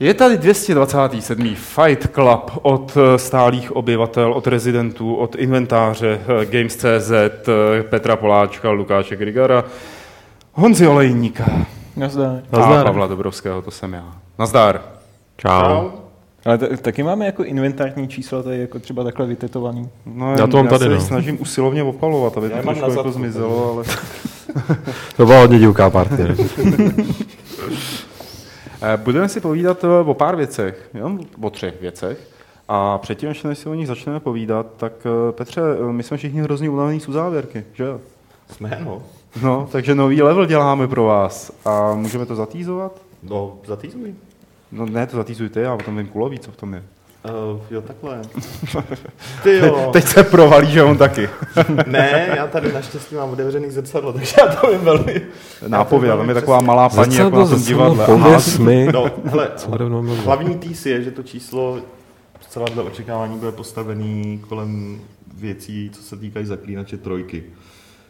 [0.00, 1.54] Je tady 227.
[1.54, 8.70] Fight Club od eh, stálých obyvatel, od rezidentů, od inventáře eh, Games.cz, eh, Petra Poláčka,
[8.70, 9.64] Lukáše Grigara,
[10.52, 11.44] Honzi Olejníka.
[11.96, 12.42] Nazdar.
[12.52, 14.04] A Pavla Dobrovského, to jsem já.
[14.38, 14.80] Nazdar.
[15.36, 15.88] Čau.
[16.44, 19.88] Ale t- taky máme jako inventární čísla tady jako třeba takhle vytetovaný.
[20.06, 21.00] No, Já to mám já tady, se no.
[21.00, 23.84] snažím usilovně opalovat, aby to trošku na jako zmizelo, ale...
[25.16, 26.36] To byla hodně divoká partie.
[28.94, 32.28] Eh, Budeme si povídat eh, o pár věcech, jenom o třech věcech.
[32.68, 36.70] A předtím, než si o nich začneme povídat, tak eh, Petře, my jsme všichni hrozně
[36.70, 38.00] unavení z uzávěrky, že jo?
[38.50, 39.02] Jsme, no.
[39.42, 42.92] No, takže nový level děláme pro vás a můžeme to zatýzovat?
[43.22, 44.14] No, zatýzuj.
[44.72, 46.82] No ne, to zatýzuj ty, já o tom vím kulový, co v tom je.
[47.24, 48.20] Uh, jo, takhle.
[49.42, 49.90] Ty jo.
[49.92, 51.28] Teď se provalí, že on taky.
[51.86, 55.22] Ne, já tady naštěstí mám otevřený zrcadlo, takže já to vím velmi.
[55.68, 58.04] Nápověda, to tam velmi je taková malá paní jako na tom divadle.
[58.04, 58.88] Aha, pověz mi.
[58.92, 59.84] No, hele, bude
[60.24, 61.78] hlavní týs je, že to číslo
[62.40, 65.00] zcela dle očekávání bude postavený kolem
[65.36, 67.44] věcí, co se týkají zaklínače trojky.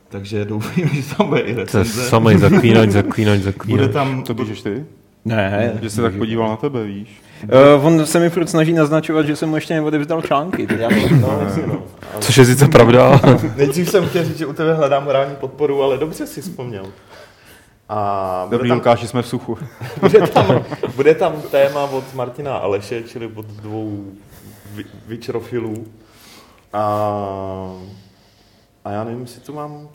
[0.08, 2.08] Takže doufám, že tam bude i To je recenze.
[2.08, 3.92] samý zaklínač, zaklínač, Bude zaklínač.
[3.92, 4.84] tam, to píšeš ty?
[5.24, 5.78] Ne.
[5.82, 7.22] Že se tak podíval na tebe, víš?
[7.44, 10.66] Uh, on se mi furt snaží naznačovat, že jsem mu ještě neodevzdal články.
[10.66, 11.82] Tak já to, No, no.
[12.20, 13.20] Což je sice pravda.
[13.56, 16.86] Nejdřív jsem chtěl říct, že u tebe hledám morální podporu, ale dobře si vzpomněl.
[17.88, 19.58] A bude Dobrý, tam, Lukáši, jsme v suchu.
[20.00, 20.64] bude, tam,
[20.96, 24.04] bude tam téma od Martina a Aleše, čili od dvou
[25.06, 25.86] vičrofilů.
[26.72, 26.82] A,
[28.84, 29.88] a já nevím, jestli to mám...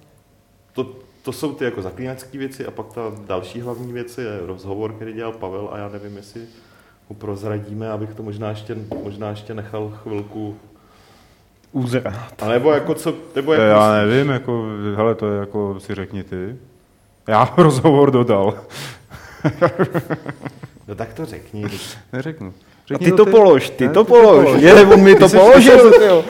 [0.73, 4.93] To, to jsou ty jako zaklínačské věci a pak ta další hlavní věc je rozhovor,
[4.93, 6.41] který dělal Pavel a já nevím, jestli
[7.11, 10.57] ho prozradíme, abych to možná ještě, možná ještě nechal chvilku.
[11.71, 12.29] úzra.
[12.41, 16.23] A nebo jako co, nebo jako Já nevím, jako, hele, to je jako, si řekni
[16.23, 16.55] ty.
[17.27, 18.53] Já rozhovor dodal.
[20.91, 21.65] No tak to řekni.
[22.13, 22.47] Neřeknu.
[22.47, 23.31] A Řekni ty to ty.
[23.31, 24.45] polož, ty Ne, to ty to polož.
[24.45, 24.61] polož.
[24.61, 25.93] Je, on mi to položil.
[26.05, 26.23] jo.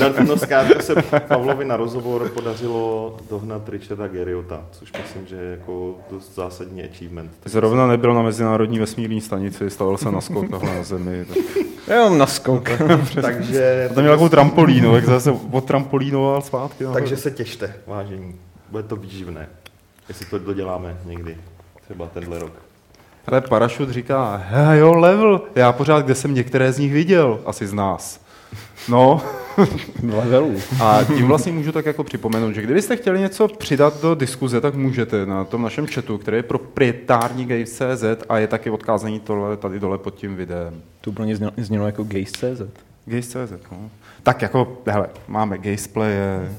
[0.00, 0.94] No, no zkrátka se
[1.28, 7.30] Pavlovi na rozhovor podařilo dohnat Richarda Geriota, což myslím, že je jako dost zásadní achievement.
[7.40, 11.26] Tak Zrovna nebyl na mezinárodní vesmírní stanici, stavil se na skok takhle na zemi.
[11.86, 11.94] Tak.
[11.96, 12.68] Jenom na skok.
[13.22, 16.84] takže, A tam měl takovou trampolínu, jak zase odtrampolínoval zpátky.
[16.84, 17.00] nahoru.
[17.00, 18.34] takže se těšte, vážení.
[18.70, 19.48] Bude to výživné,
[20.08, 21.36] jestli to doděláme někdy,
[21.84, 22.52] třeba tenhle rok.
[23.26, 25.40] Ale Parašut říká, he, jo, level.
[25.54, 28.20] Já pořád, kde jsem některé z nich viděl, asi z nás.
[28.88, 29.22] No,
[30.02, 30.54] Levelů.
[30.82, 34.74] a tím vlastně můžu tak jako připomenout, že kdybyste chtěli něco přidat do diskuze, tak
[34.74, 39.80] můžete na tom našem chatu, který je proprietární Games.cz a je taky odkázaný tohle tady
[39.80, 40.82] dole pod tím videem.
[41.00, 42.62] To úplně znělo, znělo jako gays.cz.
[43.06, 43.90] Games.cz, no.
[44.22, 46.52] Tak jako, hele, máme Gameplaye,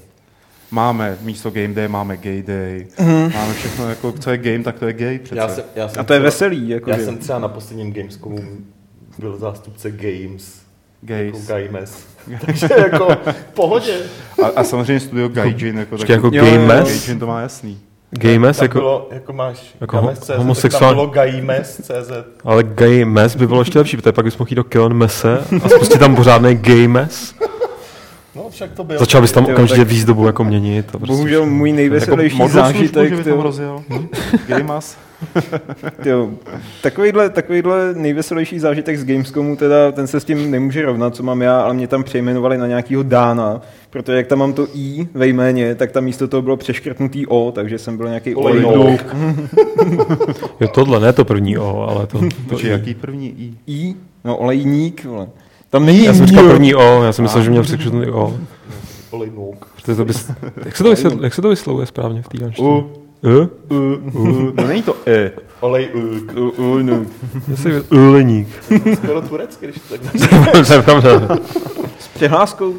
[0.72, 2.88] máme místo Game Day, máme Gay Day,
[3.34, 5.40] máme všechno, jako, co je game, tak to je gay přece.
[5.42, 6.70] Já jsem, já jsem A to je třeba- veselý.
[6.70, 8.38] Jako, Já že- jsem třeba na posledním Gamescomu
[9.20, 10.62] byl zástupce Games,
[11.04, 11.48] jako Gays.
[11.48, 12.04] Games.
[12.46, 13.94] Takže jako v pohodě.
[14.44, 16.68] A, a samozřejmě studio Gaijin, jako, Počkej, jako Jo, jo, jo.
[16.68, 16.88] Games?
[17.06, 17.80] Gaijin to má jasný.
[18.12, 18.78] Games tak jako...
[18.80, 22.12] bylo, jako máš jako Games.cz, ho- tak homosexuál- tam bylo Games.cz.
[22.44, 25.40] Ale gay mes by bylo ještě lepší, protože pak bys mohl jít do Keon Mese
[25.64, 27.36] a spustit tam pořádný gay mes.
[28.38, 29.00] No však to bylo.
[29.00, 30.86] Začal bys tam Jo, okamžitě tak- výzdobu jako měnit.
[30.88, 33.16] A prostě Bohužel můj nejveselější Jako zážitek.
[33.16, 33.84] by tyjo, tam rozjel.
[34.48, 34.98] Gamas.
[36.04, 36.30] tyjo,
[36.84, 41.42] takovýhle, takovýhle nejveselější zážitek z Gamescomu, teda ten se s tím nemůže rovnat, co mám
[41.42, 45.28] já, ale mě tam přejmenovali na nějakýho Dána, protože jak tam mám to I ve
[45.28, 49.16] jméně, tak tam místo toho bylo přeškrtnutý O, takže jsem byl nějaký Olejnouk.
[50.60, 52.20] Jo, tohle, ne to první O, ale to...
[52.20, 52.74] to Počkej, I.
[52.74, 53.54] jaký první I?
[53.74, 55.28] I, no olejník, vole.
[55.70, 58.38] Tam není Já jsem říkal první O, já jsem myslel, že měl překřutný O.
[59.76, 60.32] Protože to bys...
[60.66, 62.70] Jak se to, vysvětl, jak se to vyslovuje správně v té danštině?
[62.70, 62.92] U.
[63.24, 63.50] U.
[64.14, 64.52] U.
[64.56, 65.32] No není to E.
[65.60, 65.90] Olej
[66.36, 67.06] U, u, no.
[67.48, 68.48] Jestli Uleník.
[69.04, 71.38] Skoro turecky, když to tak to je pravda.
[72.00, 72.74] S přehláskou.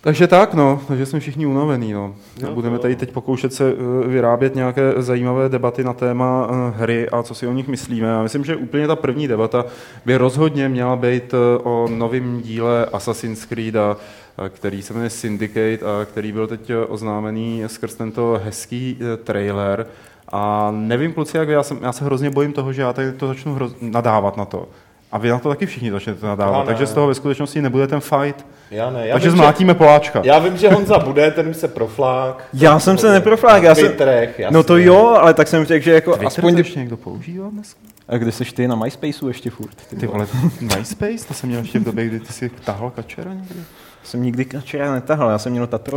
[0.00, 2.14] Takže tak, no, takže jsme všichni unavený, no.
[2.42, 7.08] Jo, Budeme tady teď pokoušet se eh, vyrábět nějaké zajímavé debaty na téma eh, hry
[7.08, 8.08] a co si o nich myslíme.
[8.08, 9.64] Já myslím, že úplně ta první debata
[10.06, 13.96] by rozhodně měla být eh, o novém díle Assassin's Creed, a,
[14.38, 19.86] a který se jmenuje Syndicate a který byl teď oznámený skrz tento hezký trailer.
[20.32, 23.12] A nevím, kluci, jak vy, já, jsem, já se hrozně bojím toho, že já tady
[23.12, 24.68] to začnu hroz, nadávat na to.
[25.12, 28.00] A vy na to taky všichni začnete nadávat, takže z toho ve skutečnosti nebude ten
[28.00, 28.46] fight.
[28.70, 29.08] Já ne.
[29.08, 30.22] Já takže vím, zmlátíme Poláčka.
[30.22, 32.44] Že, já vím, že Honza bude, ten se proflák.
[32.52, 33.86] Já jsem se neproflák, já jsem...
[33.86, 34.54] Twitterech, jasně.
[34.54, 36.52] No to jo, ale tak jsem řekl, že jako Twitter aspoň...
[36.52, 37.80] to ještě někdo používá dneska?
[38.08, 39.76] A kde seš ty na MySpaceu ještě furt?
[40.00, 40.26] Ty vole,
[40.60, 41.28] MySpace?
[41.28, 43.60] To jsem měl ještě v době, kdy ty si tahal kačera někdy?
[44.02, 45.96] Jsem nikdy kačera netahal, já jsem měl Tatro.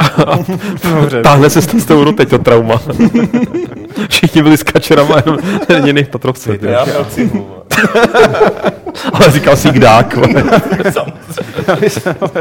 [0.95, 1.21] Dobře.
[1.21, 2.81] Táhne se z testouru teď to trauma.
[4.09, 5.15] Všichni byli s kačerama,
[5.69, 6.57] jenom jiných Tatrovce.
[6.57, 6.65] ty.
[6.65, 7.47] Já měl cihlu.
[9.13, 10.15] Ale říkal si kdák.
[10.17, 10.43] vole.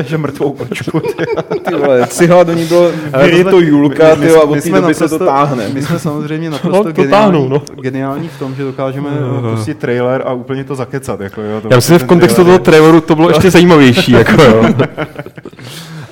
[0.06, 1.00] že mrtvou kočku.
[1.00, 1.24] ty.
[1.68, 4.42] Ty vole, cihla do ní bylo, Ale je jsme- to Julka, my- ty a my
[4.42, 5.68] od té jsme doby se to táhne.
[5.68, 7.62] My jsme samozřejmě naprosto No, to geniální, táhnou, no.
[7.80, 11.20] geniální v tom, že dokážeme uh, pustit trailer a úplně to zakecat.
[11.20, 13.50] Jako, jo, to Já myslím, že v ten kontextu toho trailer traileru to bylo ještě
[13.50, 14.12] zajímavější.
[14.12, 14.64] Jako, jo.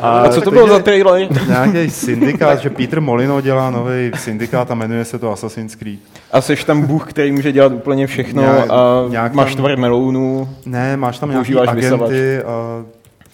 [0.00, 1.28] A co to bylo za trailer?
[1.48, 5.98] Nějaký syndikát, že Peter Molino dělá nový syndikát a jmenuje se to Assassin's Creed.
[6.32, 9.78] A seš tam Bůh, který může dělat úplně všechno Nějak- a nějak máš tam- tvar
[9.78, 10.48] melounů.
[10.66, 12.84] Ne, máš tam nějaký Používáš agenty a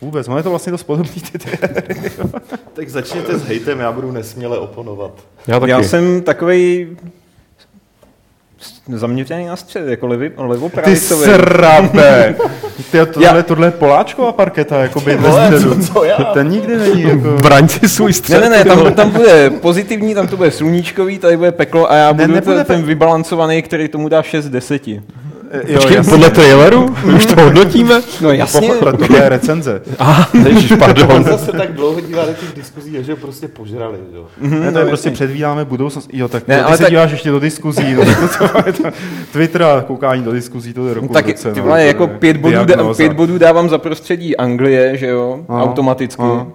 [0.00, 1.58] vůbec, je to vlastně dost podobný ty, ty
[2.72, 5.12] Tak začněte s hejtem, já budu nesměle oponovat.
[5.46, 5.70] Já taky.
[5.70, 6.88] Já jsem takovej
[8.92, 11.24] zaměřený na střed, jako levi, Ty levopravicový.
[11.24, 12.34] srabe!
[12.90, 15.86] Ty, tohle, tohle je Poláčková parketa, jako by ve co, středu.
[15.86, 16.16] co já?
[16.16, 17.28] Ten nikdy není jako...
[17.42, 18.40] Braň si svůj Ne, střed.
[18.40, 22.12] ne, ne, tam, tam bude pozitivní, tam to bude sluníčkový, tady bude peklo a já
[22.12, 24.82] Ne, budu nebude ten, ten vybalancovaný, který tomu dá 6 z 10.
[25.54, 26.10] Jo, Počkej, jasně.
[26.12, 26.94] podle traileru?
[27.16, 28.00] Už to hodnotíme?
[28.20, 28.60] No jasně.
[28.68, 29.82] Pochopil, tohle je recenze.
[29.98, 31.06] Aha, ježiš, pardon.
[31.12, 33.98] Honza se tak dlouho dívá do těch diskuzí, že ho prostě požrali.
[34.14, 34.26] Jo.
[34.40, 36.10] Ne, to je no, prostě předvídáme budoucnost.
[36.12, 37.94] Jo, tak Ne, ty ale se tak- díváš ještě do diskuzí.
[37.94, 38.88] No, to, to, to,
[39.32, 42.06] Twitter a koukání do diskuzí, to je roku Tak roce, ty no, vole, to jako
[42.06, 46.22] pět bodů, dá, pět bodů dávám za prostředí Anglie, že jo, Aha, automaticky.
[46.22, 46.46] aha.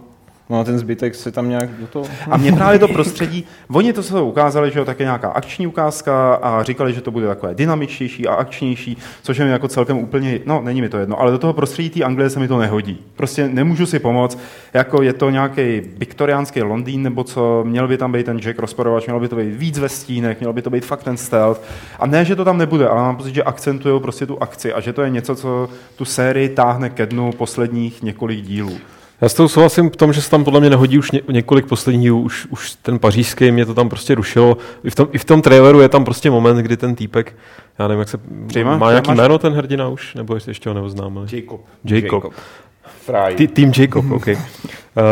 [0.49, 2.05] No a ten zbytek se tam nějak do toho...
[2.31, 5.67] A mě právě to prostředí, oni to se ukázali, že jo, tak je nějaká akční
[5.67, 9.97] ukázka a říkali, že to bude takové dynamičtější a akčnější, což je mi jako celkem
[9.97, 12.57] úplně, no není mi to jedno, ale do toho prostředí té Anglie se mi to
[12.57, 12.99] nehodí.
[13.15, 14.39] Prostě nemůžu si pomoct,
[14.73, 19.05] jako je to nějaký viktoriánský Londýn nebo co, měl by tam být ten Jack rozporovač,
[19.05, 21.61] mělo by to být víc ve stínech, mělo by to být fakt ten stealth.
[21.99, 24.79] A ne, že to tam nebude, ale mám pocit, že akcentují prostě tu akci a
[24.79, 28.77] že to je něco, co tu sérii táhne ke dnu posledních několik dílů.
[29.21, 31.65] Já s tou souhlasím v tom, že se tam podle mě nehodí už ně, několik
[31.65, 34.57] posledních už, už ten pařížský mě to tam prostě rušilo.
[34.83, 37.35] I v, tom, I v tom traileru je tam prostě moment, kdy ten týpek,
[37.79, 38.77] já nevím, jak se, Přijma?
[38.77, 41.27] má nějaký jméno ten hrdina už, nebo jestli ještě ho neoznámili?
[41.31, 41.61] Jacob.
[41.85, 42.23] Jacob.
[42.23, 42.33] Jacob.
[43.05, 43.47] Fry.
[43.47, 44.27] Tým Jacob, OK.
[44.97, 45.03] Uh,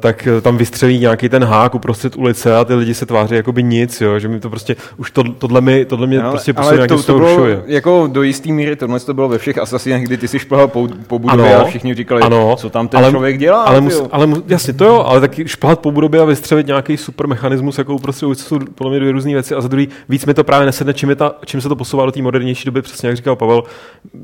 [0.00, 3.52] tak eh, tam vystřelí nějaký ten hák uprostřed ulice a ty lidi se tváří jako
[3.52, 6.52] by nic, jo, že mi to prostě, už to, tohle, mi, tohle mě Ale, prostě
[6.56, 10.16] ale to, to bylo jako do jistý míry, tohle to bylo ve všech asasinech, kdy
[10.16, 11.64] ty si šplhal po, po budově Ano.
[11.64, 13.62] a všichni říkali, Ano, co tam ten ale- člověk dělá.
[13.62, 16.96] Ale, mus, ale mus, jasně to jo, ale taky šplhat po budově a vystřelit nějaký
[16.96, 20.26] super mechanismus, jako uprostřed ulice jsou podle mě dvě různé věci a za druhý víc
[20.26, 22.82] mi to právě nesedne, čím, je ta, čím se to posouvá do té modernější doby,
[22.82, 23.62] přesně jak říkal Pavel,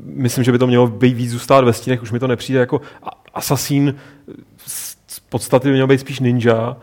[0.05, 2.81] myslím, že by to mělo být víc zůstat ve stínech, už mi to nepřijde jako
[3.33, 3.95] asasín,
[5.17, 6.77] z podstaty by měl být spíš ninja,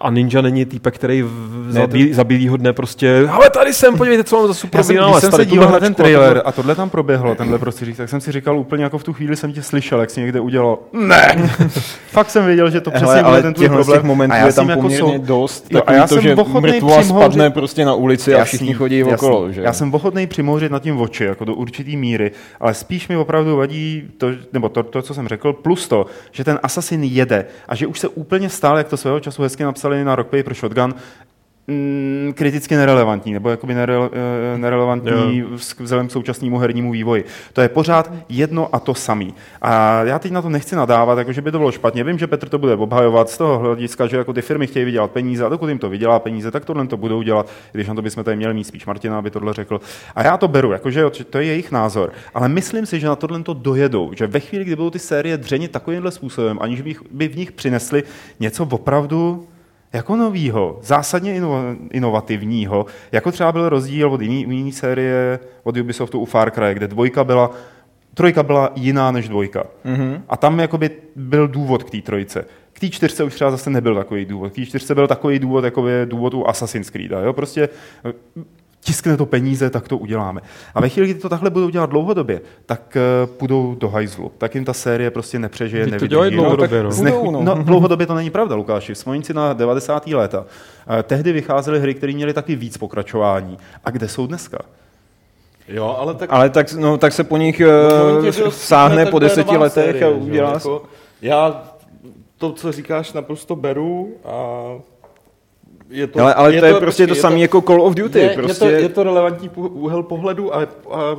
[0.00, 3.50] a ninja není týpek, který v, Ne, za, to- bílý, za bílýho dne prostě, ale
[3.50, 5.70] tady jsem, podívejte, co mám za super Já jsem, když vynález, jsem tady se díval
[5.72, 8.32] na ten hračku a tohle- trailer a tohle tam proběhlo, tenhle prostředí, tak jsem si
[8.32, 10.78] říkal úplně jako v tu chvíli jsem tě slyšel, jak jsi někde udělal.
[10.92, 11.50] Ne!
[12.10, 13.98] Fakt jsem věděl, že to přesně Hele, bude ale ten tvůj problém.
[14.00, 15.66] těch momentů a já je tam jsem jako poměrně sou- dost.
[15.70, 19.14] Jo, a já to, jsem že přimhouřit- spadne prostě na ulici a všichni chodí jasný.
[19.14, 19.52] okolo.
[19.52, 19.60] Že?
[19.62, 22.30] Já jsem ochotný přimouřit nad tím oči, jako do určitý míry,
[22.60, 26.44] ale spíš mi opravdu vadí to, nebo to, to, co jsem řekl, plus to, že
[26.44, 30.04] ten Assassin jede a že už se úplně stál, jak to svého času hezky napsali
[30.04, 30.94] na Rock Paper Shotgun,
[31.66, 37.24] mm, kriticky nerelevantní, nebo jakoby nerele, eh, nerelevantní vz- vzhledem k současnému hernímu vývoji.
[37.52, 39.34] To je pořád jedno a to samý.
[39.62, 42.04] A já teď na to nechci nadávat, jako že by to bylo špatně.
[42.04, 45.10] Vím, že Petr to bude obhajovat z toho hlediska, že jako ty firmy chtějí vydělat
[45.10, 48.02] peníze a dokud jim to vydělá peníze, tak tohle to budou dělat, když na to
[48.02, 49.80] bychom tady měli mít spíš Martina, aby tohle řekl.
[50.14, 52.12] A já to beru, jakože jo, to je jejich názor.
[52.34, 55.36] Ale myslím si, že na tohle to dojedou, že ve chvíli, kdy budou ty série
[55.36, 58.02] dřenit takovýmhle způsobem, aniž by v nich přinesli
[58.40, 59.46] něco opravdu
[59.92, 66.18] jako novýho, zásadně ino- inovativního, jako třeba byl rozdíl od jiný, jiný série od Ubisoftu
[66.18, 67.50] u Far Cry, kde dvojka byla,
[68.14, 69.64] trojka byla jiná než dvojka.
[69.84, 70.20] Mm-hmm.
[70.28, 72.44] A tam jakoby byl důvod k té trojce.
[72.72, 74.52] K té čtyřce už třeba zase nebyl takový důvod.
[74.52, 77.10] K té čtyřce byl takový důvod, jako je důvod u Assassin's Creed.
[77.10, 77.32] Jo?
[77.32, 77.68] Prostě
[78.84, 80.40] tiskne to peníze, tak to uděláme.
[80.74, 82.96] A ve chvíli, kdy to takhle budou dělat dlouhodobě, tak
[83.26, 84.32] uh, půjdou do hajzlu.
[84.38, 86.08] Tak jim ta série prostě nepřežije, to nevydrží.
[86.08, 86.90] dělají dlouhodobě, no.
[86.90, 87.42] Budou, no.
[87.42, 87.62] no.
[87.62, 88.94] dlouhodobě to není pravda, Lukáši.
[88.94, 90.06] Vzpomeň si na 90.
[90.06, 90.44] léta.
[90.98, 93.58] Eh, Tehdy vycházely hry, které měly taky víc pokračování.
[93.84, 94.58] A kde jsou dneska?
[95.68, 96.32] Jo, ale tak...
[96.32, 97.62] Ale tak, no, tak se po nich
[98.18, 100.82] uh, že sáhne tak po deseti letech série, a udělá jako,
[101.22, 101.62] Já
[102.38, 104.64] to, co říkáš, naprosto beru a
[105.92, 108.18] je to, ale, ale to je prostě to počkej, samé jako Call of Duty.
[108.18, 108.64] je, prostě...
[108.64, 111.16] je, to, je to relevantní úhel pohledu a, a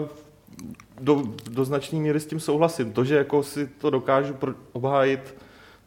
[1.01, 2.91] do, do značné míry s tím souhlasím.
[2.91, 5.35] To, že jako si to dokážu pro, obhájit,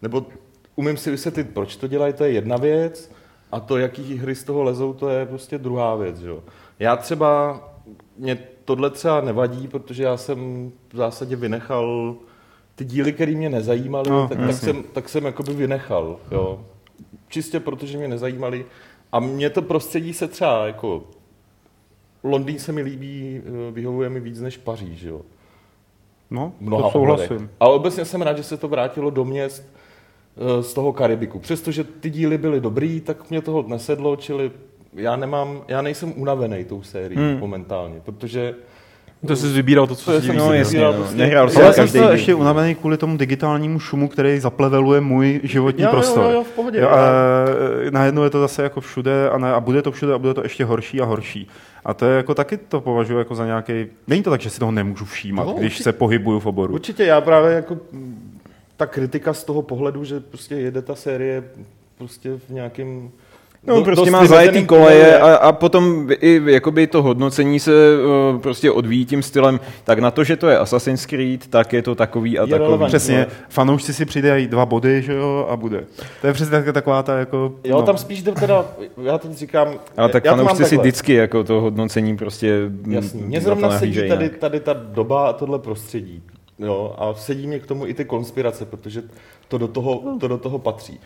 [0.03, 0.27] nebo
[0.77, 3.11] umím si vysvětlit, proč to dělají, to je jedna věc,
[3.53, 6.19] a to, jaký hry z toho lezou, to je prostě druhá věc.
[6.19, 6.29] Že?
[6.29, 6.43] jo.
[6.79, 7.61] Já třeba,
[8.19, 12.17] mě tohle třeba nevadí, protože já jsem v zásadě vynechal
[12.75, 16.17] ty díly, které mě nezajímaly, No, tak, tak, jsem, tak jsem jakoby vynechal.
[16.31, 16.61] Jo.
[17.29, 18.67] Čistě protože mě nezajímaly.
[19.13, 21.05] A mě to prostředí se třeba jako
[22.25, 25.21] Londýn se mi líbí, eh, vyhovuje mi víc než Paříž, jo.
[26.31, 27.33] No, mnoha to souhlasím.
[27.33, 27.51] ohledech.
[27.61, 29.63] Ale obecně jsem rád, že se to vrátilo do měst
[30.37, 31.39] eh, z toho Karibiku.
[31.39, 34.51] Přestože ty díly byly dobrý, tak mě toho nesedlo, čili
[34.95, 37.39] já nemám, já nejsem unavený tou sérií Hmm.
[37.39, 38.55] momentálně, protože
[39.27, 40.93] To jsi vybíral to, co To si jsem No jasně, no.
[40.93, 45.41] prostě- nehrál jsem Ale Já jsem ještě unavený kvůli tomu digitálnímu šumu, který zapleveluje můj
[45.43, 46.25] životní Jo, jo, prostor.
[46.25, 46.79] jo, jo, v pohodě.
[46.81, 46.97] Jo, a
[47.91, 50.43] najednou je to zase jako všude a, ne, a bude to všude a bude to
[50.43, 51.49] ještě horší a horší.
[51.85, 53.87] A to je jako taky to považuji jako za nějaký.
[54.07, 55.85] Není to tak, že si toho nemůžu všímat, No, když určitě.
[55.85, 56.75] se pohybuju v oboru.
[56.75, 58.39] Určitě já právě jako mm,
[58.77, 61.45] ta kritika z toho pohledu, že prostě jede ta série
[61.99, 63.11] prostě v nějakém
[63.67, 67.71] No, do- prostě má zajetý koleje a, a potom i jakoby to hodnocení se
[68.33, 71.83] uh, prostě odvíjí tím stylem, tak na to, že to je Assassin's Creed, tak je
[71.83, 72.59] to takový a Je takový.
[72.67, 72.91] relevantní.
[72.99, 73.35] Přesně, No.
[73.49, 75.85] fanoušci si přidají dva body, že jo, a bude.
[76.21, 77.53] To je přesně tak- taková ta jako...
[77.65, 78.65] Jo, tam spíš jde teda,
[79.03, 83.23] já teď říkám, Ale tak to fanoušci si vždycky jako to hodnocení prostě Jasný.
[83.23, 86.23] Mně na zrovna to sedí tady, tady ta doba a tohle prostředí.
[86.59, 89.03] Jo, a sedí mě k tomu i ty konspirace, protože
[89.49, 91.01] to do toho, to do toho patří.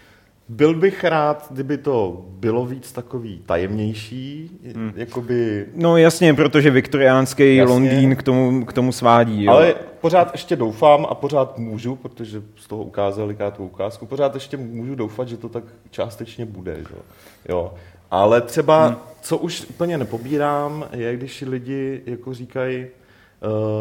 [0.52, 4.92] Byl bych rád, kdyby to bylo víc takový tajemnější, hmm.
[4.96, 7.72] jakoby, No jasně, protože viktoriánský Jasně.
[7.72, 9.44] Londýn k tomu, k tomu svádí.
[9.44, 9.52] Jo.
[9.52, 14.56] ale pořád ještě doufám a pořád můžu, protože z toho ukázali tu ukázku, pořád ještě
[14.56, 16.74] můžu doufat, že to tak částečně bude.
[16.76, 16.94] Že?
[16.94, 17.02] jo.
[17.48, 17.74] Jo.
[18.10, 18.96] Ale třeba, hmm.
[19.20, 22.86] co už úplně nepobírám, je, když lidi jako říkají,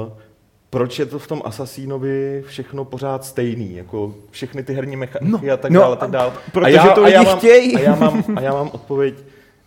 [0.06, 0.14] uh,
[0.70, 5.54] proč je to v tom Assassinovi všechno pořád stejný, jako všechny ty herní mechaniky no,
[5.54, 6.32] a tak no, dále, a tak dále.
[6.52, 7.76] protože a já, to a já lidi mám, chtějí.
[7.76, 9.16] A já, mám, a já mám odpověď,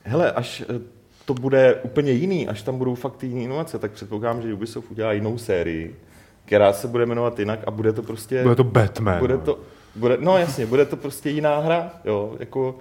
[0.02, 0.80] hele, až eh,
[1.24, 5.12] to bude úplně jiný, až tam budou fakt jiné inovace, tak předpokládám, že Ubisoft udělá
[5.12, 5.96] jinou sérii,
[6.44, 8.42] která se bude jmenovat jinak a bude to prostě...
[8.42, 9.18] Bude to Batman.
[9.18, 9.58] Bude to,
[9.96, 12.78] bude, no jasně, bude to prostě jiná hra, jo, jako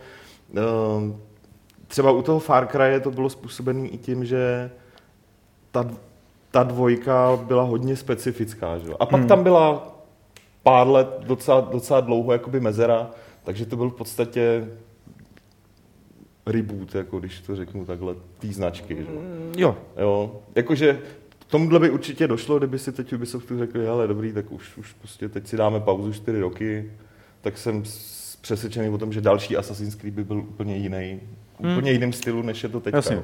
[0.98, 1.22] um,
[1.88, 4.72] třeba u toho Far Cry to bylo způsobené i tím, že
[5.72, 5.90] ta,
[6.51, 8.91] ta dvojka byla hodně specifická, že?
[9.00, 9.27] A pak hmm.
[9.27, 9.96] tam byla
[10.63, 13.12] pár let docela, docela dlouho jakoby mezera,
[13.43, 14.67] takže to byl v podstatě
[16.46, 18.96] reboot, jako když to řeknu takhle, té značky.
[18.96, 19.05] Že?
[19.58, 21.01] Jo, Jo, jakože
[21.48, 25.29] tomuhle by určitě došlo, kdyby si teď Ubisoftu řekli, hele, dobrý, tak už, už prostě
[25.29, 26.91] teď si dáme pauzu 4 roky,
[27.41, 27.84] tak jsem
[28.41, 31.20] přesvědčený o tom, že další Assassin's Creed by byl úplně jiný,
[31.60, 31.72] hmm.
[31.72, 32.98] úplně jiným stylu, než je to teďka.
[32.98, 33.24] Jasně.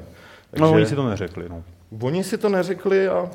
[0.52, 0.60] Jo.
[0.60, 0.62] Takže...
[0.64, 1.44] no oni si to neřekli.
[1.48, 1.62] No.
[2.02, 3.30] Oni si to neřekli a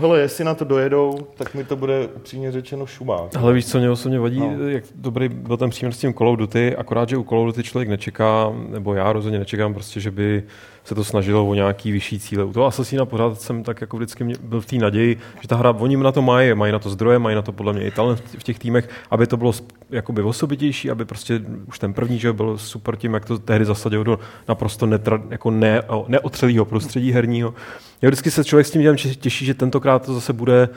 [0.00, 3.36] hele, jestli na to dojedou, tak mi to bude upřímně řečeno šumák.
[3.36, 4.52] Ale víš, co mě osobně vadí, No.
[4.58, 4.68] no.
[4.68, 7.46] jak dobrý byl ten příměr s tím Call of Duty, akorát, že u Call of
[7.46, 10.42] Duty člověk nečeká, nebo já rozhodně nečekám prostě, že by
[10.84, 12.44] se to snažilo o nějaký vyšší cíle.
[12.44, 15.70] U toho Assassina pořád jsem tak jako vždycky byl v té naději, že ta hra,
[15.70, 18.22] oni na to mají, mají na to zdroje, mají na to podle mě i talent
[18.38, 19.52] v těch týmech, aby to bylo
[19.90, 24.04] jakoby osobitější, aby prostě už ten první, že byl super tím, jak to tehdy zasadilo
[24.04, 27.54] do naprosto netra, jako ne, neotřelého prostředí herního.
[28.02, 30.68] Já vždycky se člověk s tím dělem těší, že tentokrát to zase bude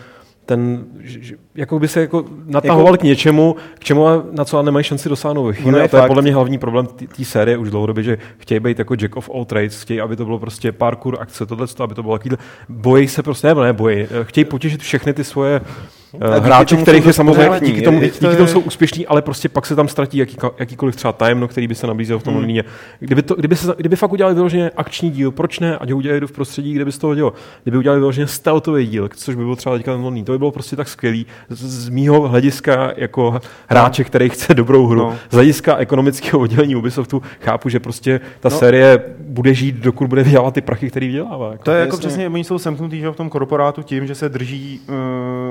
[0.45, 4.57] ten, že- jako by se jako natahoval jako, k něčemu, k čemu a na co
[4.57, 5.77] ale nemají šanci dosáhnout ve chvíli.
[5.77, 8.59] je A to je fakt- podle mě hlavní problém té série už dlouhodobě, že chtějí
[8.59, 11.95] být jako Jack of all trades, chtějí, aby to bylo prostě parkour, akce, tohle, aby
[11.95, 12.35] to bylo takový,
[12.69, 15.62] bojí se prostě, nebo ne, bojí, chtějí potěšit všechny ty svoje
[16.21, 19.21] A díky hráče, tomu kterých je samozřejmě, díky tomu, Je- díky tomu jsou úspěšní, ale
[19.21, 22.33] prostě pak se tam ztratí jaký, jakýkoliv třeba tajemno, který by se nabízel v tom
[22.33, 22.57] hmm.
[23.00, 25.77] Kdyby, to, kdyby, se, kdyby fakt udělali vyloženě akční díl, proč ne?
[25.77, 27.33] Ať ho udělali v prostředí, kde by z toho dělo.
[27.63, 30.75] Kdyby udělali vyloženě stealthový díl, což by bylo třeba teďka ten to by bylo prostě
[30.75, 31.25] tak skvělý.
[31.49, 35.09] Z, mýho hlediska jako hráče, který chce dobrou hru, No.
[35.09, 35.17] no.
[35.29, 38.53] z hlediska ekonomického oddělení Ubisoftu chápu, že prostě ta No.
[38.55, 38.59] no.
[38.59, 41.51] série bude žít, dokud bude vydělávat ty prachy, který vydělává.
[41.51, 41.63] Jako.
[41.63, 42.07] To je jako Jasně.
[42.07, 44.81] přesně, oni jsou semknutí že, v tom korporátu tím, že se drží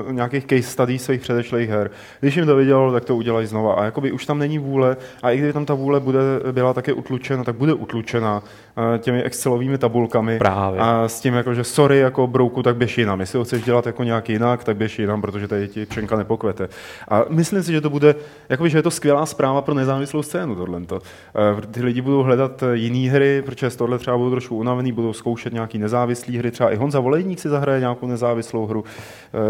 [0.06, 1.90] uh, nějakých case studies svých předešlých her.
[2.20, 3.74] Když jim to vydělalo, tak to udělají znova.
[3.74, 6.20] A jakoby už tam není vůle, a i kdyby tam ta vůle bude,
[6.52, 8.42] byla také utlučena, tak bude utlučena
[8.76, 10.38] uh, těmi Excelovými tabulkami.
[10.38, 10.80] Právě.
[10.80, 13.20] A s tím, jako, že sorry, jako brouku, tak běž jinam.
[13.20, 16.68] Jestli ho chceš dělat jako nějak jinak, tak běž jinam, protože tady ti pšenka nepokvete.
[17.08, 18.14] A myslím si, že to bude,
[18.48, 20.80] jakoby, že je to skvělá zpráva pro nezávislou scénu, tohle.
[21.70, 25.12] Ty lidi budou hledat eh, jiné hry, protože z tohle třeba budou trošku unavený, budou
[25.12, 26.50] zkoušet nějaký nezávislé hry.
[26.50, 28.84] Třeba i Honza Volejník si zahraje nějakou nezávislou hru,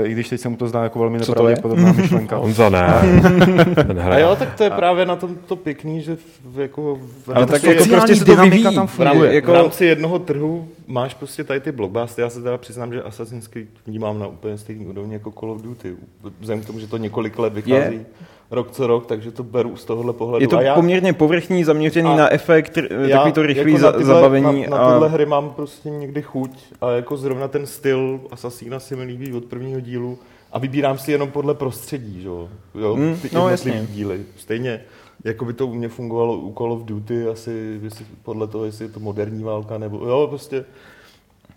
[0.03, 2.37] eh, i když teď se mu to zdá jako jako velmi nepravděpodobná myšlenka.
[2.45, 2.85] Honza ne.
[4.11, 7.47] A jo, tak to je právě na tom to pěkný, že v, jako v Ale
[7.47, 8.75] tak rámci- jako prostě se to dynamika vyvíjí.
[8.75, 9.35] tam funguje.
[9.35, 12.23] jako- v rámci jednoho trhu máš prostě tady ty blockbustery.
[12.23, 15.63] Já se teda přiznám, že Assassin's Creed vnímám na úplně stejný úrovni jako Call of
[15.63, 15.97] Duty.
[16.41, 18.05] Vzhledem k tomu, že to několik let vychází Je.
[18.51, 20.45] rok co rok, takže to beru z tohohle pohledu.
[20.45, 23.83] Je to a já, poměrně povrchní, zaměřený A na efekt, já takový to rychlý jako
[23.83, 24.63] za, na tyhle, zabavení.
[24.63, 26.51] Na, na a tyhle hry mám prostě někdy chuť
[26.81, 30.19] a jako zrovna ten styl Assassina se mi líbí od prvního dílu
[30.53, 32.49] a vybírám si jenom podle prostředí, že jo?
[32.75, 33.87] jo Mm, ty no, jasně.
[33.91, 34.21] díly.
[34.37, 34.81] Stejně
[35.25, 37.81] jako by to u mě fungovalo u Call of Duty, asi
[38.23, 40.65] podle toho, jestli je to moderní válka, nebo jo, prostě.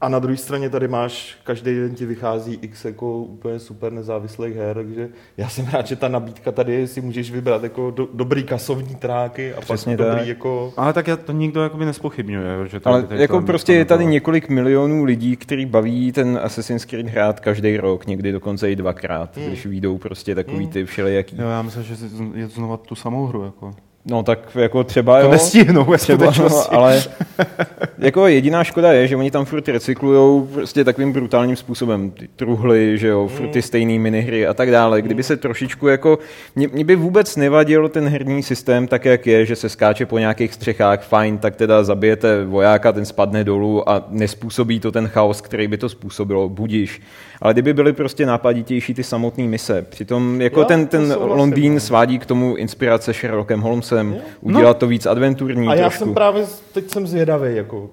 [0.02, 4.56] A na druhé straně tady máš, každý den ti vychází x jako úplně super nezávislých
[4.56, 8.08] her, takže já jsem rád, že ta nabídka tady je, si můžeš vybrat jako do,
[8.14, 10.16] dobrý kasovní tráky a Přesně pak tak.
[10.16, 10.74] dobrý jako...
[10.78, 14.06] Ale tak já to nikdo jakoby nespochybňuje, že to Ale tady jako prostě je tady
[14.06, 19.38] několik milionů lidí, který baví ten Assassin's Creed hrát každý rok, někdy dokonce i dvakrát,
[19.38, 19.46] Hmm.
[19.48, 21.36] když vyjdou prostě takový ty všelijaký.
[21.40, 21.96] Jo, já myslím, že
[22.36, 23.44] je to znova tu samou hru.
[23.44, 23.76] Jako.
[24.10, 25.32] No tak jako třeba To jo.
[25.32, 27.04] nestihnou ve Třeba, no, ale
[27.98, 32.98] jako jediná škoda je, že oni tam furt recyklujou prostě takovým brutálním způsobem ty truhly,
[32.98, 35.02] že jo, furt ty stejné minihry a tak dále.
[35.02, 36.20] Kdyby se trošičku jako,
[36.56, 40.18] mě, mě by vůbec nevadil ten herní systém tak, jak je, že se skáče po
[40.18, 45.42] nějakých střechách, fajn, tak teda zabijete vojáka, ten spadne dolů a nespůsobí to ten chaos,
[45.42, 47.02] který by to způsobilo, budíš.
[47.42, 51.80] Ale kdyby byly prostě nápaditější ty samotné mise, přitom jako Jo, ten, ten Londýn no.
[51.80, 56.06] svádí k tomu inspirace Sherlockem Holmesem, udělat to víc adventurní A já trošku.
[56.06, 57.90] jsem právě, teď jsem zvědavý, jako,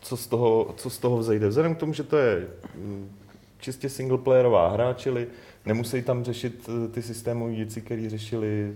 [0.00, 1.48] co, z toho, co z toho vzejde.
[1.48, 2.46] Vzhledem k tomu, že to je
[2.78, 3.08] mm,
[3.60, 5.26] čistě singleplayerová hra, čili
[5.66, 8.72] nemusí tam řešit eh, ty systémové věci, které řešili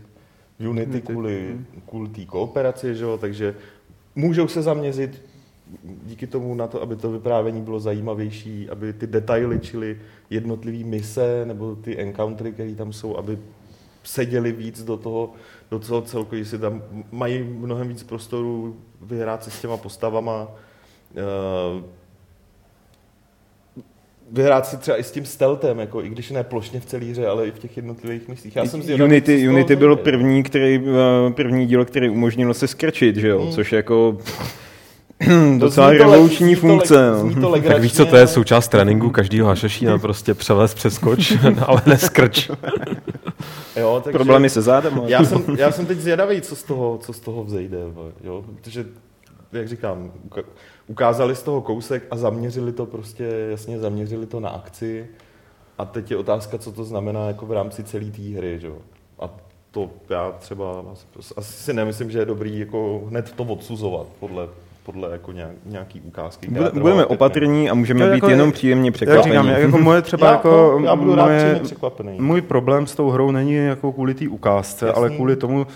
[0.59, 1.57] v Unity kvůli,
[1.89, 3.19] kvůli té kooperaci, že jo?
[3.19, 3.55] takže
[4.15, 5.23] můžou se zaměřit
[6.05, 9.99] díky tomu na to, aby to vyprávění bylo zajímavější, aby ty detaily, čili
[10.31, 13.39] jednotlivé mise nebo ty encountery, které tam jsou, aby
[14.05, 15.31] seděli víc do toho,
[15.71, 16.83] do toho celku, jestli tam
[17.13, 20.49] mají mnohem víc prostoru vyhrát si s těma postavama,
[21.17, 21.83] eh,
[24.33, 27.27] vyhrát si třeba i s tím stealthem, jako, i když ne plošně v celé hře,
[27.27, 28.57] ale i v těch jednotlivých misích.
[28.57, 30.11] Já jsem zvědavý, co z Unity, Unity byl vzejde.
[30.11, 30.85] první, který,
[31.29, 33.45] eh, první díl, který umožnil se skrčit, že jo?
[33.45, 33.53] Mm.
[33.53, 34.19] Což jako
[35.59, 37.19] docela revoluční zní to le- funkce.
[37.21, 37.51] zní no.
[37.51, 41.33] to Tak víš, co to je součást tréninku každého hašešína, prostě přelez, přeskoč,
[41.67, 42.51] ale neskrč.
[43.77, 45.03] Jo, takže Problémy se zádem.
[45.07, 47.79] já, jsem, já jsem teď zvědavý, co z toho, co z toho vzejde.
[48.25, 48.45] Jo?
[48.55, 48.87] Protože,
[49.53, 50.13] jak říkám,
[50.87, 55.07] ukázali z toho kousek a zaměřili to prostě, jasně zaměřili to na akci.
[55.79, 58.59] A teď je otázka, co to znamená jako v rámci celé té hry.
[58.61, 58.67] Že?
[58.67, 58.77] jo.
[59.21, 59.31] A
[59.71, 60.85] to já třeba
[61.37, 64.49] asi si nemyslím, že je dobrý jako hned to odsuzovat podle,
[64.93, 66.49] podle jako nějak, nějaký ukázky.
[66.51, 69.25] Bude- Budeme opatrní a můžeme To být jako- jenom příjemně překvapení.
[69.35, 71.61] říkám, jako moje třeba Já- jako no, já budu moje,
[72.19, 74.99] můj problém s tou hrou není jako kvůli té ukázce, Jasný.
[75.01, 75.67] ale kvůli tomu,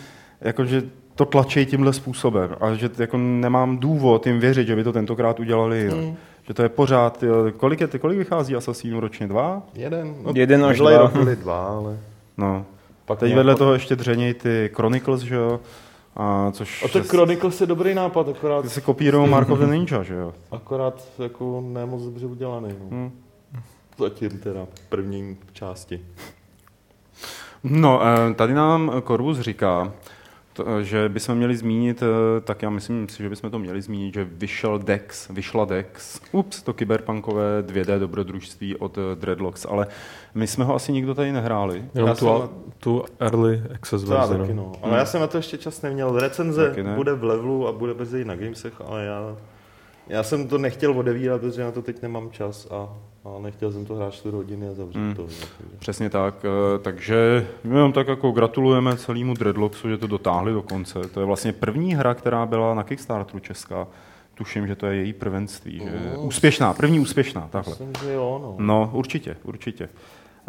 [0.41, 0.83] jako že
[1.15, 5.41] to tlačí tímhle způsobem a že jako nemám důvod jim věřit, že by to tentokrát
[5.41, 5.89] udělali.
[5.91, 6.17] Hmm.
[6.49, 7.25] Že to je pořád,
[7.57, 9.27] kolik, je, kolik vychází Asasínů ročně?
[9.27, 9.63] Dva?
[9.75, 11.11] Jeden, no, Jeden až dva.
[11.35, 11.97] dva, ale...
[12.39, 12.65] No.
[13.05, 15.61] Pak Teď vedle toho ještě dřeněj ty Chronicles, že jo?
[16.17, 19.67] A což A to Chronicles je dobrý nápad, akorát, ty se kopírují Mark of the
[19.67, 20.35] Ninja, že jo?
[20.51, 22.69] akorát jako ne moc dobře udělaný.
[22.81, 22.89] No.
[22.91, 23.13] Hmm.
[23.99, 26.01] Zatím teda v první části.
[27.65, 29.93] No, eh, tady nám Corvus říká,
[30.53, 33.83] to, eh, že bychom měli zmínit, eh, tak já myslím si, že bychom to měli
[33.83, 39.87] zmínit, že vyšel Dex, vyšla Dex, ups, to kyberpunkové 2D dobrodružství od eh, Dreadlocks, ale
[40.35, 41.85] my jsme ho asi nikdo tady nehráli.
[41.95, 44.39] Jenom Já tu, jsem tu early access verzi.
[44.39, 44.63] taky, no.
[44.63, 44.73] no.
[44.83, 46.19] Ale já jsem na to ještě čas neměl.
[46.19, 46.95] Recenze ne.
[46.97, 49.37] bude v levelu a bude brzy na Gamesech, ale já,
[50.09, 52.89] já jsem to nechtěl odevírat, protože na to teď nemám čas a,
[53.25, 55.15] a nechtěl jsem to hrát 4 hodiny a zavřít Hmm.
[55.15, 55.27] to.
[55.79, 60.63] Přesně tak, eh, takže my jenom tak jako gratulujeme celému Dreadlocksu, že to dotáhli do
[60.63, 60.99] konce.
[61.15, 63.87] To je vlastně první hra, která byla na Kickstarteru česká.
[64.35, 65.79] Tuším, že to je její prvenství.
[65.79, 66.11] Že...
[66.15, 66.21] No.
[66.23, 67.71] Úspěšná, první úspěšná, takhle.
[67.73, 68.55] Myslím, že jo, no.
[68.67, 69.89] No, určitě, určitě.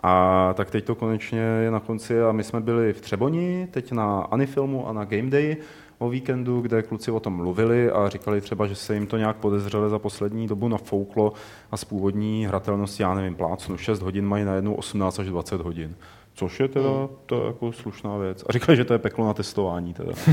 [0.04, 3.92] A tak teď to konečně je na konci a my jsme byli v Třeboni, teď
[3.92, 5.58] na Anifilmu a na Game Day
[6.04, 9.36] o víkendu, kde kluci o tom mluvili a říkali třeba, že se jim to nějak
[9.36, 11.34] podezřele za poslední dobu nafouklo
[11.72, 15.96] a z původní hratelnosti, já nevím, plácnu, 6 hodin mají najednou 18 až 20 hodin.
[16.36, 16.90] Což je teda
[17.26, 18.44] to je jako slušná věc.
[18.50, 19.94] A říkali, že to je peklo na testování.
[19.94, 20.12] Teda.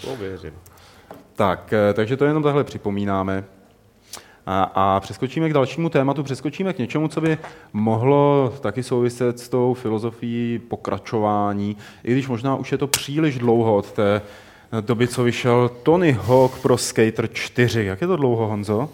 [0.00, 0.52] To věřím.
[1.34, 3.44] Tak, eh, takže to jenom takhle připomínáme.
[4.46, 7.38] A, a přeskočíme k dalšímu tématu, přeskočíme k něčemu, co by
[7.72, 13.76] mohlo taky souviset s tou filozofií pokračování, i když možná už je to příliš dlouho
[13.76, 14.22] od té
[14.80, 17.84] doby, co vyšel Tony Hawk pro Skater 4.
[17.84, 18.88] Jak je to dlouho, Honzo?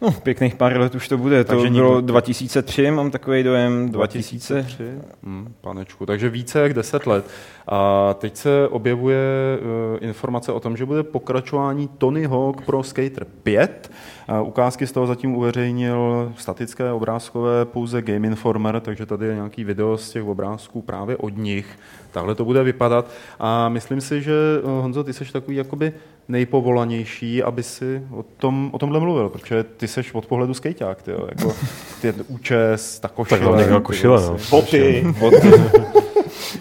[0.00, 1.44] No, pěkných pár let už to bude.
[1.44, 3.88] To Takže bylo nikdo- 2003, mám takový dojem.
[3.90, 4.54] 2000.
[4.54, 4.84] 2003?
[5.24, 7.30] Hmm, panečku, takže více jak 10 let.
[7.68, 9.18] A teď se objevuje
[9.60, 13.92] uh, informace o tom, že bude pokračování Tony Hawk Pro Skater 5.
[14.40, 19.64] Uh, ukázky z toho zatím uveřejnil statické obrázkové pouze Game Informer, takže tady je nějaký
[19.64, 21.78] video z těch obrázků právě od nich.
[22.10, 23.10] Takhle to bude vypadat.
[23.38, 24.32] A myslím si, že
[24.62, 25.92] uh, Honzo, ty jsi takový jakoby
[26.28, 31.10] nejpovolanější, aby si o, tom, o tomhle mluvil, protože ty seš od pohledu skejťák, ty
[31.10, 31.56] jo, jako
[32.00, 33.40] ty účes, ta košile.
[33.40, 34.28] hlavně jako ty košile, no.
[34.28, 34.50] vlasy.
[34.50, 35.06] Boty.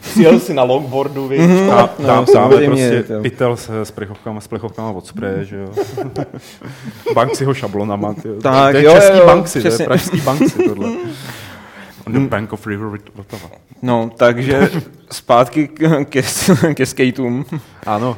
[0.01, 1.39] Přijel si na longboardu, víš?
[1.71, 3.21] A tam, No, tam je samozřejmě, prostě to.
[3.21, 5.69] pytel se s plechovkama, s plechovkama od spreje, že jo.
[7.13, 8.33] Banksiho šablonama, ty jo.
[8.41, 9.85] Tak, to je jo, český jo, Banksy, to je přesně.
[9.85, 10.89] pražský Banksy, tohle.
[12.07, 13.49] On the bank of river Vltava.
[13.81, 14.69] No, takže
[15.11, 16.21] zpátky k- ke,
[16.73, 17.45] ke skateům.
[17.85, 18.17] Ano.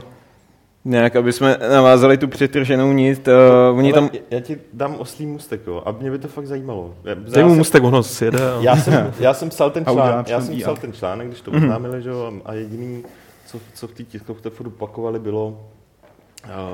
[0.88, 3.28] Nějak, aby jsme navázali tu přetrženou nit.
[3.28, 4.10] Uh, oni tam...
[4.32, 6.94] já ti dám oslý můstek, jo, a mě by to fakt zajímalo.
[7.04, 8.40] Dej mu jsem- mustek, ono sjede.
[8.62, 12.02] Já jsem, já jsem psal ten článek, já jsem psal ten článek, když to oznámili,
[12.02, 13.04] že jo, a jediný,
[13.46, 15.48] co, co v té tiskovce furt opakovali, bylo,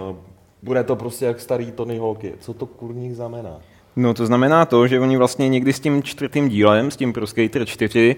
[0.10, 0.16] uh,
[0.64, 2.34] bude to prostě jak starý Tony Hawky.
[2.40, 3.58] Co to kurník znamená?
[3.96, 7.28] No to znamená to, že oni vlastně někdy s tím čtvrtým dílem, s tím Pro
[7.28, 8.16] Skater 4,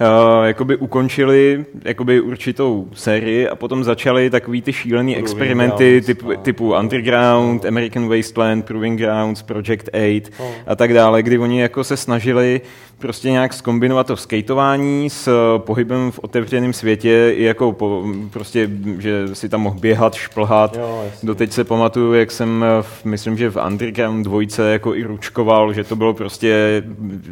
[0.00, 6.06] uh, jakoby ukončili jakoby určitou sérii a potom začali takový ty šílený Proving experimenty Grounds
[6.06, 10.46] typu, a- typu Underground, American Wasteland, Proving Grounds, Project 8 No.
[10.66, 12.60] a tak dále, kdy oni jako se snažili
[12.98, 18.70] prostě nějak skombinovat to skateování s eh, pohybem v otevřeném světě, i jako po, prostě,
[18.98, 20.76] že si tam mohl běhat, šplhat.
[20.76, 21.04] Jo.
[21.22, 25.72] Doteď se pamatuju, jak jsem, eh, v, myslím, že v Underground dvojce jako i ručkoval,
[25.72, 26.82] že to bylo prostě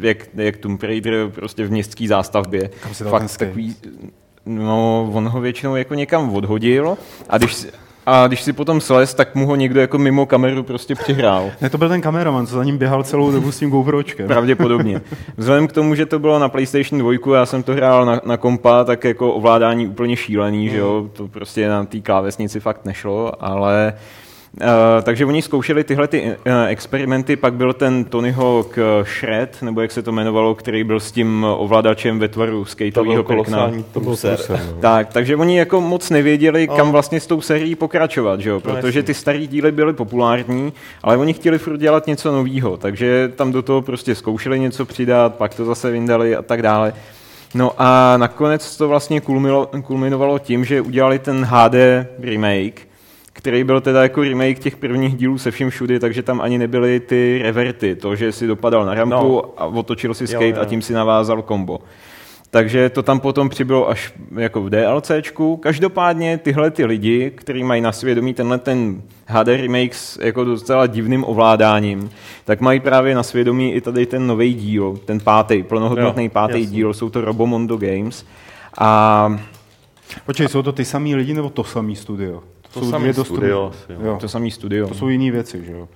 [0.01, 2.69] jak, jak Tomb Raider prostě v městské zástavbě.
[2.83, 3.75] Kam si Fakt takový,
[4.45, 6.97] no on ho většinou jako někam odhodil
[7.29, 7.71] a když, si-
[8.05, 11.51] a když si potom slez, tak mu ho někdo jako mimo kameru prostě přihrál.
[11.61, 14.27] Ne, to byl ten kameraman, co za ním běhal celou dobu s tím GoPročkem.
[14.27, 15.01] Pravděpodobně.
[15.37, 18.37] Vzhledem k tomu, že to bylo na PlayStation 2, já jsem to hrál na, na
[18.37, 23.43] kompa, tak jako ovládání úplně šílený, že jo, to prostě na té klávesnici fakt nešlo,
[23.43, 24.26] ale Uh,
[25.03, 26.33] takže oni zkoušeli tyhle ty uh,
[26.67, 30.99] experimenty, pak byl ten Tony Hawk eh, Shred, nebo jak se to jmenovalo, který byl
[30.99, 33.71] s tím ovladačem ve tvaru skateového prkna.
[33.91, 34.39] to byl ser.
[34.79, 36.75] Tak, takže oni jako moc nevěděli, No.
[36.75, 38.59] kam vlastně s tou sérií pokračovat, že jo?
[38.59, 39.03] protože jasně.
[39.03, 43.61] ty starý díly byly populární, ale oni chtěli furt dělat něco nového, takže tam do
[43.61, 46.93] toho prostě zkoušeli něco přidat, pak to zase vyndali a tak dále.
[47.55, 49.21] No a nakonec to vlastně
[49.81, 51.75] kulminovalo tím, že udělali ten HD
[52.19, 52.87] remake,
[53.37, 56.99] který byl teda jako remake těch prvních dílů se vším všudy, takže tam ani nebyly
[56.99, 59.43] ty reverty, to, že si dopadal na rampu No.
[59.57, 60.61] a otočil si Jo, skate jo.
[60.61, 61.79] a tím si navázal kombo.
[62.51, 65.57] Takže to tam potom přibylo až jako v DLCčku.
[65.57, 70.87] Každopádně tyhle ty lidi, kteří mají na svědomí tenhle ten HD remake s jako docela
[70.87, 72.09] divným ovládáním,
[72.45, 76.59] tak mají právě na svědomí i tady ten nový díl, ten pátý, plnohodnotný Jo, pátý
[76.61, 76.75] jasně.
[76.75, 78.25] díl, jsou to Robomondo Games.
[78.77, 79.39] A
[80.25, 82.43] Počkej, jsou to ty samý lidi nebo to samý studio?
[82.73, 84.17] To jsou samý dvě studio asi, jo.
[84.21, 84.87] to samý studio.
[84.87, 85.87] To jsou jiné věci, že jo?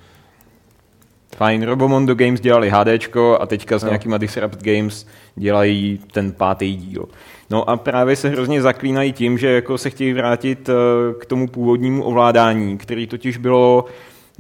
[1.38, 3.90] Fajn, Robomondo Games dělali HDčko a teďka s Jo.
[3.90, 7.06] nějakýma Disrupt Games dělají ten pátý díl.
[7.50, 10.74] No a právě se hrozně zaklínají tím, že jako se chtějí vrátit eh,
[11.20, 13.86] k tomu původnímu ovládání, který totiž bylo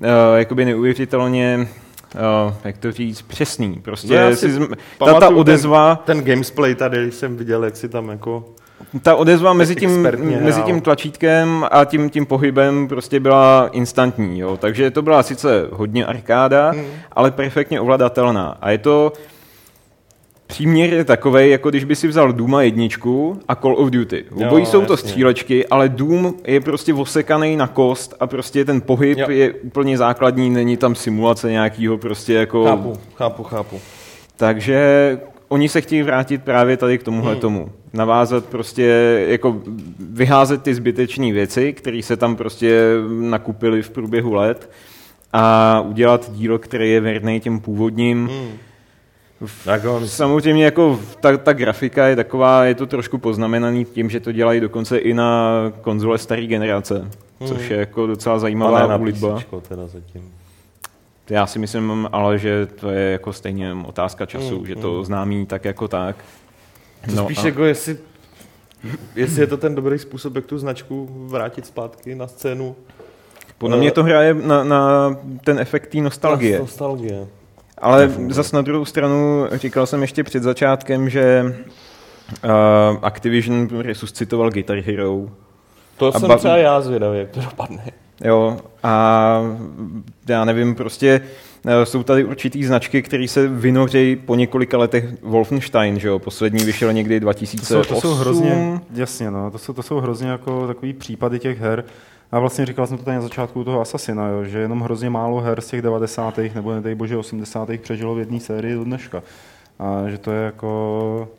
[0.03, 1.67] eh, jakoby neuvěřitelně
[2.15, 3.81] Uh, jak to říct, přesný.
[3.81, 4.59] Prostě si
[4.97, 8.45] ta, ta odezva, Ten, ten gamesplay tady jsem viděl, jak si tam jako...
[9.01, 10.07] ta odezva mezi tím,
[10.41, 14.39] mezi tím tlačítkem a tím, tím pohybem prostě byla instantní.
[14.39, 14.57] Jo.
[14.57, 16.83] Takže to byla sice hodně arkáda, Hmm.
[17.11, 18.57] ale perfektně ovladatelná.
[18.61, 19.13] A je to
[20.47, 24.25] příměr je takovej, jako když by si vzal Duma jedničku a Call of Duty.
[24.45, 25.09] Obojí jsou to jasně.
[25.09, 29.25] střílečky, ale Doom je prostě osekaný na kost a prostě ten pohyb Jo.
[29.29, 32.65] je úplně základní, není tam simulace nějakýho prostě jako...
[32.65, 33.79] Chápu, chápu, chápu.
[34.37, 35.17] Takže
[35.51, 37.71] oni se chtějí vrátit právě tady k tomuhle tomu.
[37.93, 38.85] Navázat prostě,
[39.27, 39.61] jako
[39.99, 44.71] vyházet ty zbytečné věci, které se tam prostě nakupily v průběhu let
[45.33, 48.27] a udělat dílo, které je věrný těm původním.
[48.27, 48.51] Hmm.
[49.65, 54.31] Tak Samozřejmě jako ta, ta grafika je taková, je to trošku poznamenaný tím, že to
[54.31, 57.11] dělají dokonce i na konzole staré generace,
[57.45, 60.40] což je jako docela zajímavá písíčko teda zatím.
[61.31, 65.45] Já si myslím, ale že to je jako stejně otázka času, Mm, že to známí
[65.45, 66.15] tak jako tak.
[67.05, 67.97] To no spíš a- jako jestli,
[69.15, 72.75] jestli je to ten dobrý způsob, jak tu značku vrátit zpátky na scénu.
[73.57, 76.59] Podle mě to hraje na, na ten efekt té nostalgie.
[76.59, 77.27] Nostalgie.
[77.77, 81.43] Ale zas na druhou stranu říkal jsem ještě před začátkem, že
[82.43, 82.49] uh,
[83.01, 85.21] Activision resuscitoval Guitar Hero.
[85.97, 87.83] To A jsem ba- třeba já zvědavý, jak to dopadne.
[88.23, 89.41] Jo, a
[90.27, 91.21] já nevím, prostě
[91.65, 96.19] eh, jsou tady určitý značky, které se vynoří po několika letech Wolfenstein, že jo?
[96.19, 97.83] Poslední vyšel někdy To 2008.
[97.83, 101.59] jsou, to jsou hrozně, jasně, no, to jsou, to jsou hrozně jako takový případy těch
[101.59, 101.83] her.
[102.31, 105.39] A vlastně říkal jsem to tady na začátku toho Assassina, jo, že jenom hrozně málo
[105.39, 106.39] her z těch 90.
[106.55, 107.69] nebo nedej bože 80.
[107.81, 109.23] přežilo v jedné sérii do dneška.
[109.79, 111.29] A že to je jako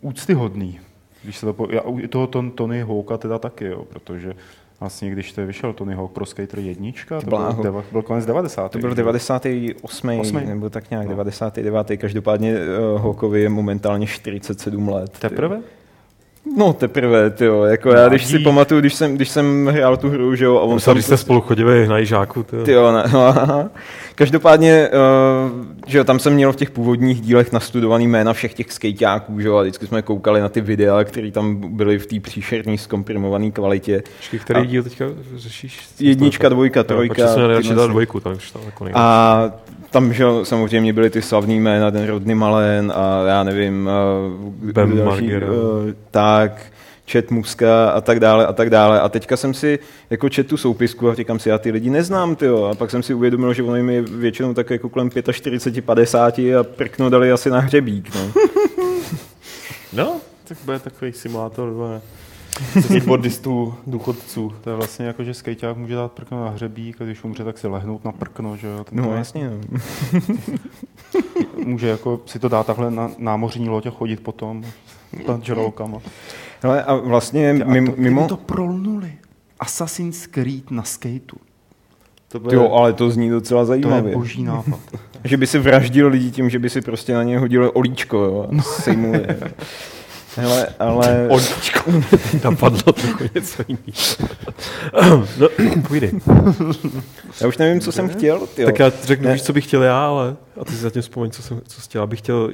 [0.00, 0.80] úctyhodný.
[1.22, 4.34] Když se to po, já, u toho Ton, Tony Hawka teda taky, jo, protože
[4.80, 8.72] vlastně když to vyšel Tony Hawk Pro Skater jednička, to byl, deva, byl konec 90.
[8.72, 8.94] To byl že?
[8.96, 10.20] 98.
[10.20, 10.44] Osmý.
[10.46, 11.10] nebo tak nějak No.
[11.10, 11.96] 99.
[11.96, 12.54] Každopádně
[12.94, 15.18] uh, Hawkovi je momentálně 47 let.
[15.18, 15.60] Teprve?
[16.56, 17.62] No teprve, jo.
[17.62, 20.60] Jako já, když si pamatuju, když jsem, když jsem hrál tu hru, že jo, a
[20.60, 22.42] on Musel, tam když jste spolu chodili na jižáku.
[22.64, 23.68] Ty jo, ne, no, aha.
[24.14, 28.72] Každopádně, uh, že jo, tam jsem měl v těch původních dílech nastudovaný jména všech těch
[28.72, 32.20] skejťáků, že jo, a vždycky jsme koukali na ty videa, které tam byly v té
[32.20, 34.02] příšerní zkomprimované kvalitě.
[34.16, 35.04] Počkej, který A- díl teďka
[35.36, 35.80] řešíš?
[36.00, 37.14] Jednička, dvojka, Jo, trojka.
[37.14, 39.00] Protože jsem nejradši dal dvojku, tam už tam jako nejde.
[39.00, 39.52] A
[39.90, 43.90] tam, že jo, samozřejmě byly ty slavný jména, ten Rodney Malen a já nevím,
[44.62, 45.42] uh, Bam další, uh,
[46.38, 46.72] tak,
[47.10, 49.00] Chet Muska a tak dále a tak dále.
[49.00, 49.78] A teďka jsem si
[50.10, 52.64] jako čet tu soupisku a říkám si, já ty lidi neznám, tyjo.
[52.64, 56.38] A pak jsem si uvědomil, že ono jim je většinou tak jako kolem 45, 50
[56.38, 58.14] a prkno dali asi na hřebík.
[58.14, 58.32] No.
[59.92, 62.00] No, tak bude takový simulátor vole,
[62.80, 64.52] skateboardistů, důchodců.
[64.60, 67.58] To je vlastně jako, že skejťák může dát prkno na hřebík a když umře, tak
[67.58, 68.84] si lehnout na prkno, že jo.
[68.84, 69.50] Ten no jasně.
[69.50, 69.78] No.
[71.64, 75.98] Může jako si to dát takhle na námořní loď a chodit potom s žralokama.
[76.62, 79.12] Hele, a vlastně A mimo, to, mimo to prolnuli.
[79.60, 81.36] Assassin's Creed na skateu.
[82.28, 84.14] To bude, jo, ale to zní docela To je zajímavě.
[84.14, 84.80] boží nápad.
[85.24, 88.48] Že by si vraždil lidi tím, že by si prostě na ně hodil olíčko, jo,
[88.58, 89.38] a sejmul je.
[90.38, 91.26] Hele, ale...
[91.30, 91.92] Olíčko.
[92.44, 95.26] Napadlo trochu něco jiného.
[95.38, 95.48] no,
[95.88, 96.10] půjde.
[97.40, 98.46] Já už nevím, co jsem chtěl.
[98.54, 98.66] Tyjo.
[98.68, 99.32] Tak já řeknu, Ne.
[99.32, 102.02] víš, co bych chtěl já, ale a ty si zatím vzpomeň, co jsem co chtěl.
[102.02, 102.50] Já bych chtěl,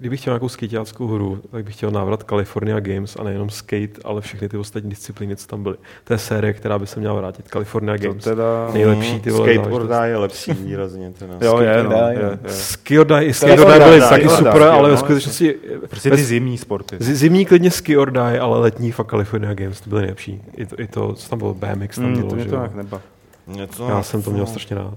[0.00, 4.20] kdybych chtěl nějakou skateáckou hru, tak bych chtěl návrat California Games a nejenom skate, ale
[4.20, 5.76] všechny ty ostatní disciplíny, co tam byly.
[6.04, 7.48] To je série, která by se měla vrátit.
[7.48, 8.24] California To Games.
[8.24, 8.70] teda...
[8.72, 10.10] Nejlepší ty vole Skateboard záležitosti.
[10.10, 11.12] je lepší výrazně.
[11.18, 11.34] Teda.
[11.40, 12.30] Jo, je, no, je, jo.
[12.44, 12.50] je.
[12.52, 14.90] Ski or Die, ski je or Die Ski or byly Die, taky super, Die, ale
[14.90, 15.54] ve skutečnosti
[15.90, 16.96] Prostě bez- ty zimní sporty.
[17.00, 20.42] zi- zimní klidně ski or die, ale letní fakt California Games, to byly nejlepší.
[20.56, 22.56] I to, i to co tam bylo, BMX tam Mm, bylo, to mě že to
[22.56, 23.00] nějak neba.
[23.46, 24.94] Něco, Já jsem to měl strašně rád.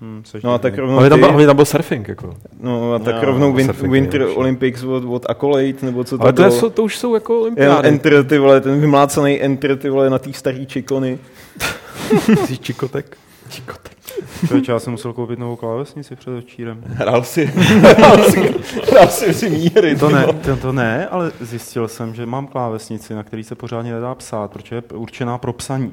[0.00, 2.34] Hmm, což No a tak rovnou Ale tam, ty, tam byl surfing, jako.
[2.60, 4.38] no a tak Jo, rovnou win, surfing je Winter nejlepší.
[4.38, 6.52] Olympics od, od Accolade, nebo co to Ale to, bylo.
[6.54, 7.88] jsou- to už jsou jako Jen olympiády.
[7.88, 11.18] enter, ty vole, ten vymlácený enter, ty vole, na té starý čikony.
[12.44, 13.16] Jsi čikotek.
[13.48, 13.92] Čikotek.
[14.46, 16.32] Člověče, já jsem musel koupit novou klávesnici před.
[16.84, 17.44] Hrál si,
[17.96, 18.54] hrál si,
[18.90, 19.96] hrál si v zimní hry.
[19.96, 20.38] To ne, vole.
[20.44, 24.50] to, to ne, ale zjistil jsem, že mám klávesnici, na který se pořádně nedá psát,
[24.50, 25.92] protože je určená pro psaní.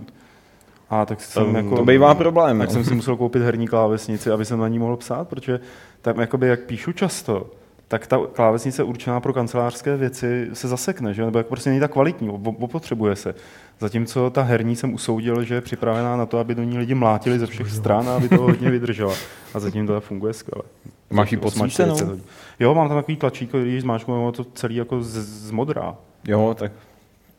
[0.89, 1.75] A tak jsem To- jako...
[1.75, 2.59] To bývá problém.
[2.59, 2.73] Tak no.
[2.73, 5.59] jsem si musel koupit herní klávesnici, aby jsem na ní mohl psát, protože
[6.01, 7.47] tam jakoby, jak píšu často,
[7.87, 11.25] tak ta klávesnice určená pro kancelářské věci se zasekne, že?
[11.25, 13.35] nebo jako prostě není tak kvalitní, op- opotřebuje se.
[13.79, 17.39] Zatímco ta herní jsem usoudil, že je připravená na to, aby do ní lidi mlátili
[17.39, 19.13] ze všech stran a aby to hodně vydržela.
[19.53, 20.63] A zatím to funguje skvěle.
[21.09, 21.95] Máš ji podsvícenou?
[21.95, 22.23] 40 hodin.
[22.59, 25.13] Jo, mám tam takový tlačítko, když zmáčknu, to celý jako z,
[25.47, 25.95] z modrá.
[26.27, 26.71] Jo, tak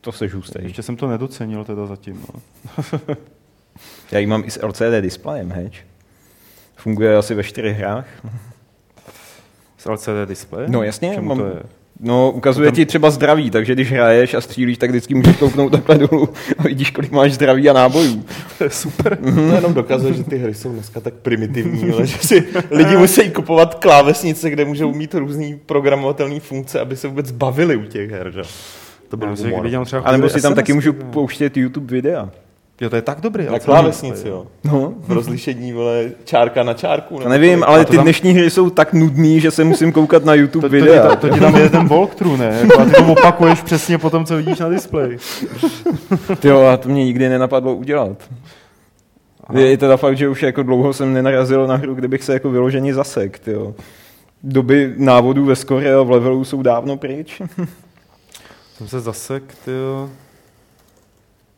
[0.01, 0.65] to se žůstej.
[0.65, 2.25] Ještě jsem to nedocenil teda zatím.
[2.35, 2.41] No.
[4.13, 5.81] Já ji mám i s LCD displejem, heč.
[6.77, 8.07] Funguje asi ve čtyřech hrách.
[9.79, 10.67] S LCD displeje?
[10.71, 11.63] No jasně, Čemu mám- to je?
[12.01, 15.73] No, ukazuje Tam- ti třeba zdraví, takže když hraješ a střílíš, tak vždycky můžeš kouknout
[15.73, 18.25] takhle dolů a vidíš, kolik máš zdraví a nábojů.
[18.59, 19.17] To je super.
[19.17, 23.31] To jenom dokazuje, že ty hry jsou dneska tak primitivní, ale že si lidi musí
[23.31, 28.31] kupovat klávesnice, kde můžou mít různý programovatelné funkce, aby se vůbec bavili u těch her,
[28.31, 28.43] že?
[29.09, 29.63] To byl Já si humor.
[29.65, 32.31] viděl třeba A nebo si tam taky můžu pouštět YouTube videa.
[32.81, 33.47] Jo, to je tak dobrý.
[33.47, 34.47] Na klávesnici, jo.
[34.65, 37.15] No, V rozlišení, vole, čárka na čárku.
[37.15, 39.93] to nebo nevím, ale to ty tam- dnešní hry jsou tak nudný, že se musím
[39.93, 41.09] koukat na YouTube To, to, ti, videa.
[41.09, 42.59] to, to ti tam je ten walkthrough, ne?
[42.63, 45.19] Jako, a ty to opakuješ přesně po tom, co vidíš na displeji.
[46.45, 48.17] Jo, a to mě nikdy nenapadlo udělat.
[49.45, 49.59] Aha.
[49.61, 52.51] Je teda fakt, že už jako dlouho jsem nenarazil na hru, kde bych se jako
[52.51, 53.75] vyloženě zasek, jo.
[54.43, 57.43] Doby návodů ve skore a v levelu jsou dávno pryč.
[58.79, 60.11] Jsem se zasek, tyjo.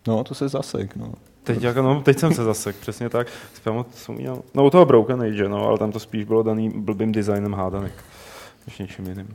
[0.07, 1.13] No, to se zasek, no.
[1.43, 3.27] Teď, jako, no, teď jsem se zasek, přesně tak.
[3.55, 6.71] Spěmo, jsem měl, no u toho Broken Age, no, ale tam to spíš bylo daný
[6.71, 7.93] blbým designem hádanek,
[8.67, 9.35] než něčím jiným.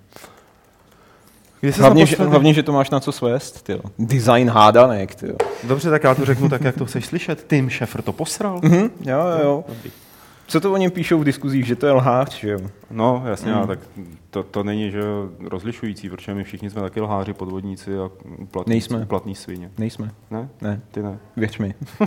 [1.77, 3.81] Hlavně, že, hlavně, že to máš na co svést, tyjo.
[3.99, 5.35] Design hádanek, tyjo.
[5.63, 7.45] Dobře, tak já to řeknu tak, jak to chceš slyšet.
[7.47, 8.59] Tim Šefr to posral.
[8.63, 9.63] Mhm, jo, jo, jo.
[10.47, 12.59] Co to o něm píšou v diskuzích, že to je lhář, že jo?
[12.91, 13.67] No, jasně, mm.
[13.67, 13.79] tak
[14.29, 18.69] to, to není že jo, rozlišující, protože my všichni jsme taky lháři, podvodníci a uplatní,
[18.71, 18.99] Nejsme.
[19.03, 19.71] uplatní svině.
[19.77, 20.11] Nejsme.
[20.31, 20.49] Ne?
[20.61, 21.19] Ne, Ty ne.
[21.37, 21.73] věř mi.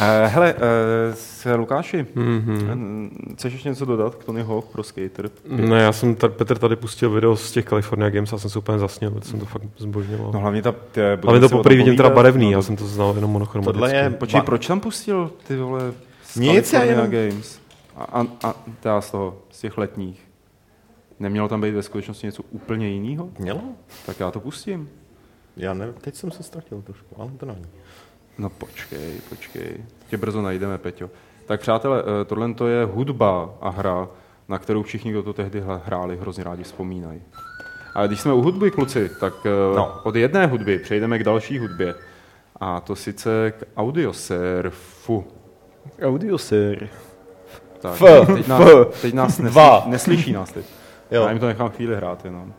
[0.00, 3.20] Eh, hele, eh, s Lukáši, Mhm.
[3.30, 5.30] eh, chceš ještě něco dodat k Tony Hawk pro Skater?
[5.48, 8.58] Ne, já jsem tady, Petr tady pustil video z těch California Games a jsem se
[8.58, 10.30] úplně zasněl, protože jsem to fakt zbožňoval.
[10.32, 10.74] No hlavně ta...
[10.92, 13.72] Tě, Ale to poprvé vidím teda barevný, no, já jsem to znal jenom monochromaticky.
[13.80, 15.92] Tohle je- Počkej, Ba- proč tam pustil ty vole
[16.36, 17.60] Nic, já jenom- Games?
[17.96, 20.28] A, a, a teda z toho, z těch letních.
[21.20, 23.28] Nemělo tam být ve skutečnosti něco úplně jiného?
[23.38, 23.60] Mělo?
[24.06, 24.90] Tak já to pustím.
[25.56, 27.66] Já ne, teď jsem se ztratil trošku, ale to není.
[28.38, 29.84] No počkej, počkej.
[30.08, 31.10] Tě brzo najdeme, Peťo.
[31.46, 34.08] Tak přátelé, eh, tohle to je hudba a hra,
[34.48, 37.22] na kterou všichni, kdo to tehdy hráli, hrozně rádi vzpomínají.
[37.94, 40.00] Ale když jsme u hudby, kluci, tak eh, No.
[40.04, 41.94] od jedné hudby přejdeme k další hudbě.
[42.60, 45.24] A to sice k audiosurfu.
[46.02, 46.88] Audiosér.
[47.80, 49.84] Tak, F, teď nás, F, teď nás neslyší, dva.
[49.86, 50.66] neslyší nás teď.
[51.10, 51.22] Jo.
[51.22, 52.52] Já jim to nechám chvíli hrát jenom.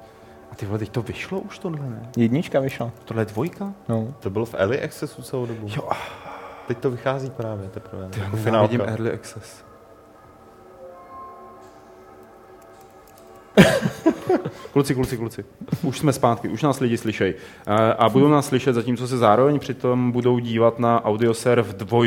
[0.51, 2.09] A ty vole, teď to vyšlo už tohle, ne?
[2.17, 2.91] Jednička vyšla.
[3.05, 3.73] Tohle je dvojka?
[3.89, 4.13] No.
[4.19, 5.67] To bylo v Early Accessu celou dobu.
[5.75, 5.89] Jo,
[6.67, 8.07] Teď to vychází právě teprve.
[8.09, 8.71] ty, jako já finálka.
[8.71, 9.63] vidím Early Access.
[14.73, 15.45] Kluci, kluci, kluci.
[15.83, 17.33] Už jsme zpátky, už nás lidi slyšejí.
[17.67, 22.03] Eh, A budou nás slyšet, zatímco se zároveň přitom budou dívat na Audiosurf 2,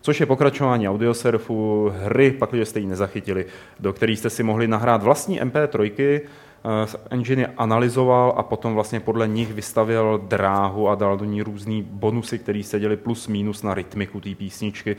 [0.00, 3.46] což je pokračování Audiosurfu hry, pakliže jste ji nezachytili,
[3.80, 9.28] do které jste si mohli nahrát vlastní MP3, eh, engine analyzoval a potom vlastně podle
[9.28, 14.20] nich vystavil dráhu a dal do ní různý bonusy, které seděly plus minus na rytmiku
[14.20, 14.96] té písničky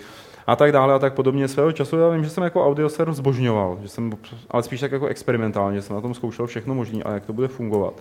[0.48, 1.98] a tak dále a tak podobně svého času.
[1.98, 4.12] Já vím, že jsem jako audioserv zbožňoval, že jsem,
[4.50, 7.34] ale spíš tak jako experimentálně, že jsem na tom zkoušel všechno možné a jak to
[7.34, 7.94] bude fungovat.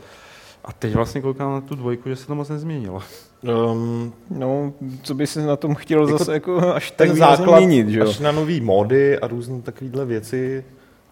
[0.65, 3.03] A teď vlastně koukám na tu dvojku, že se to moc nezměnilo.
[3.43, 7.61] Um, No, co by si na tom chtěl Jako zase jako až tak ten základ
[7.61, 8.09] měnit, že jo?
[8.09, 10.65] až na nový mody a různé takovéhle věci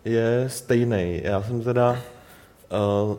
[0.04, 1.20] je stejný.
[1.24, 3.16] Já jsem teda uh,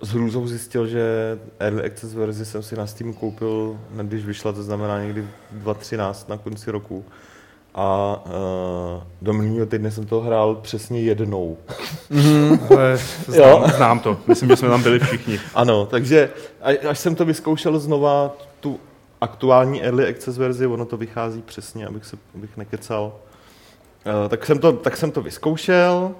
[0.00, 4.52] s hrůzou zjistil, že Early Access verzi jsem si na Steam koupil, ne, když vyšla,
[4.52, 7.04] to znamená někdy 2013 na konci roku.
[7.74, 11.56] A uh, do minulého týdne jsem to hrál přesně jednou.
[12.70, 15.40] Ale znám, znám to, myslím, že jsme tam byli všichni.
[15.54, 16.30] Ano, takže
[16.88, 18.80] až jsem to vyzkoušel znova, tu
[19.20, 23.12] aktuální Early Access verzi, ono to vychází přesně, abych, se, abych nekecal,
[24.06, 26.14] Eh, tak jsem, to, tak jsem to vyzkoušel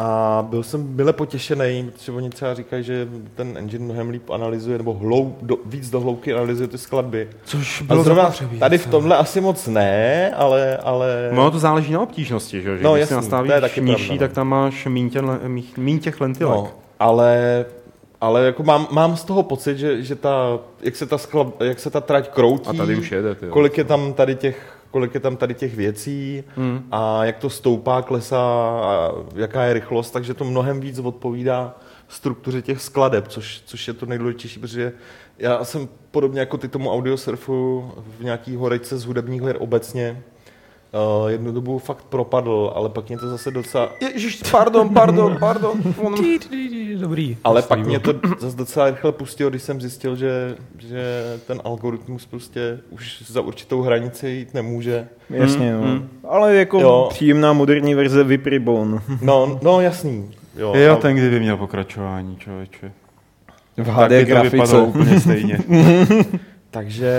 [0.00, 4.78] a byl jsem mile potěšený, protože oni třeba říkají, že ten engine mnohem líp analyzuje,
[4.78, 7.28] nebo hlou, do, víc do hloubky analyzuje ty skladby.
[7.44, 10.76] Což A zrovna tady v tomhle asi moc ne, ale...
[10.76, 11.30] ale...
[11.32, 12.70] No to záleží na obtížnosti, že?
[12.70, 12.76] jo?
[12.76, 14.28] že No, když jasný, si nastavíš to je taky nižší, pravda, no.
[14.28, 16.56] tak tam máš míň, těn, míň, míň těch lentilek.
[16.56, 17.64] No, ale,
[18.20, 21.80] ale jako mám, mám z toho pocit, že, že ta, jak, se ta skla, jak
[21.80, 25.14] se ta trať kroutí, A tady už jede, ty kolik je tam tady těch kolik
[25.14, 26.88] je tam tady těch věcí Hmm.
[26.90, 28.40] a jak to stoupá, klesá
[28.82, 31.74] a jaká je rychlost, takže to mnohem víc odpovídá
[32.08, 34.92] struktuře těch skladeb, což, což je to nejdůležitější, protože
[35.38, 40.22] já jsem podobně jako ty tomu audiosurfu v nějaký horečce z hudebních her obecně
[41.22, 45.72] uh, jednu dobu fakt propadl, ale pak mě to zase docela Ježiš, pardon, pardon, pardon.
[45.96, 46.14] On...
[47.00, 47.36] Dobrý.
[47.44, 51.02] Ale pak mě to zase docela rychle pustilo, když jsem zjistil, že, že
[51.46, 55.08] ten algoritmus prostě už za určitou hranici jít nemůže.
[55.30, 55.80] Jasně, no.
[55.80, 56.08] mm.
[56.28, 57.06] Ale jako Jo.
[57.10, 59.00] příjemná moderní verze Vipribon.
[59.22, 60.30] No, no jasný.
[60.56, 62.92] Jo, Jo, a- ten kdyby měl pokračování, člověče.
[63.76, 64.56] V Tak HD to grafice.
[64.56, 65.58] vypadalo úplně stejně.
[66.70, 67.12] Takže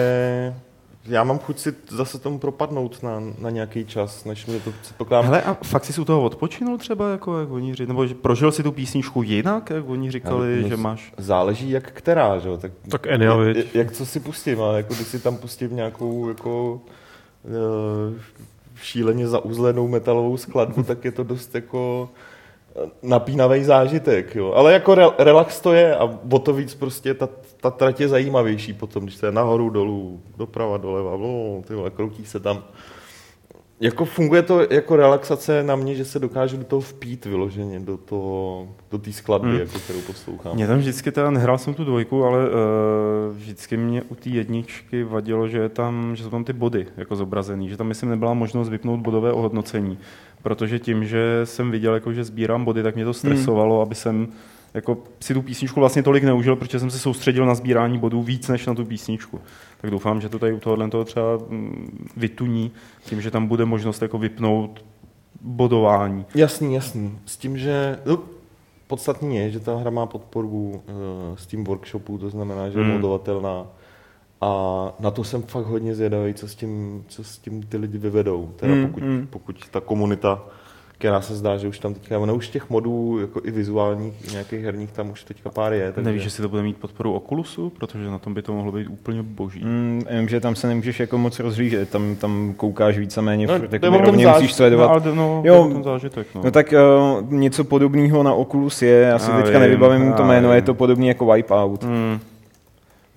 [1.06, 5.26] já mám chuť si zase tomu propadnout na, na nějaký čas, než mě to předpokládám.
[5.26, 8.52] Hele, a fakt jsi u toho odpočinul třeba, jako jak oni říkali, nebo že prožil
[8.52, 11.14] si tu písničku jinak, jak oni říkali, že máš...
[11.18, 12.58] Záleží jak která, že jo?
[12.58, 16.30] Tak, Tak Enya, jak, jak, co si pustím, ale jako když si tam pustím nějakou
[16.30, 16.82] jako
[17.46, 18.20] eh,
[18.76, 22.10] šíleně zauzlenou metalovou skladbu, tak je to dost jako
[23.04, 24.54] napínavý zážitek, jo.
[24.56, 27.30] Ale jako re, relax to je a o to víc prostě ta,
[27.62, 31.90] ta trať je zajímavější potom, když to je nahoru, dolů, doprava, doleva, no, ty vole,
[31.90, 32.64] kroutí se tam.
[33.82, 37.98] Jako funguje to jako relaxace na mě, že se dokážu do toho vpít vyloženě, do
[37.98, 39.58] toho, do té skladby, Hmm.
[39.58, 39.68] hmm.
[39.68, 40.56] jako, kterou poslouchám.
[40.56, 42.54] Mě tam vždycky teda, nehrál jsem tu dvojku, ale uh,
[43.36, 47.16] vždycky mě u té jedničky vadilo, že, je tam, že jsou tam ty body jako
[47.16, 49.98] zobrazený, že tam myslím nebyla možnost vypnout bodové ohodnocení,
[50.42, 53.82] protože tím, že jsem viděl, jako, že sbírám body, tak mě to stresovalo, hmm.
[53.82, 54.28] aby jsem
[54.74, 58.48] jako si tu písničku vlastně tolik neužil, protože jsem se soustředil na sbírání bodů víc
[58.48, 59.42] než na tu písničku.
[59.82, 62.72] Tak doufám, že to tady u tohohle toho třeba mm, vytuní,
[63.06, 64.86] tím, že tam bude možnost jako vypnout
[65.42, 66.26] bodování.
[66.36, 67.20] Jasný, jasný.
[67.26, 68.20] S tím, že no,
[68.88, 70.82] podstatný je, že ta hra má podporu uh,
[71.36, 72.94] Steam Workshopu, to znamená, že je Hmm.
[72.94, 73.66] modovatelná
[74.42, 74.52] A
[75.00, 78.50] na to jsem fakt hodně zvědavý, co s tím, co s tím ty lidi vyvedou.
[78.56, 79.28] Teda Mm, pokud, mm.
[79.30, 80.42] pokud ta komunita,
[80.98, 84.64] která se zdá, že už tam teďka, ono už těch modů, jako i vizuálních, nějakých
[84.64, 85.92] herních, tam už teďka pár je.
[85.92, 86.06] Takže...
[86.10, 89.24] Nevíš, jestli to bude mít podporu Oculusu, protože na tom by to mohlo být úplně
[89.24, 89.64] boží.
[89.66, 93.64] Mm, jenom, že tam se nemůžeš jako moc rozhlížet, tam, tam koukáš víceméně, No, to
[93.64, 95.06] je jako tom rovně záž- musíš sledovat.
[95.06, 95.70] No, no, Jo.
[95.74, 96.28] ten zážitek.
[96.36, 96.42] No.
[96.44, 96.74] No tak
[97.22, 100.52] uh, něco podobného na Oculus je, já si Já teďka vím, nevybavím to já jméno,
[100.54, 100.66] je vím.
[100.66, 101.84] to podobný jako Wipeout.
[101.84, 102.20] Hmm.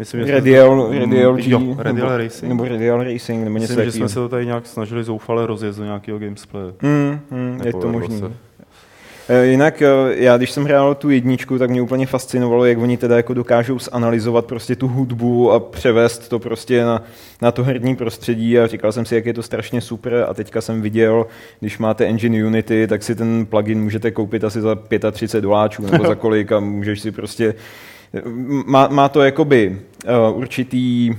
[0.03, 2.49] Myslím, že Radial, to- Radial, G, jo, Radial nebo, Racing.
[2.49, 5.77] nebo Radial Racing, nebo něco Myslím, že jsme se to tady nějak snažili zoufale rozjet
[5.77, 6.73] do nějakého gamesplay.
[6.83, 8.33] Mm, mm, je to se.
[9.29, 12.97] Eh, Jinak eh, já, když jsem hrál tu jedničku, tak mě úplně fascinovalo, jak oni
[12.97, 17.03] teda jako dokážou zanalizovat prostě tu hudbu a převést to prostě na,
[17.43, 20.61] na to herní prostředí a říkal jsem si, jak je to strašně super a teďka
[20.61, 21.27] jsem viděl,
[21.61, 24.79] když máte engine Unity, tak si ten plugin můžete koupit asi za
[25.13, 27.55] 35 doláčů nebo za kolik a můžeš si prostě
[28.67, 29.81] má, má to jakoby
[30.31, 31.17] uh, určitý uh,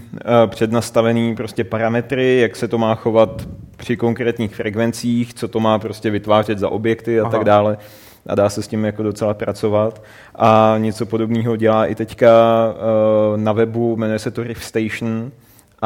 [0.47, 6.09] přednastavený prostě parametry, jak se to má chovat při konkrétních frekvencích, co to má prostě
[6.09, 7.31] vytvářet za objekty a Aha.
[7.31, 7.77] tak dále.
[8.27, 10.03] A dá se s tím jako docela pracovat.
[10.35, 12.29] A něco podobného dělá i teďka
[12.73, 15.31] uh, na webu, jmenuje se to Riff Station,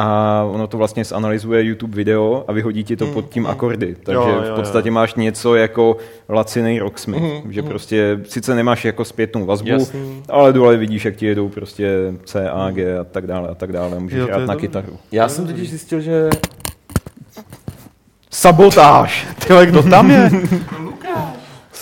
[0.00, 3.96] a ono to vlastně zanalizuje YouTube video a vyhodí ti to pod tím akordy.
[4.02, 4.92] Takže Jo, jo, v podstatě jo.
[4.94, 5.96] máš něco jako
[6.28, 7.68] laciný rocksmith, Mhm, že mhm.
[7.70, 10.22] prostě sice nemáš jako zpětnou vazbu, Jasný.
[10.28, 13.72] ale dole vidíš, jak ti jedou prostě C, A, G a tak dále a tak
[13.72, 13.98] dále.
[14.00, 14.60] Můžeš Jo, hrát na dobrý.
[14.60, 14.98] kytaru.
[15.12, 16.28] Já jsem totiž zjistil, že
[18.30, 19.26] Sabotáž!
[19.46, 20.30] Tyhle, kdo tam je?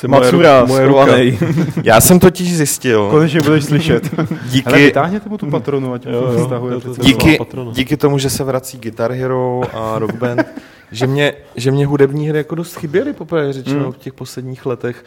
[0.06, 1.06] Asi moje Matsura, ru- moje ruka.
[1.84, 4.10] já jsem totiž zjistil, Konečně budeš slyšet.
[4.18, 7.38] Ale díky, vytáhněte mu tu patronu, ať Jo, to jo, vztahuje to- díky,
[7.72, 10.46] díky tomu, že se vrací Guitar Hero a Rock Band,
[10.92, 13.92] že mě, že mě hudební hry jako dost chyběly, poprvé řečeno, Mm.
[13.92, 15.04] v těch posledních letech.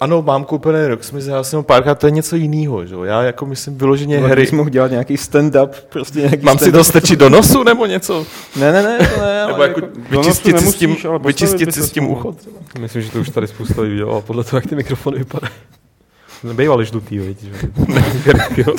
[0.00, 3.04] Ano, mám koupený Rocksmith, já jsem ho párkrát, to je něco jiného, že jo?
[3.04, 4.48] Já jako myslím vyloženě Tak hry.
[4.52, 6.72] mohl dělat nějaký stand-up, prostě nějaký Mám si stand-up.
[6.72, 8.26] to strčit do nosu nebo něco?
[8.56, 10.16] Ne, ne, ne, to ne, ale Nebo jako jako...
[10.16, 12.34] vyčistit si s tím, vyčistit si s tím ucho?
[12.78, 15.52] Myslím, že to už tady spousta lidí dělala podle toho, jak ty mikrofony vypadají.
[16.44, 17.52] Nebejvali žlutý, viď, že?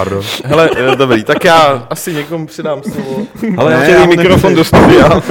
[0.00, 0.22] Pardon.
[0.44, 3.26] Hele, dobrý, tak já asi někomu přidám slovo.
[3.56, 5.08] Ale ne, já chtěl mikrofon do studia.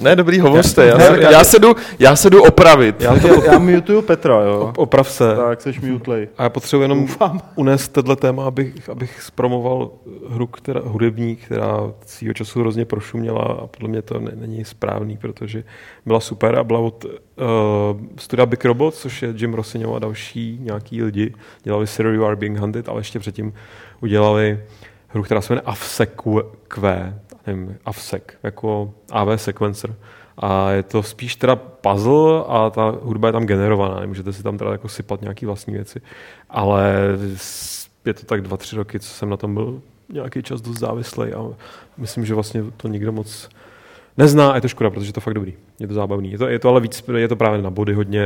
[0.00, 3.00] Ne, dobrý, hovořte, já, Ne, já- já, se jdu, já se jdu opravit.
[3.00, 4.72] Já, chtěl, Já mutuju Petra, jo.
[4.76, 5.36] oprav se.
[5.36, 6.28] Tak, seš mutlej.
[6.38, 7.08] A já potřebuji jenom
[7.54, 9.90] unést tenhle téma, abych, abych zpromoval
[10.30, 15.16] hru, která, hudební, která svýho času hrozně prošuměla a podle mě to ne, není správný,
[15.16, 15.64] protože
[16.06, 17.10] byla super a byla od uh,
[18.18, 21.34] studia Big Robot, což je Jim Rossignol a další nějaký lidi.
[21.62, 23.54] Dělali Sir You Are Being Hunted, ale ještě předtím
[24.02, 24.60] udělali
[25.08, 26.42] hru, která se jmenuje Q,
[27.46, 29.94] nevím, AFSEC, jako AV sequencer.
[30.38, 34.58] A je to spíš teda puzzle a ta hudba je tam generovaná, nemůžete si tam
[34.58, 36.00] teda jako sypat nějaký vlastní věci.
[36.50, 36.94] Ale
[38.04, 39.82] je to tak dva, tři roky, co jsem na tom byl
[40.12, 41.44] nějaký čas dost závislý a
[41.96, 43.48] myslím, že vlastně to nikdo moc
[44.16, 45.54] nezná a je to škoda, protože je to fakt dobrý.
[45.80, 46.32] Je to zábavný.
[46.32, 48.22] Je to, je to ale víc, je to právě na body hodně,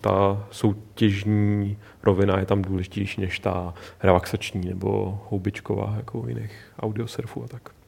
[0.00, 7.44] ta soutěžní rovina je tam důležitější než ta relaxační nebo houbičková, jako u jiných audiosurfů
[7.44, 7.81] a tak.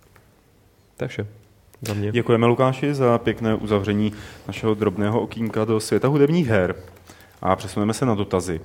[0.96, 1.26] To je vše.
[1.86, 2.12] Za mě.
[2.12, 4.12] Děkujeme Lukáši za pěkné uzavření
[4.46, 6.74] našeho drobného okýnka do světa hudebních her.
[7.42, 8.60] A přesuneme se na dotazy.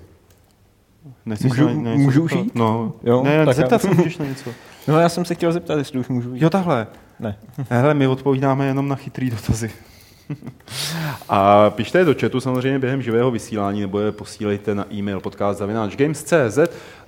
[1.26, 2.56] Nechceš Můžu- na, na něco můžu už jít?
[2.56, 4.50] No, Jo, ne, tak zeptat já- se můžeš na něco.
[4.88, 6.42] No já jsem se chtěl zeptat, jestli už můžu jít.
[6.42, 6.88] Jo, takhle.
[7.20, 7.38] Ne.
[7.70, 9.72] Hele, my odpovídáme jenom na chytrý dotazy.
[11.30, 16.60] A pište je do chatu samozřejmě během živého vysílání, nebo je posílejte na e-mail podcast.games.cz,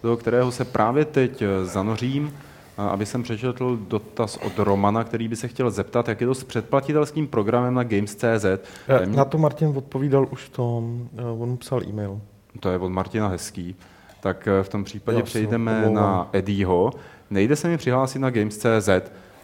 [0.03, 2.33] do kterého se právě teď zanořím,
[2.77, 6.43] aby jsem přečetl dotaz od Romana, který by se chtěl zeptat, jak je to s
[6.43, 8.45] předplatitelským programem na Games.cz.
[8.45, 12.21] Eh, Na to Martin odpovídal už v tom, eh, on psal e-mail.
[12.59, 13.75] To je od Martina Hezký.
[14.19, 16.03] Tak eh, v tom případě Jo, přejdeme se omlouvám.
[16.13, 16.91] na Eddieho.
[17.29, 18.89] Nejde se mi přihlásit na Games.cz,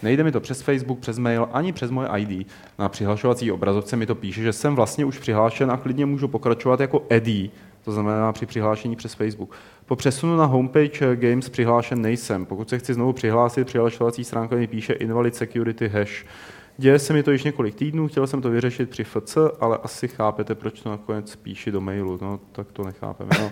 [0.04, 2.48] nejde mi to přes Facebook, přes mail, ani přes moje ID.
[2.80, 6.80] Na přihlašovací obrazovce mi to píše, že jsem vlastně už přihlášen a klidně můžu pokračovat
[6.80, 7.50] jako Eddie,
[7.88, 9.56] to znamená při přihlášení přes Facebook.
[9.86, 12.46] Po přesunu na homepage Games přihlášen nejsem.
[12.46, 16.26] Pokud se chci znovu přihlásit, přihlašovací stránka mi píše invalid security hash.
[16.78, 20.08] Děje se mi to již několik týdnů, chtěl jsem to vyřešit při FC, ale asi
[20.08, 22.20] chápete, proč to nakonec píši do mailu.
[22.22, 23.30] No, tak to nechápeme.
[23.40, 23.52] No.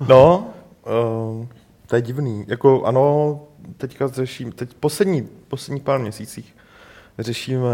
[0.08, 0.50] No,
[1.40, 1.46] uh,
[1.86, 2.44] to je divný.
[2.48, 3.40] Jako ano,
[3.76, 6.56] teďka řeším, teď poslední, poslední pár měsících
[7.18, 7.68] řešíme,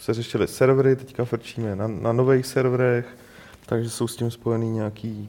[0.00, 3.06] se řešili servery, teďka frčíme na, na nových serverech,
[3.66, 5.28] takže jsou s tím spojený nějaký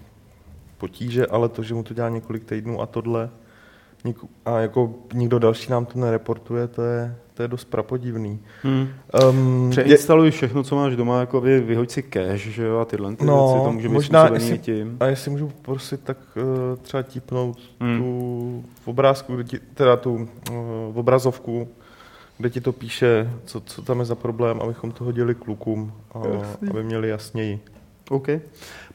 [0.78, 3.30] potíže, ale to, že mu to dělá několik týdnů a tohle,
[4.46, 8.40] a jako nikdo další nám to nereportuje, to je, to je dost prapodivný.
[8.64, 8.88] Hmm.
[9.30, 13.16] Um, Přeinstaluj všechno, co máš doma, jako vy, vyhoď si cache, že jo, a tyhle
[13.16, 14.98] ty No, věci, to může být možná způsobený jestli- tím.
[15.00, 16.44] A jestli můžu poprosit, tak uh,
[16.82, 17.98] třeba típnout Hmm.
[18.00, 20.28] tu v obrázku, kde ti, teda tu uh,
[20.94, 21.68] obrazovku,
[22.38, 26.20] kde ti to píše, co, co tam je za problém, abychom to hodili klukům, a,
[26.70, 27.60] aby měli jasněji.
[28.10, 28.28] OK.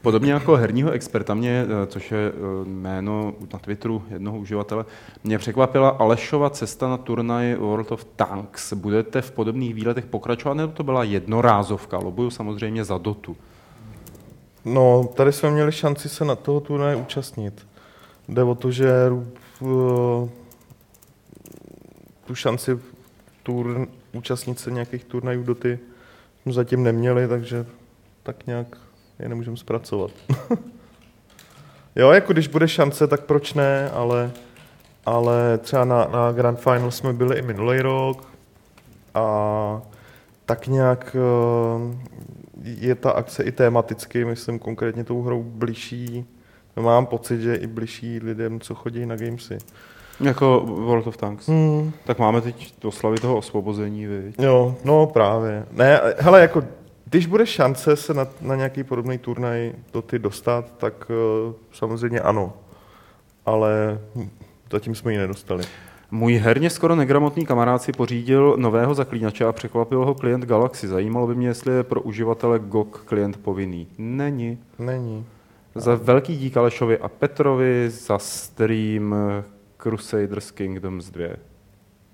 [0.01, 4.85] Podobně jako herního experta mě, eh, což je eh, jméno na Twitteru jednoho uživatele,
[5.23, 8.73] mě překvapila Alešova cesta na turnaj World of Tanks.
[8.73, 11.97] Budete v podobných výletech pokračovat, nebo to byla jednorázovka?
[11.97, 13.37] Lobuju samozřejmě za Dotu.
[14.65, 17.67] No, tady jsme měli šanci se na toho turnaje účastnit.
[18.27, 18.91] Jde o to, že
[19.59, 20.29] uh,
[22.25, 22.79] tu šanci
[23.43, 25.79] tur, účastnit se nějakých turnajů doty
[26.45, 27.65] zatím neměli, takže
[28.23, 28.77] tak nějak
[29.19, 30.11] je nemůžeme zpracovat.
[31.95, 34.31] jo, jako když bude šance, tak proč ne, ale,
[35.05, 38.27] ale třeba na, na Grand Final jsme byli i minulý rok
[39.13, 39.81] a
[40.45, 41.97] tak nějak eh,
[42.63, 46.25] je ta akce i tematicky, myslím konkrétně tou hrou blížší,
[46.77, 49.57] no, mám pocit, že i blížší lidem, co chodí na gamesy.
[50.19, 51.47] Jako World of Tanks.
[51.47, 51.91] Hmm.
[52.05, 54.35] Tak máme teď oslavy toho osvobození, viď?
[54.39, 55.65] Jo, no právě.
[55.71, 56.63] Ne, hele, jako
[57.13, 61.11] když bude šance se na, na nějaký podobný turnaj do ty dostat, tak
[61.47, 62.53] uh, samozřejmě ano.
[63.45, 64.29] Ale hm,
[64.71, 65.63] zatím jsme ji nedostali.
[66.11, 70.87] Můj herně skoro negramotný kamarád si pořídil nového zaklínače a překvapil ho klient Galaxy.
[70.87, 73.87] Zajímalo by mě, jestli je pro uživatele GOG klient povinný.
[73.97, 74.57] Není.
[74.79, 75.25] Není.
[75.75, 79.15] Za velký dík Alešovi a Petrovi za stream
[79.77, 81.27] Crusaders Kingdoms 2.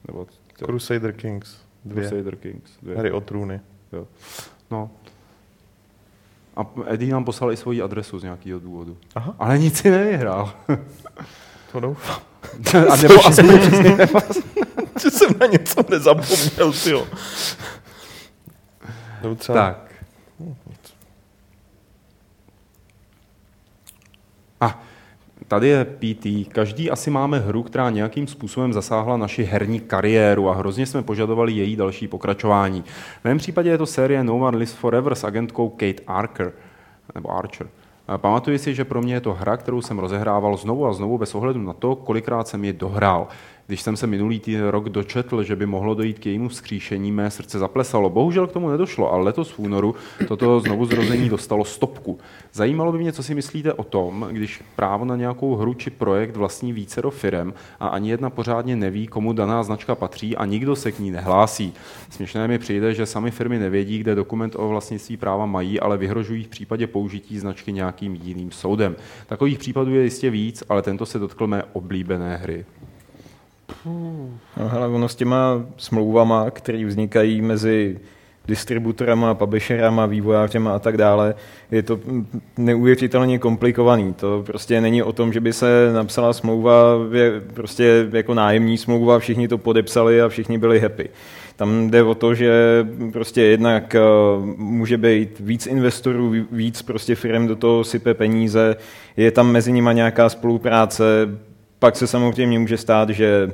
[0.07, 0.25] Nebo
[0.59, 1.57] to, Crusader Kings.
[1.85, 2.09] Dvě.
[2.09, 2.99] Crusader Kings 2.
[2.99, 3.59] Hry o trůny.
[4.71, 4.91] No.
[6.55, 8.97] A Eddie nám poslal i svoji adresu z nějakého důvodu.
[9.15, 9.35] Aha.
[9.39, 10.53] Ale nic si nevyhrál.
[11.71, 12.19] To doufám.
[12.89, 13.59] a nebo aspoň
[15.01, 17.07] že jsem na něco nezapomněl, jo.
[19.37, 19.57] Třeba...
[19.59, 19.89] Tak.
[24.61, 24.81] A
[25.49, 26.53] tady je PT.
[26.53, 31.51] Každý asi máme hru, která nějakým způsobem zasáhla naši herní kariéru a hrozně jsme požadovali
[31.51, 32.83] její další pokračování.
[33.21, 36.51] V mém případě je to série No One Lives Forever s agentkou Kate Archer,
[37.15, 37.67] nebo Archer.
[38.17, 41.35] Pamatuji si, že pro mě je to hra, kterou jsem rozehrával znovu a znovu bez
[41.35, 43.27] ohledu na to, kolikrát jsem ji dohrál.
[43.69, 47.31] Když jsem se minulý tý rok dočetl, že by mohlo dojít k jejímu vzkříšení, mé
[47.31, 48.09] srdce zaplesalo.
[48.09, 49.95] Bohužel k tomu nedošlo, ale letos v únoru
[50.27, 52.19] toto znovu zrození dostalo stopku.
[52.53, 56.35] Zajímalo by mě, co si myslíte o tom, když právo na nějakou hru či projekt
[56.35, 60.91] vlastní vícero firem a ani jedna pořádně neví, komu daná značka patří a nikdo se
[60.91, 61.73] k ní nehlásí.
[62.09, 66.43] Směšné mi přijde, že sami firmy nevědí, kde dokument o vlastnictví práva mají, ale vyhrožují
[66.43, 68.95] v případě použití značky nějakým jiným soudem.
[69.27, 72.65] Takových případů je jistě víc, ale tento se dotkl mé oblíbené hry.
[73.85, 77.99] No, hele, ono s těma smlouvama, které vznikají mezi
[78.49, 81.35] distributorama, publisherama, vývojářema a tak dále,
[81.71, 81.99] je to
[82.57, 84.13] neuvěřitelně komplikovaný.
[84.13, 86.73] To prostě není o tom, že by se napsala smlouva,
[87.11, 91.09] je prostě jako nájemní smlouva, všichni to podepsali a všichni byli happy.
[91.55, 94.01] Tam jde o to, že prostě jednak eh,
[94.57, 98.75] může být víc investorů, víc prostě firm do toho sype peníze,
[99.17, 101.03] je tam mezi nimi nějaká spolupráce,
[101.79, 103.51] pak se samozřejmě může stát, že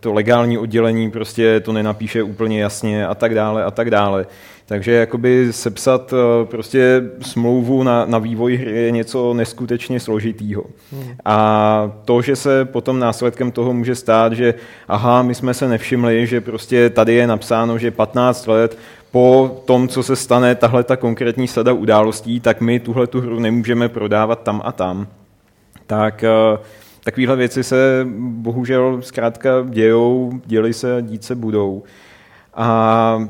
[0.00, 4.26] to legální oddělení prostě to nenapíše úplně jasně a tak dále a tak dále.
[4.66, 10.64] Takže jakoby sepsat eh, prostě smlouvu na, na vývoj hry je něco neskutečně složitýho.
[10.92, 11.14] Hmm.
[11.24, 14.54] A to, že se potom následkem toho může stát, že
[14.88, 18.78] aha, my jsme se nevšimli, že prostě tady je napsáno, že 15 let
[19.10, 23.40] po tom, co se stane tahle ta konkrétní sada událostí, tak my tuhle tu hru
[23.40, 25.06] nemůžeme prodávat tam a tam.
[25.86, 26.58] Tak uh,
[27.04, 31.82] Takovéhle věci se bohužel zkrátka dějou, děli se a dít se budou.
[32.54, 33.28] A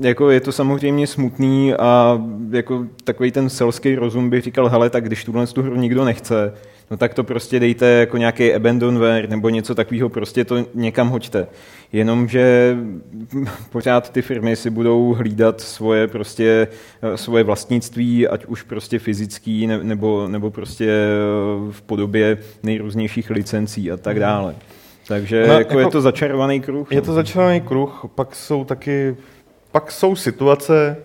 [0.00, 5.04] jako je to samozřejmě smutný a jako takový ten selský rozum by říkal, hele, tak
[5.04, 6.54] když tuhle tu hru nikdo nechce,
[6.90, 11.46] no tak to prostě dejte jako nějaký abandonware nebo něco takového, prostě to někam hoďte.
[11.92, 12.76] Jenomže
[13.70, 16.68] pořád ty firmy si budou hlídat svoje prostě
[17.14, 20.86] svoje vlastnictví, ať už prostě fyzický nebo, nebo prostě
[21.70, 24.54] v podobě nejrůznějších licencí a tak dále.
[25.08, 26.92] Takže no, jako, jako je to začarovaný kruh.
[26.92, 29.16] Je to začarovaný kruh, pak jsou taky,
[29.72, 30.96] pak jsou situace,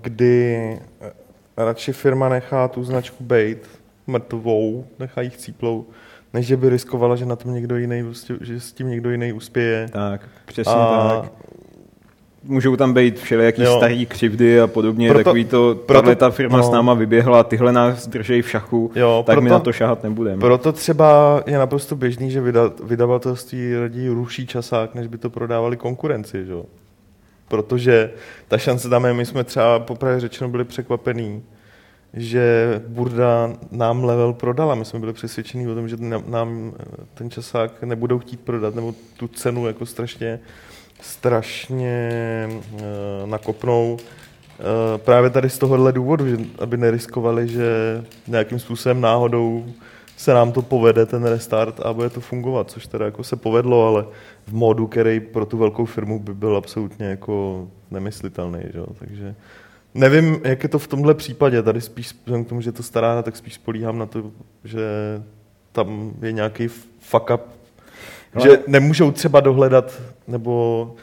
[0.00, 0.78] kdy
[1.56, 3.75] radši firma nechá tu značku bejt
[4.06, 5.84] mrtvou, nechá jich cíplou,
[6.34, 8.04] než že by riskovala, že na tom někdo jiný,
[8.40, 9.88] že s tím někdo jiný uspěje.
[9.92, 11.32] Tak, přesně a tak.
[12.44, 13.76] můžou tam být všelijaký Jo.
[13.76, 16.64] starý křivdy a podobně, Proto- proto, takový to, proto- ta firma no.
[16.64, 20.02] s náma vyběhla, tyhle nás držej v šachu, Jo, tak my proto- na to šahat
[20.02, 20.40] nebudeme.
[20.40, 25.76] Proto třeba je naprosto běžný, že vyda, vydavatelství raději ruší časák, než by to prodávali
[25.76, 26.54] konkurenci, že?
[27.48, 28.10] Protože
[28.48, 31.42] ta šance tam je, my jsme třeba popravdě řečeno byli překvapení,
[32.14, 34.74] že Burda nám level prodala.
[34.74, 35.96] My jsme byli přesvědčení o tom, že
[36.26, 36.84] nám- eh,
[37.14, 40.40] ten časák nebudou chtít prodat, nebo tu cenu jako strašně,
[41.00, 42.80] strašně uh,
[43.24, 43.96] nakopnou.
[43.96, 47.66] Uh, právě tady z tohohle důvodu, že aby neriskovali, že
[48.26, 49.64] nějakým způsobem náhodou
[50.16, 53.86] se nám to povede, ten restart a bude to fungovat, což teda jako se povedlo,
[53.88, 54.06] ale
[54.46, 58.80] v módu, který pro tu velkou firmu by byl absolutně jako nemyslitelný, že?
[58.98, 59.34] takže
[59.96, 62.82] nevím, jak je to v tomhle případě, tady spíš vzhledem k tomu, že je to
[62.82, 64.22] stará hra, tak spíš spolíhám na to,
[64.64, 64.80] že
[65.72, 66.68] tam je nějaký
[67.00, 67.40] fuck up,
[68.34, 70.94] Ale- že nemůžou třeba dohledat, nebo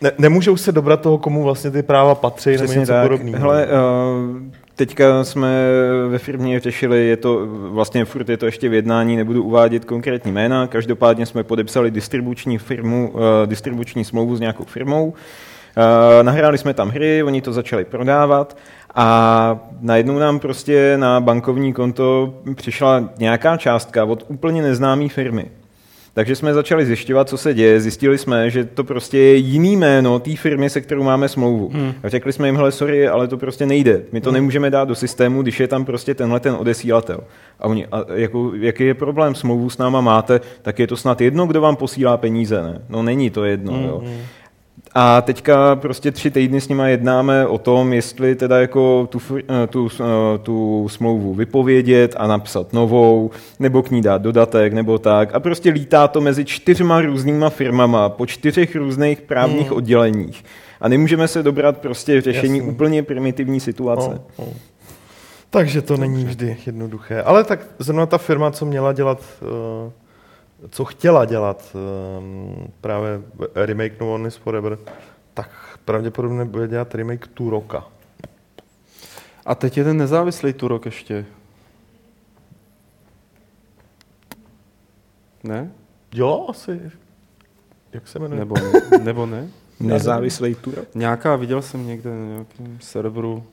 [0.00, 3.38] ne, nemůžou se dobrat toho, komu vlastně ty práva patří, nebo něco podobného.
[3.38, 3.72] Hele, uh,
[4.74, 5.68] teďka jsme
[6.08, 10.32] ve firmě řešili, je to vlastně furt je to ještě v jednání, nebudu uvádět konkrétní
[10.32, 15.14] jména, každopádně jsme podepsali distribuční firmu, uh, distribuční smlouvu s nějakou firmou, uh,
[16.22, 18.56] nahráli jsme tam hry, oni to začali prodávat
[18.94, 25.50] a najednou nám prostě na bankovní konto přišla nějaká částka od úplně neznámé firmy.
[26.14, 27.80] Takže jsme začali zjišťovat, co se děje.
[27.80, 31.70] Zjistili jsme, že to prostě je jiný jméno té firmy, se kterou máme smlouvu.
[31.72, 31.92] Hmm.
[32.02, 34.02] A řekli jsme jim, hele, sorry, ale to prostě nejde.
[34.12, 34.34] My to hmm.
[34.34, 37.20] nemůžeme dát do systému, když je tam prostě tenhle ten odesílatel.
[37.60, 41.20] A oni, a jako, jaký je problém, smlouvu s náma máte, tak je to snad
[41.20, 42.82] jedno, kdo vám posílá peníze, ne?
[42.88, 43.84] No není to jedno, hmm.
[43.84, 44.02] jo.
[44.94, 49.66] A teďka prostě tři týdny s nima jednáme o tom, jestli teda jako tu, eh,
[49.66, 55.34] tu, eh, tu smlouvu vypovědět a napsat novou, nebo k ní dát dodatek, nebo tak.
[55.34, 59.76] A prostě lítá to mezi čtyřma různýma firmama po čtyřech různých právních Hmm.
[59.76, 60.44] odděleních.
[60.80, 62.72] A nemůžeme se dobrat prostě řešení Jasně.
[62.72, 64.10] úplně primitivní situace.
[64.10, 64.52] No, no.
[65.50, 67.22] Takže to není vždy jednoduché.
[67.22, 69.90] Ale tak zrovna ta firma, co měla dělat, eh,
[70.70, 73.20] co chtěla dělat eh, právě
[73.54, 74.78] remake No One is Forever,
[75.34, 77.84] tak pravděpodobně bude dělat remake tu roka.
[79.46, 81.26] A teď je ten nezávislý Turok ještě.
[85.44, 85.72] Ne?
[86.14, 86.80] Jo, asi.
[87.92, 88.38] Jak se jmenuje?
[88.38, 88.54] Nebo,
[89.02, 89.48] nebo ne?
[89.80, 90.94] Nezávislý Turok.
[90.94, 93.44] Nějaká, viděl jsem někde na nějakém serveru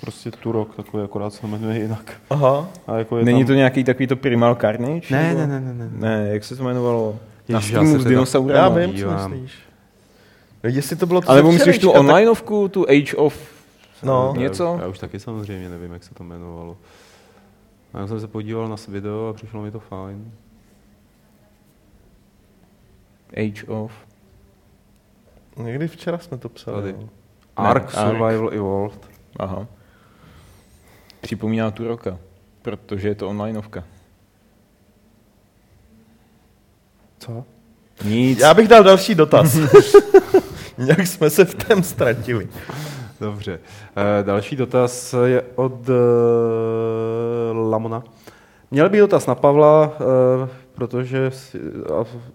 [0.00, 2.12] prostě Turok, takový akorát se jmenuje jinak.
[2.30, 2.68] Aha.
[2.86, 3.46] A jako je Není tam...
[3.46, 5.06] to nějaký takový to Primal Carnage?
[5.10, 5.90] Ne, ne, ne, ne, ne.
[5.92, 7.18] Ne, jak se to jmenovalo?
[7.48, 8.56] Na Ježiš, já Steamu se s dinosaurem.
[8.56, 9.58] Já vím, co myslíš.
[10.62, 13.56] Jestli to bylo to Ale myslíš tu onlineovku, tu Age of
[14.02, 14.34] No.
[14.36, 14.74] něco?
[14.76, 16.76] Já, já už taky samozřejmě nevím, jak se to jmenovalo.
[17.94, 20.32] A já jsem se podíval na video a přišlo mi to fajn.
[23.36, 23.92] Age of...
[25.56, 26.92] Někdy včera jsme to psali.
[26.92, 27.06] Tady.
[27.56, 27.90] Ark Ark.
[27.90, 29.08] Survival Evolved.
[29.38, 29.66] Aha.
[31.26, 32.18] Připomíná tu roka,
[32.62, 33.84] protože je to onlineovka.
[37.18, 37.44] Co?
[38.04, 38.38] Nic.
[38.38, 39.58] Já bych dal další dotaz.
[40.78, 42.48] Nějak jsme se v tom ztratili.
[43.20, 43.60] Dobře.
[43.96, 45.92] E, další dotaz je od e,
[47.52, 48.02] Lamona.
[48.70, 51.30] Měl by dotaz na Pavla, e, protože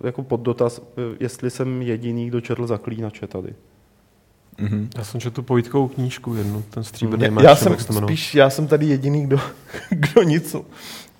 [0.04, 0.82] jako pod dotaz,
[1.20, 3.56] jestli jsem jediný, kdo četl zaklínače tady.
[4.62, 4.89] Mhm.
[4.97, 8.36] Já jsem četl tu pojitkovou knížku jednu, ten stříbrný Já, meč, já jsem to spíš,
[8.36, 9.39] já jsem tady jediný, kdo,
[9.89, 10.55] kdo nic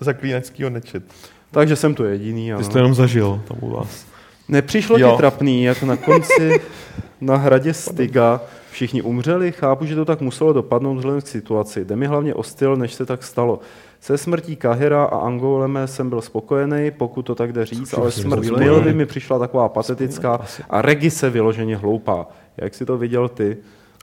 [0.00, 1.02] zaklínačského nečet.
[1.50, 2.52] Takže jsem tu jediný.
[2.52, 2.58] Ano.
[2.58, 4.06] Ty jsi to jenom zažil tam u vás.
[4.48, 5.10] Nepřišlo Jo.
[5.10, 6.60] ti trapný, jak na konci
[7.20, 8.40] na hradě Styga
[8.70, 9.52] všichni umřeli?
[9.52, 11.84] Chápu, že to tak muselo dopadnout vzhledem k situaci.
[11.84, 13.60] Jde mi hlavně o styl, než se tak stalo.
[14.00, 18.44] Se smrtí Kahira a Angoleme jsem byl spokojený, pokud to tak jde říct, ale smrt.
[18.58, 20.40] Bilby mi přišla taková patetická
[20.70, 22.26] a Regi se vyloženě hloupá.
[22.56, 23.56] Jak si to viděl ty?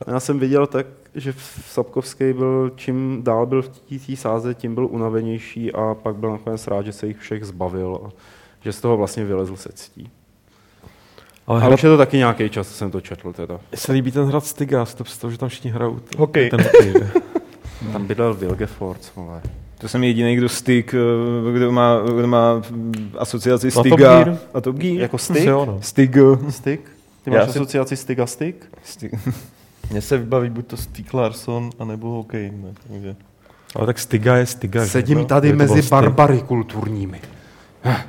[0.07, 0.85] Já jsem viděl tak,
[1.15, 1.33] že
[1.67, 3.69] Sapkovský byl, čím dál byl v
[4.07, 7.99] té sáze, tím byl unavenější a pak byl nakonec rád, že se jich všech zbavil
[8.05, 8.09] a
[8.61, 10.09] že z toho vlastně vylezl se ctí.
[11.47, 13.59] Ale A hra, už je to taky nějaký čas, co jsem to četl teda.
[13.71, 15.99] mně se líbí ten hrad Styga, si to představu, že tam všichni hrajou.
[16.17, 16.49] Hokej.
[16.49, 16.93] Ten hokej?
[17.91, 19.41] Tam bydlel Vilgefortz, vole.
[19.77, 22.61] To jsem jediný, kdo styk, eh, kdo má, kdo má
[23.17, 23.99] asociaci A Top.
[23.99, 24.37] Gear?
[24.53, 24.97] A Top Gear.
[25.01, 25.45] Jako Asi stick?
[25.47, 25.79] jo,
[27.19, 27.23] Stig.
[27.23, 28.65] Ty Já máš si- asociaci stick a stick?
[28.83, 29.11] Stig.
[29.91, 32.51] Mně se vybaví buď to Stieg Larsson, anebo hokej.
[32.51, 32.73] Ne?
[32.87, 33.15] Takže.
[33.75, 34.83] Ale tak Styga je Styga.
[34.83, 34.89] že?
[34.89, 37.21] Sedím No, tady mezi vlastně- barbary kulturními.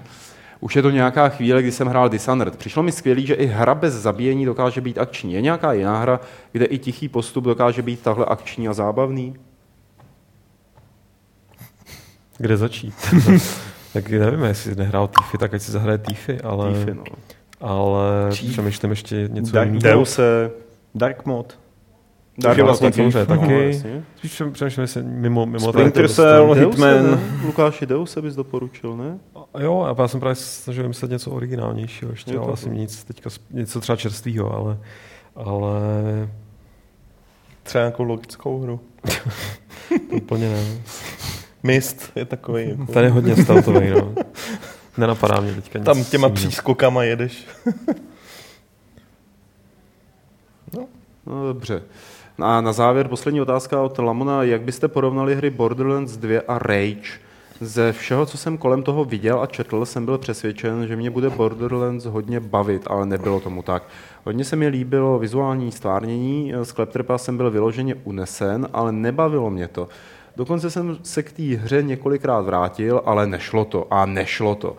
[0.60, 2.56] Už je to nějaká chvíle, kdy jsem hrál Dishonored.
[2.56, 5.32] Přišlo mi skvělý, že i hra bez zabíjení dokáže být akční.
[5.32, 6.20] Je nějaká jiná hra,
[6.52, 9.36] kde i tichý postup dokáže být tahle akční a zábavný?
[12.38, 12.94] Kde začít?
[13.92, 16.72] tak nevím, jestli nehrál Tiffy, tak ať si zahraje Tiffy, ale...
[16.72, 17.04] Tiffy, no.
[17.60, 19.82] Ale přemýšlím ještě něco Dark jiného.
[19.96, 20.50] Deuse.
[20.94, 21.58] Dark mod.
[22.38, 23.66] Dark je vlastně vlastně samozřejmě No, taky.
[23.66, 24.04] jasně.
[24.16, 26.52] Spíš přem- přemýšlím, jestli mimo, mimo Splinter tady to Cell.
[26.52, 26.90] Hitman.
[26.90, 27.20] Deuse, ne?
[27.44, 29.18] Lukáši, Deuse bys doporučil, ne?
[29.54, 33.04] A Jo, a já jsem právě snažil vymyslet něco originálnějšího ještě, Je ale asi nic,
[33.04, 34.78] teďka něco třeba čerstvého, ale,
[35.36, 35.80] ale
[37.62, 38.80] Třeba nějakou logickou hru.
[40.12, 40.64] úplně ne.
[41.62, 42.68] Mist je takový.
[42.68, 42.92] Jako.
[42.92, 44.14] Ten je hodně stealthový, no.
[45.00, 45.86] Nenapadá mě teďka nic.
[45.86, 46.34] Tam těma jiného.
[46.34, 47.46] přískokama jedeš.
[51.26, 51.82] No dobře.
[52.38, 54.42] A na závěr poslední otázka od Lamona.
[54.42, 57.20] Jak byste porovnali hry Borderlands 2 a Rage?
[57.60, 61.30] Ze všeho, co jsem kolem toho viděl a četl, jsem byl přesvědčen, že mě bude
[61.30, 63.82] Borderlands hodně bavit, ale nebylo tomu tak.
[64.24, 69.68] Hodně se mi líbilo vizuální stvárnění, z Kleptrpa jsem byl vyloženě unesen, ale nebavilo mě
[69.68, 69.88] to.
[70.40, 73.86] Dokonce jsem se k té hře několikrát vrátil, ale nešlo to.
[73.90, 74.76] A nešlo to.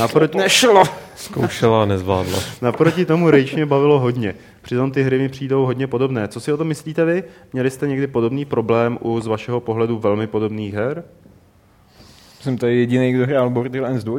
[0.00, 0.38] Naproti...
[0.38, 0.82] Nešlo!
[1.16, 2.38] Zkoušela a nezvládla.
[2.62, 4.34] Naproti tomu Rage mě bavilo hodně.
[4.62, 6.28] Přitom ty hry mi přijdou hodně podobné.
[6.28, 7.24] Co si o tom myslíte vy?
[7.52, 11.04] Měli jste někdy podobný problém u z vašeho pohledu velmi podobných her?
[12.40, 14.18] Jsem tady jediný, kdo hrál Borderlands 2?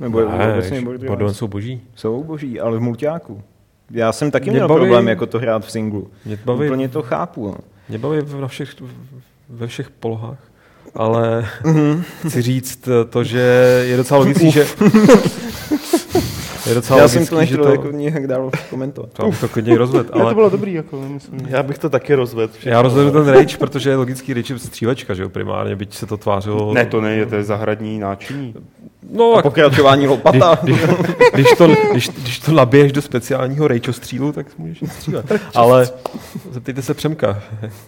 [0.00, 1.38] Nebo Ne, obecně Borderlands Borderlands?
[1.38, 1.80] jsou boží.
[1.94, 3.42] Jsou boží, ale v multiáku.
[3.90, 6.10] Já jsem taky Mě měl baví- problém jako to hrát v singlu.
[6.24, 7.46] Mě baví, Úplně to chápu.
[7.48, 7.56] No.
[7.88, 8.74] mě baví na všech,
[9.48, 10.38] ve všech polohách.
[10.94, 11.48] Ale
[12.28, 13.38] chci říct to, že
[13.88, 14.66] je docela logický, že...
[16.68, 19.10] je docela Já jsem logický, to že nechtěl to, jako nějak dál komentovat.
[19.12, 20.30] to, to klidně rozved, Ale...
[20.30, 21.40] to bylo dobrý, jako nemyslím.
[21.48, 22.52] Já bych to taky rozvedl.
[22.64, 26.06] já rozvedu ten rage, protože je logický rage je střílečka, že jo, primárně, byť se
[26.06, 26.74] to tvářilo...
[26.74, 28.54] Ne, to ne, je to je zahradní náčiní.
[29.12, 30.58] No, A pokračování lopata.
[30.62, 30.76] když,
[31.34, 35.32] když, to, když, když to nabiješ do speciálního rage střílu, tak můžeš střílet.
[35.54, 35.88] Ale
[36.50, 37.42] zeptejte se Přemka,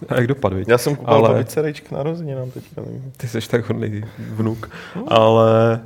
[0.09, 0.67] a jak dopadl, viď?
[0.67, 2.81] Já jsem kupoval Ale- babičce rejč k narozeninám teďka.
[3.17, 4.69] Ty jsi tak hodný vnuk,
[5.07, 5.79] ale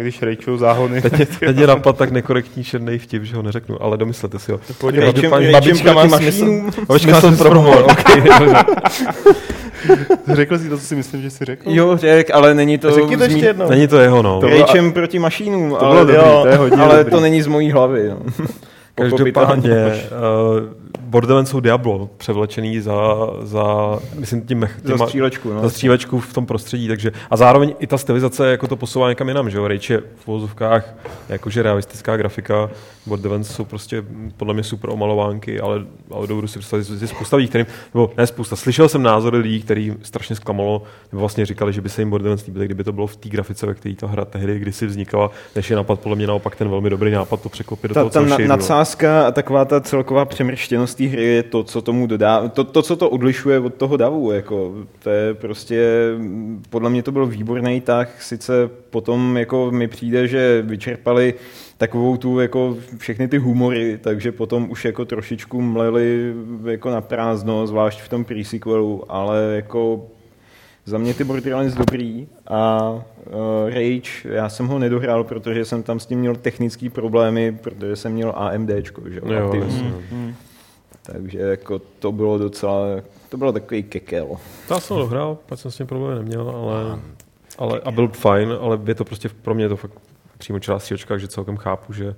[0.00, 1.02] když rejčou záhony.
[1.02, 4.52] teď mě, teď mě napad tak nekorektní černý vtip, že ho neřeknu, ale domyslete si
[4.52, 4.60] ho.
[4.90, 6.44] Rejčem- babička má proti smysl.
[6.44, 6.70] mašínům.
[6.86, 8.22] Očká jsem pro humor, okay.
[10.32, 11.62] Řekl jsi to, co si myslím, že jsi řekl?
[11.66, 12.90] Jo, řek, ale není to...
[12.94, 13.70] Řekni to ještě jednou.
[13.70, 14.40] Není to jeho, no.
[14.40, 17.10] To bylo- Rejčem proti mašínům, To ale, bylo dobrý, to je hodně ale dobrý.
[17.10, 18.08] to není z mojí hlavy.
[18.10, 18.46] No.
[18.94, 19.92] Každopádně uh,
[21.12, 22.98] Borderlands jsou Diablo převlečený za,
[23.42, 23.64] za
[24.14, 25.62] myslím tím mech, Za střílečku, no.
[25.62, 29.28] za střílečku v tom prostředí, takže a zároveň i ta stylizace jako to posouvá někam
[29.28, 30.94] jinam, že jo, Rage je v vozovkách
[31.28, 32.70] jakože realistická grafika,
[33.06, 34.04] Borderlands jsou prostě
[34.36, 38.26] podle mě super omalovánky, ale, ale dovedu si představit, že spousta lidí, kterým, nebo ne
[38.26, 40.82] spousta, slyšel jsem názory lidí, který strašně zklamalo,
[41.12, 43.66] nebo vlastně říkali, že by se jim Borderlands líbilo, kdyby to bylo v té grafice,
[43.66, 46.90] ve které ta hra tehdy kdysi vznikala, než je napad podle mě naopak ten velmi
[46.90, 51.00] dobrý nápad to překlopit do Ta, toho ta na, nadsázka a taková ta celková přemrštěnost
[51.02, 54.32] té hry je to, co tomu dodá, to, to, co to odlišuje od toho davu,
[54.32, 56.10] jako, to je prostě,
[56.70, 61.34] podle mě to byl výborný tah, sice potom jako mi přijde, že vyčerpali
[61.78, 66.34] takovou tu jako všechny ty humory, takže potom už jako trošičku mleli
[66.64, 70.06] jako na prázdno, zvlášť v tom pre-sequelu, ale jako
[70.84, 76.00] za mě ty Borderlands dobrý a uh, Rage, já jsem ho nedohrál, protože jsem tam
[76.00, 79.92] s tím měl technické problémy, protože jsem měl AMDčko, že Jo, jasně.
[81.02, 82.80] Takže jako to bylo docela,
[83.28, 84.28] to bylo takový kekel.
[84.70, 86.98] Já jsem ho dohrál, pak jsem s tím problém neměl, ale,
[87.58, 89.92] ale, a byl fajn, ale je to prostě pro mě je to fakt
[90.38, 92.14] přímo část střílečka, že celkem chápu, že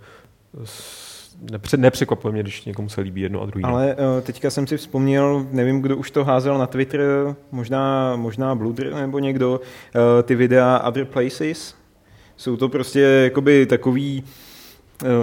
[0.64, 3.64] s- nepře, nepřekvapuje mě, když někomu se líbí jedno a druhý.
[3.64, 7.00] Ale uh, teďka jsem si vzpomněl, nevím, kdo už to házel na Twitter,
[7.50, 11.74] možná, možná Bludr nebo někdo, uh, ty videa Other Places.
[12.36, 14.30] Jsou to prostě jakoby takový eh,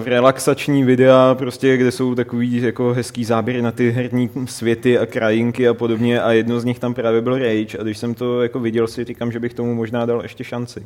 [0.06, 5.68] relaxační videa, prostě, kde jsou takový jako hezký záběry na ty herní světy a krajinky
[5.68, 8.60] a podobně a jedno z nich tam právě byl Rage a když jsem to jako
[8.60, 10.86] viděl si říkám, že bych tomu možná dal ještě šanci.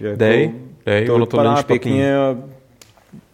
[0.00, 0.52] Že jako Dej,
[0.86, 1.78] dej, to ono to vypadá není špatný.
[1.78, 2.36] pěkně a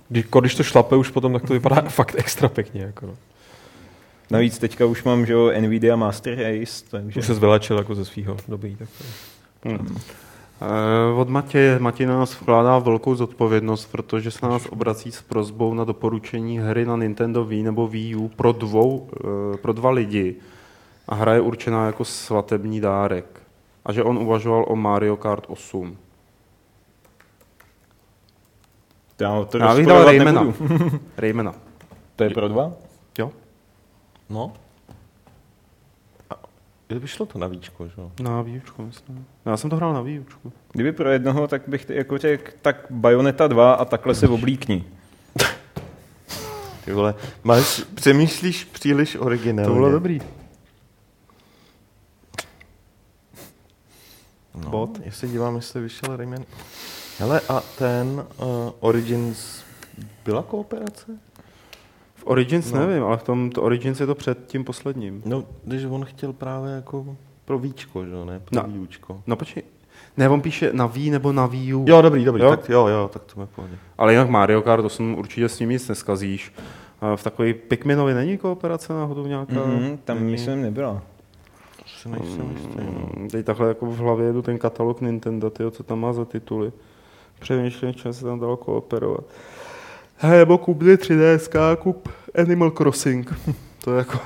[0.09, 2.82] Když, ko- když to šlape už potom, tak to vypadá fakt extra pěkně.
[2.82, 3.16] Jako no.
[4.30, 7.20] navíc teďka už mám, že jo, Nvidia Master Race, takže...
[7.20, 8.76] Už se zvylečil jako ze svého doby.
[8.78, 9.68] Tak to...
[9.68, 9.96] Hmm.
[10.62, 11.78] Eh, Od Matěje.
[11.78, 16.84] Matěj na nás vkládá velkou zodpovědnost, protože se nás obrací s prozbou na doporučení hry
[16.86, 20.36] na Nintendo Wii nebo Wii U pro, dvou, eh, pro dva lidi.
[21.09, 23.40] A hra je určená jako svatební dárek.
[23.84, 25.96] A že on uvažoval o Mario Kart 8.
[29.20, 30.54] Já, to Já bych dal Raymana.
[31.16, 31.54] Raymana.
[32.16, 32.72] To je pro dva?
[33.18, 33.30] Jo?
[34.30, 34.52] No.
[36.91, 38.12] Vyšlo to na víčko, že jo?
[38.22, 39.26] Na výučku, myslím.
[39.47, 40.53] Já jsem to hrál na výučku.
[40.72, 44.84] Kdyby pro jednoho, tak bych t- jako řekl, tak Bayonetta 2 a takhle se oblíkni.
[46.84, 47.14] Ty vole,
[47.45, 49.68] máš, přemýšlíš příliš originálně.
[49.68, 50.20] To bylo dobrý.
[54.55, 54.99] No, Bod.
[55.05, 56.45] Já se dívám, jestli vyšel Rayman.
[57.18, 58.47] Hele, a ten uh,
[58.80, 59.62] Origins
[60.24, 61.18] Byla kooperace?
[62.29, 62.87] V Origins No.
[62.87, 65.22] nevím, ale v tom to Origins je to před tím posledním.
[65.24, 68.41] No, když on chtěl právě jako pro víčko, že jo, ne?
[68.41, 68.68] Pro No.
[68.68, 69.20] výučko.
[69.26, 69.62] No počkej,
[70.16, 71.85] ne, on píše na Wii nebo na Wii U.
[71.89, 72.51] Jo, dobrý, dobrý, Jo?
[72.51, 72.57] jo?
[72.57, 73.74] tak jo, jo, tak to je v pohodě.
[73.99, 76.53] Ale jinak Mario Kart 8 určitě s ním nic neskazíš.
[77.16, 79.64] V takový Pikminovi není kooperace náhodou nějaká?
[79.66, 80.31] Mm, tam Není?
[80.33, 81.03] myslím nebyla.
[82.03, 83.09] Si nejsem jistý, no.
[83.16, 86.24] Mm, Teď takhle jako v hlavě jedu ten katalog Nintendo, tyjo, co tam má za
[86.24, 86.72] tituly.
[87.41, 89.24] Přemýšlím, čem se tam dalo kooperovat.
[90.16, 93.35] Hej, nebo kup 3DS, kup Animal Crossing.
[93.85, 94.18] to je jako...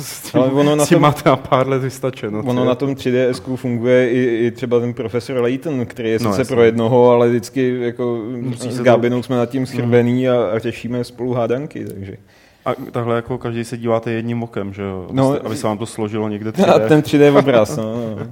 [0.00, 2.38] S tím, Ale ono na tom- máte na pár let vystačeno.
[2.38, 6.40] Ono na tom 3DS funguje i, i třeba ten profesor Layton, který je No, sice
[6.40, 6.54] jasně.
[6.56, 10.58] pro jednoho, ale vždycky jako Musí s to- Gábinou jsme nad tím schrvený a, a
[10.58, 12.16] řešíme spolu hádanky, takže.
[12.64, 15.06] A takhle jako každý se díváte jedním okem, že jo?
[15.12, 16.86] No, No, aby se vám to složilo někde A 3D.
[16.88, 17.82] ten 3D obraz, no.
[17.84, 18.26] no.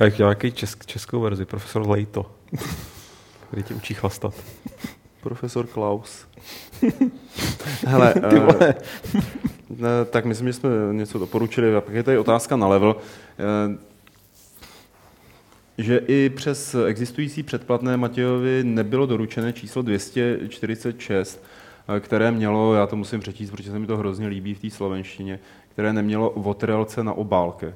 [0.00, 2.26] Jak nějaký česk, českou verzi, profesor Lejto,
[3.48, 4.34] který ti učí chlastat.
[5.22, 6.26] Profesor Klaus.
[7.86, 8.74] Hele, Ty eh, vole.
[9.70, 11.76] ne, tak myslím, že jsme něco doporučili.
[11.76, 12.96] A pak je tady otázka na level.
[13.38, 13.90] eh,
[15.78, 21.44] že i přes existující předplatné Matějovi nebylo doručené číslo 246,
[21.96, 24.70] eh, které mělo, já to musím přečíst, protože se mi to hrozně líbí v té
[24.70, 27.74] slovenštině, které nemělo votrelce na obálce.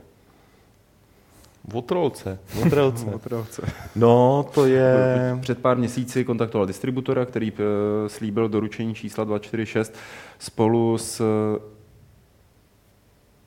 [1.68, 3.04] Votrolce, votrolce.
[3.10, 3.62] Votrelce.
[3.96, 4.94] No, to je...
[5.40, 9.94] Před pár měsíci kontaktoval distributora, který eh, slíbil doručení čísla 246
[10.38, 11.60] spolu s eh,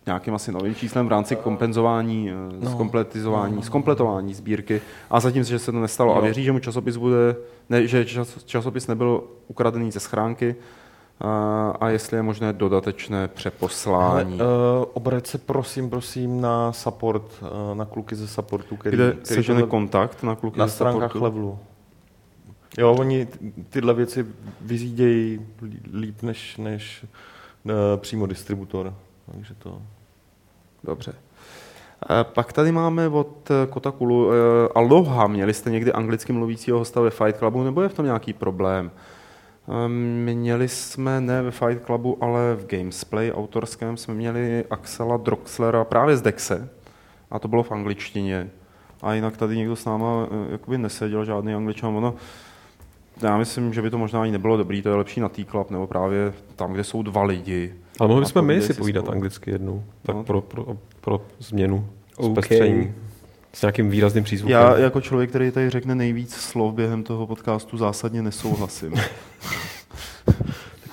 [0.06, 2.60] nějakým asi novým číslem v rámci kompenzování, no.
[2.60, 2.72] No.
[2.72, 4.82] zkompletizování, zkompletování sbírky.
[5.10, 6.14] A zatím, že se to nestalo.
[6.14, 6.22] A Jo.
[6.22, 7.36] věří, že mu časopis bude,
[7.70, 10.56] ne, že čas, časopis nebyl ukradený ze schránky
[11.22, 14.34] a, a jestli je možné dodatečné Ale, přeposlání.
[14.34, 14.42] uh,
[14.94, 19.60] obrať se prosím, prosím na support, uh, na kluky ze supportu, který, Kde který sežene
[19.60, 21.24] tohle- kontakt na kluky na ze stránkách supportu?
[21.24, 21.60] levelu.
[22.78, 24.26] Jo, oni ty- tyhle věci
[24.62, 27.06] vyřídějí lí- líp než, než
[27.64, 28.94] uh, přímo distributor.
[29.32, 29.82] Takže to...
[30.84, 31.14] Dobře.
[32.10, 34.36] Eh, Pak tady máme od eh, Kotakulu eh,
[34.76, 35.28] Aloha.
[35.28, 38.92] Měli jste někdy anglicky mluvícího hosta ve Fight Clubu, nebo je v tom nějaký problém?
[39.68, 39.92] Ehm,
[40.36, 46.18] Měli jsme ne ve Fight Clubu, ale v Gamesplay autorském jsme měli Axela Droxlera právě
[46.18, 46.70] z Dexe.
[47.32, 48.50] A to bylo v angličtině.
[49.02, 51.98] A jinak tady někdo s náma eh, jakoby neseděl, žádný angličan.
[51.98, 52.16] Ono,
[53.22, 55.88] já myslím, že by to možná ani nebylo dobrý, to je lepší na T-Club, nebo
[55.88, 57.74] právě tam, kde jsou dva lidi.
[58.00, 59.16] Ale mohli bychom my si si povídat spolu.
[59.16, 60.24] anglicky jednou, tak No.
[60.24, 60.66] pro, pro,
[61.02, 61.88] pro změnu,
[62.18, 62.32] OK.
[62.32, 62.94] zpestření.
[63.54, 64.52] S nějakým výrazným přízvukem.
[64.58, 68.94] Já jako člověk, který tady řekne nejvíc slov během toho podcastu, zásadně nesouhlasím.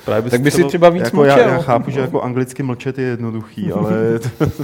[0.05, 1.51] Právě bys Tak by si třeba víc jako já, mlčel.
[1.53, 3.93] já chápu, že jako anglicky mlčet je jednoduchý, ale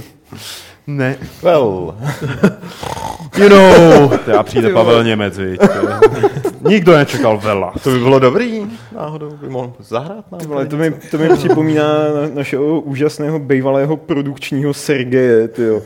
[0.87, 1.15] ne.
[1.43, 1.95] Well,
[3.37, 4.17] You know.
[4.25, 5.39] Teda přijde Pavel Němec?
[6.67, 7.73] Nikdo nečekal Vela.
[7.83, 8.65] to by bylo dobrý.
[8.95, 10.39] Náhodou by mohl zahrát nám.
[10.41, 15.81] Ty vole, to, mi, to mi připomíná na- našeho úžasného bývalého produkčního Sergeje, tyjo.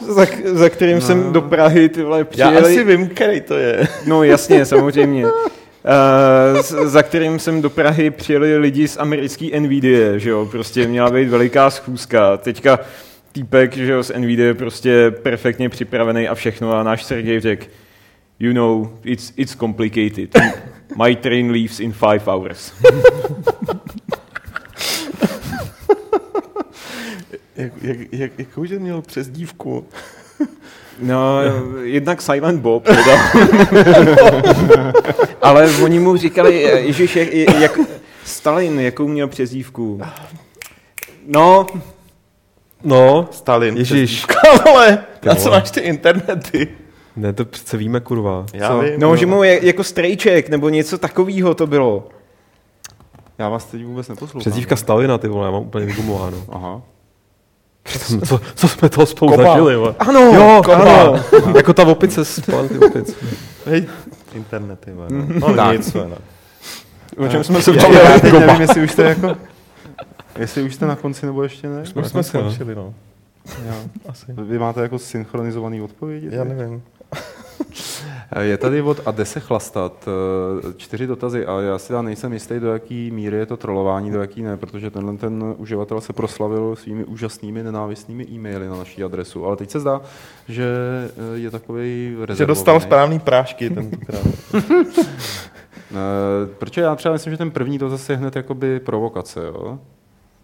[0.00, 1.00] Za, za kterým no.
[1.00, 2.58] jsem do Prahy ty vole, Já přijeli...
[2.58, 3.88] asi vím, který to je.
[4.06, 5.26] No jasně, samozřejmě.
[5.26, 5.32] Uh,
[6.86, 11.28] za kterým jsem do Prahy přijeli lidi z americký NVIDIA, že jo, prostě měla být
[11.28, 12.36] veliká schůzka.
[12.36, 12.78] Teďka
[13.32, 17.66] týpek, že jo, z NVIDIA prostě perfektně připravený a všechno a náš Sergej řekl,
[18.40, 20.30] you know, it's, it's complicated.
[21.04, 22.72] My train leaves in five hours.
[27.60, 29.86] Jak, jak, jak, jakou že měl přes dívku?
[31.02, 31.38] No,
[31.82, 33.18] jednak Silent Bob, teda.
[35.42, 37.78] Ale oni mu říkali, Ježíš, jak, jak
[38.24, 40.00] Stalin, jakou měl přezdívku?
[41.26, 41.66] No,
[42.84, 43.76] No, Stalin.
[43.76, 44.26] Ježíš.
[44.66, 46.68] Ale, na co máš ty internety?
[47.16, 48.46] ne, to přece víme, kurva.
[48.52, 48.78] Já Co?
[48.80, 49.00] vím.
[49.00, 52.08] no, že mu je, jako strejček, nebo něco takového to bylo.
[53.38, 54.40] Já vás teď vůbec neposlouchám.
[54.40, 56.44] Přezdívka Stalina, ty vole, já mám úplně vygumováno.
[56.48, 56.82] Aha.
[57.82, 59.42] Přitom, co, co jsme toho spolu Kopa.
[59.42, 59.94] zažili, vole.
[59.98, 60.84] Ano, Jo, ano.
[61.00, 61.24] ano.
[61.56, 63.16] jako ta opice z planety opic.
[63.66, 63.86] Hej,
[64.34, 65.26] internety, vole, no.
[65.48, 65.76] no Tak.
[65.76, 66.18] nic, no.
[67.16, 68.04] O čem jsme se bavili?
[68.04, 69.36] já teď nevím, jestli už jste jako...
[70.38, 71.80] Jestli už jste na konci nebo ještě ne?
[71.82, 72.22] Už jsme no.
[72.22, 72.94] skončili, no.
[73.66, 73.74] Já.
[74.08, 74.26] Asi.
[74.32, 76.28] Vy máte jako synchronizovaný odpovědi?
[76.30, 76.82] Já nevím.
[78.38, 82.60] Je tady od a se chlastat eh, čtyři dotazy a já si teda nejsem jistý,
[82.60, 86.76] do jaký míry je to trolování, do jaký ne, protože tenhle ten uživatel se proslavil
[86.76, 90.00] svými úžasnými nenávistnými e-maily na naší adresu, ale teď se zdá,
[90.48, 90.64] že
[91.34, 92.36] eh, je takový rezervovaný.
[92.36, 94.22] Že dostal správný prášky tentokrát.
[95.92, 99.78] Eh, Protože já třeba myslím, že ten první to zase je hned jakoby provokace, jo?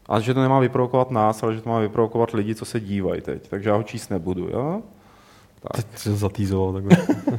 [0.08, 3.20] A že to nemá vyprovokovat nás, ale že to má vyprovokovat lidi, co se dívají
[3.20, 3.48] teď.
[3.48, 4.82] Takže já ho číst nebudu, jo?
[5.74, 6.96] Teď se zatýzoval takhle.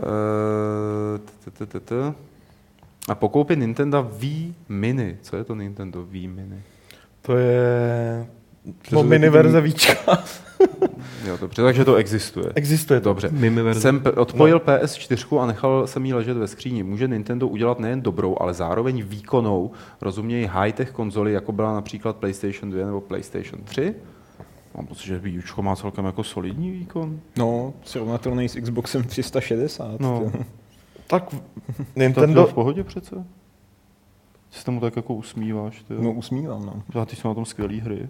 [0.00, 1.18] Eh,
[3.08, 5.16] A po koupi Nintendo Wii Mini.
[5.22, 6.62] Co je to Nintendo Wii Mini?
[7.22, 8.26] To je
[8.88, 10.18] To no, mini verze víčka.
[11.26, 12.46] Jo, dobře, takže to existuje.
[12.54, 13.08] Existuje to.
[13.08, 13.28] Dobře.
[13.28, 13.80] Verze.
[13.80, 16.82] Jsem odpojil PS4 a nechal jsem ji ležet ve skříni.
[16.82, 19.70] Může Nintendo udělat nejen dobrou, ale zároveň výkonnou,
[20.00, 23.94] rozumějí high-tech konzoli, jako byla například PlayStation 2 nebo PlayStation 3?
[24.74, 27.20] Mám pocit, že Učko má celkem jako solidní výkon.
[27.38, 30.00] No, srovnatelný s Xboxem 360.
[30.00, 30.32] No.
[31.06, 31.34] Tak
[31.96, 32.46] Nintendo...
[32.46, 33.16] v pohodě přece?
[34.50, 35.82] Ty se tomu tak jako usmíváš.
[35.82, 35.94] Ty.
[36.00, 37.00] no usmívám, no.
[37.00, 38.08] A ty jsou na tom skvělé hry.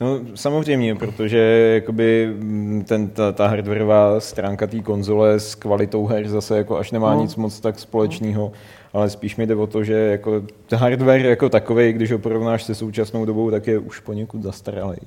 [0.00, 1.38] No samozřejmě, protože
[1.74, 6.90] jakoby mm, ten, ta, ta hardwareová stránka té konzole s kvalitou her zase jako až
[6.90, 7.16] nemá No.
[7.16, 7.22] no.
[7.22, 8.52] nic moc tak společného,
[8.92, 12.62] ale spíš mi jde o to, že jako ten hardware jako takový, když ho porovnáš
[12.62, 14.98] se současnou dobou, tak je už poněkud zastaralý.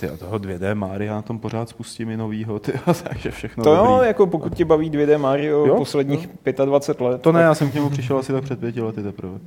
[0.00, 2.72] Ty a toho 2D Maria na tom pořád spustím i novýho, ty,
[3.08, 3.92] takže všechno to dobrý.
[3.92, 6.28] jo, jako pokud tě baví 2D Mario Jo, jo, posledních
[6.64, 7.22] 25 let.
[7.22, 9.38] To ne, tak- já jsem k němu přišel asi tak před pěti lety teprve.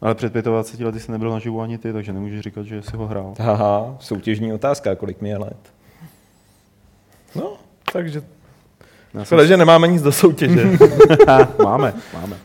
[0.00, 3.06] Ale před 25 lety jsi nebyl naživu ani ty, takže nemůžeš říkat, že jsi ho
[3.06, 3.34] hrál.
[3.40, 5.56] Haha, soutěžní otázka, kolik mi je let.
[7.36, 7.52] No,
[7.92, 8.22] takže...
[9.22, 10.70] Škoda, že nemáme nic do soutěže.
[11.64, 12.36] máme, máme.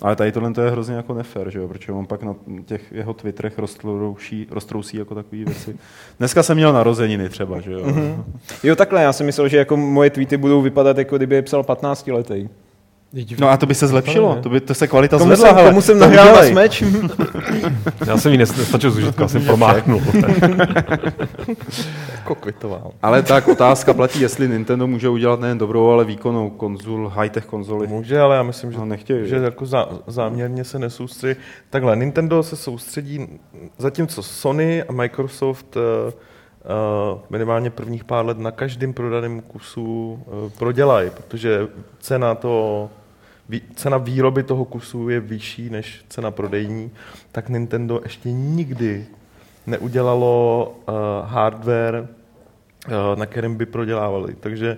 [0.00, 1.68] Ale tady tohle to je hrozně jako nefér, že jo?
[1.68, 2.34] protože on pak na
[2.64, 5.76] těch jeho Twitterech roztrouší, roztrousí jako takové věci.
[6.18, 7.80] Dneska jsem měl narozeniny třeba, že jo?
[7.80, 8.24] Mm-hmm.
[8.62, 11.62] Jo, takhle, já jsem myslel, že jako moje tweety budou vypadat, jako kdyby je psal
[11.62, 12.48] 15 letý.
[13.38, 15.80] No a to by se zlepšilo, to by to se kvalita Tomu zvedla, jsem, tomu
[15.82, 16.82] jsem To nahrál smeč.
[18.06, 20.02] Já jsem ji nes- nestačil zužitku, já jsem promáknul.
[22.16, 22.90] Jako kvitoval.
[23.02, 27.86] Ale tak otázka platí, jestli Nintendo může udělat nejen dobrou, ale výkonnou konzol, high-tech konzoli.
[27.86, 29.28] Může, ale já myslím, že, No, nechtějí.
[29.28, 31.40] že jako zá, záměrně se nesoustředí.
[31.70, 33.26] Takhle, Nintendo se soustředí,
[33.78, 36.12] zatímco Sony a Microsoft uh,
[37.30, 41.68] minimálně prvních pár let na každém prodaném kusu uh, prodělají, protože
[42.00, 42.90] cena to
[43.74, 46.90] cena výroby toho kusu je vyšší než cena prodejní,
[47.32, 49.06] tak Nintendo ještě nikdy
[49.66, 52.08] neudělalo uh, hardware,
[52.86, 54.34] uh, na kterém by prodělávali.
[54.40, 54.76] Takže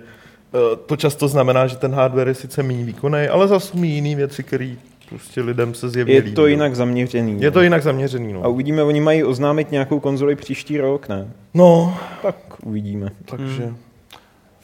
[0.53, 4.15] uh, to často znamená, že ten hardware je sice méně výkonný, ale zase umí jiné
[4.15, 4.75] věci, které
[5.09, 6.35] prostě lidem se zjevně Je líbí.
[6.35, 7.41] to jinak zaměřený.
[7.41, 8.51] Je to jinak zaměřený, A no.
[8.51, 11.27] uvidíme, oni mají oznámit nějakou konzoli příští rok, ne?
[11.53, 13.09] No, Tak uvidíme.
[13.25, 13.77] takže Hmm.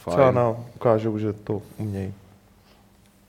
[0.10, 2.14] třeba na, ukážou, že to umějí.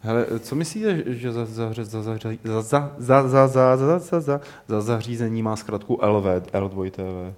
[0.05, 3.99] Hele, co myslíte, že za, za, za, za, za, za, za, za, za, za, za,
[3.99, 7.35] za, za, za zařízení má zkrátku LV, L2 TV?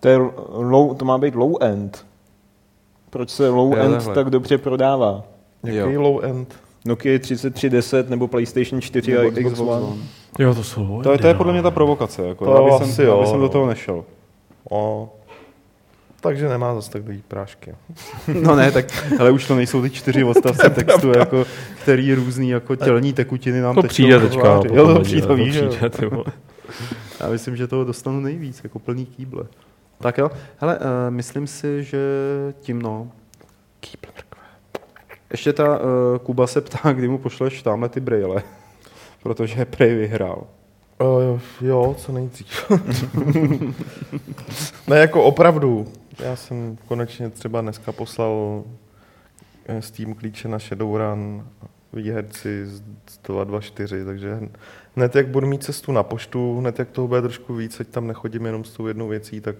[0.00, 0.16] To, je
[0.48, 2.06] low, to má být low end.
[3.10, 4.14] Proč se low Jo, end takhle.
[4.14, 5.22] tak dobře prodává?
[5.64, 6.02] Jaký Jo.
[6.02, 6.54] low end?
[6.84, 9.96] Nokia 3310 nebo PlayStation 4 a Xbox One.
[10.38, 12.22] Jo, to jsou To, je- to je podle mě ta provokace.
[12.26, 13.48] Jako, To aby jsem, jo, aby jsem do no.
[13.48, 14.04] toho nešel.
[14.70, 15.08] O,
[16.20, 17.74] takže nemá zase tak dobrý prášky.
[18.42, 21.44] No ne, tak ale už to nejsou ty čtyři odstavce textu, jako,
[21.82, 24.56] který různý jako tělní tekutiny nám To teď přijde teďka.
[24.56, 25.68] potom Jo, to přijde, to víš, že jo.
[25.68, 26.24] přijde, ty vole.
[27.20, 29.44] Já myslím, že toho dostanu nejvíc, jako plný kýble.
[29.98, 31.98] Tak jo, hele, uh, myslím si, že
[32.60, 33.10] tím no.
[33.80, 34.12] Kýble.
[35.30, 35.84] Ještě ta uh,
[36.22, 38.42] Kuba se ptá, kdy mu pošleš tamhle ty brejle,
[39.22, 40.46] protože Prej vyhrál.
[41.00, 42.70] Uh, jo, co nejdřív.
[44.88, 45.86] ne, jako opravdu.
[46.18, 48.64] Já jsem konečně třeba dneska poslal
[49.66, 51.46] eh, Steam klíče na Shadowrun
[51.92, 54.38] výherci z 224, takže
[54.96, 58.06] hned jak budu mít cestu na poštu, hned jak toho bude trošku víc, ať tam
[58.06, 59.56] nechodím jenom s tou jednou věcí, tak,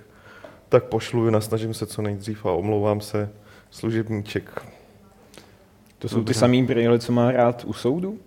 [0.69, 3.31] tak pošlu, nasnažím se co nejdřív a omlouvám se
[3.71, 4.63] služebníček.
[5.99, 8.19] To jsou ty samý brýle, co má rád u soudu?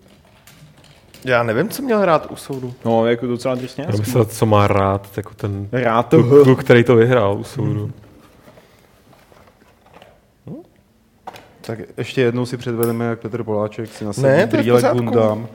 [1.24, 2.74] Já nevím, co měl hrát u soudu.
[2.84, 4.00] No, jako docela Já drsňácký.
[4.00, 6.22] myslím, co má rád, jako ten Rád to.
[6.22, 7.90] kluk, kluk, který to vyhrál u soudu.
[11.66, 14.82] Tak ještě jednou si předvedeme, jak Petr Poláček si nasadí je v brýle.
[14.92, 15.48] Gundam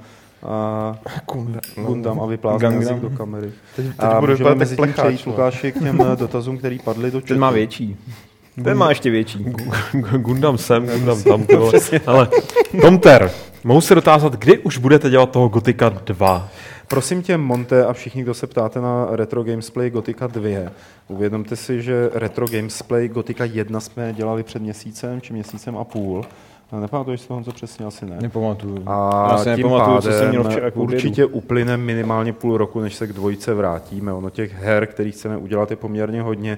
[0.43, 0.95] a,
[1.25, 3.51] Kunda, Gundam a vyplázne jazyk do kamery.
[3.75, 5.31] Teď, teď A budu můžeme mezi tím přejít, no.
[5.31, 7.97] Lukáši, k těm eh, dotazům, který padly do Ten má větší.
[8.63, 9.43] Ten má ještě větší.
[10.17, 11.45] Gundam sem, Gundam tam.
[12.05, 12.27] Ale
[12.81, 13.31] Tomter,
[13.63, 16.49] mohu se dotázat, kdy už budete dělat toho Gotika 2?
[16.87, 20.71] Prosím tě, Monte a všichni, kdo se ptáte na Retro Gamesplay Gotika 2,
[21.07, 26.25] uvědomte si, že Retro Gamesplay Gotika 1 jsme dělali před měsícem či měsícem a půl.
[26.71, 28.17] A Nepamatuješ si to, Honzo, přesně asi ne.
[28.21, 28.83] Nepamatuju.
[28.85, 30.81] A Já si tím nepamatuju, co jsem měl včera obědu.
[30.81, 34.13] určitě uplyne minimálně půl roku, než se k dvojce vrátíme.
[34.13, 36.57] Ono těch her, který chceme udělat, je poměrně hodně.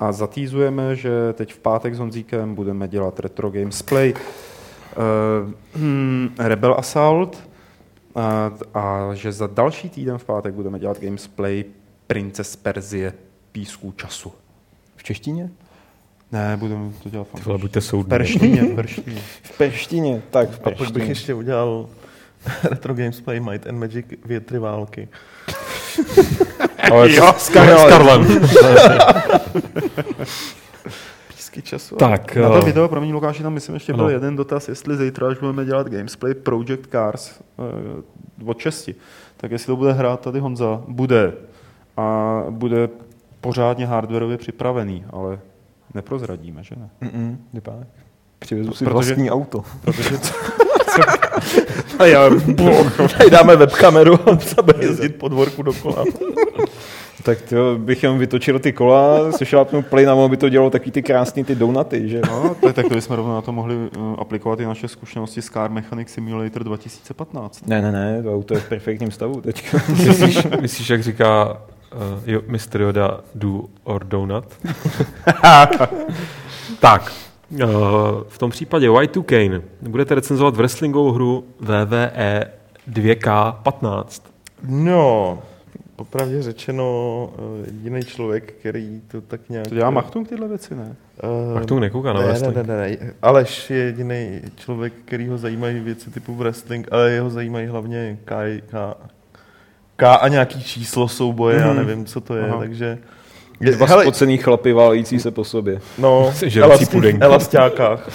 [0.00, 6.74] A zatýzujeme, že teď v pátek s Honzíkem budeme dělat Retro Gamesplay uh, hmm, Rebel
[6.78, 7.49] Assault
[8.14, 11.64] a, a že za další týden v pátek budeme dělat Gamesplay
[12.06, 13.12] Princes Perzie
[13.52, 14.32] Písků času.
[14.96, 15.50] V češtině?
[16.32, 18.08] Ne, budeme to dělat v buďte v soudní.
[18.08, 19.20] perštině, v perštině.
[19.42, 20.22] V peštině.
[20.30, 21.88] Tak v A pak bych ještě udělal
[22.64, 25.08] Retro Gamesplay Might and Magic větry války.
[26.92, 28.26] Ale jo, s, Kar- s Karlem.
[31.50, 31.96] Písky času.
[31.96, 34.10] tak, Na to eh, video, pro mě Lukáši, tam myslím ještě byl ano.
[34.10, 38.94] jeden dotaz, jestli zítra, až budeme dělat Gamesplay Project Cars eh, od česti,
[39.36, 41.32] tak jestli to bude hrát tady Honza, bude.
[41.96, 42.88] A bude
[43.40, 45.38] pořádně hardwareově připravený, ale
[45.94, 46.90] neprozradíme, že ne?
[47.02, 47.78] Mm-mm, vypadá.
[48.38, 49.64] Přivezu si Protože- vlastní auto.
[49.84, 50.34] Protože co,
[51.98, 52.30] A já,
[53.18, 56.04] tady dáme webkameru a se bude jezdit po dvorku dokola.
[57.22, 60.90] Tak to bych jenom vytočil ty kola, sešlápnul plyn a ono by to dělalo taky
[60.90, 62.20] ty krásný ty donaty, že?
[62.28, 65.50] no, tak, tak to bychom rovnou na to mohli uh, aplikovat i naše zkušenosti z
[65.50, 67.66] Car Mechanic Simulator 2015.
[67.66, 69.78] Ne, ne, ne, to auto je v perfektním stavu teďka.
[69.88, 71.60] myslíš, myslíš, jak říká
[71.94, 72.80] uh, jo, Mr.
[72.80, 74.44] Yoda, do or donut?
[76.80, 77.12] tak,
[77.50, 77.60] uh,
[78.28, 79.62] v tom případě Y2 Kane.
[79.82, 82.44] Budete recenzovat wrestlingovou hru WWE
[82.92, 84.22] 2K15.
[84.68, 85.38] No,
[86.04, 89.68] popravdě řečeno, eh, jediný člověk, který to tak nějak...
[89.68, 90.96] To dělá Machtung tyhle věci, ne?
[91.22, 92.56] Uh, Machtung nekouká na ne, wrestling.
[92.56, 93.12] Ne, ne, ne, ne.
[93.22, 98.60] Aleš je jediný člověk, který ho zajímají věci typu wrestling, ale jeho zajímají hlavně K,
[98.70, 98.94] K,
[99.96, 101.62] K a nějaký číslo souboje, mm.
[101.62, 102.58] já nevím, co to je, Aha.
[102.58, 102.98] takže...
[103.60, 105.80] Je, Dva spocený chlapy válející se po sobě.
[105.98, 106.32] No,
[107.20, 108.08] elastákách.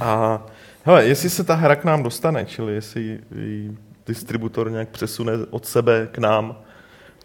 [0.00, 0.42] A
[0.84, 3.18] hele, jestli se ta hra k nám dostane, čili jestli
[4.08, 6.56] distributor nějak přesune od sebe k nám,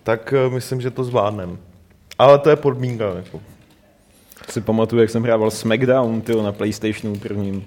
[0.03, 1.57] tak eh, myslím, že to zvládnem.
[2.19, 3.05] Ale to je podmínka.
[3.15, 3.41] Jako.
[4.49, 7.65] Si pamatuju, jak jsem hrával Smackdown tyjo, na Playstationu prvním.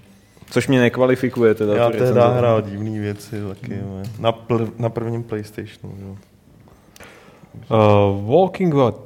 [0.51, 1.75] Což mě nekvalifikuje teda.
[1.75, 2.37] Já tehdy recenzovat.
[2.37, 3.75] hrál divné věci taky.
[3.75, 4.03] Hmm.
[4.19, 5.95] Na, pl- na prvním Playstationu.
[6.01, 6.17] Jo.
[7.71, 8.97] Uh, Walking Wet.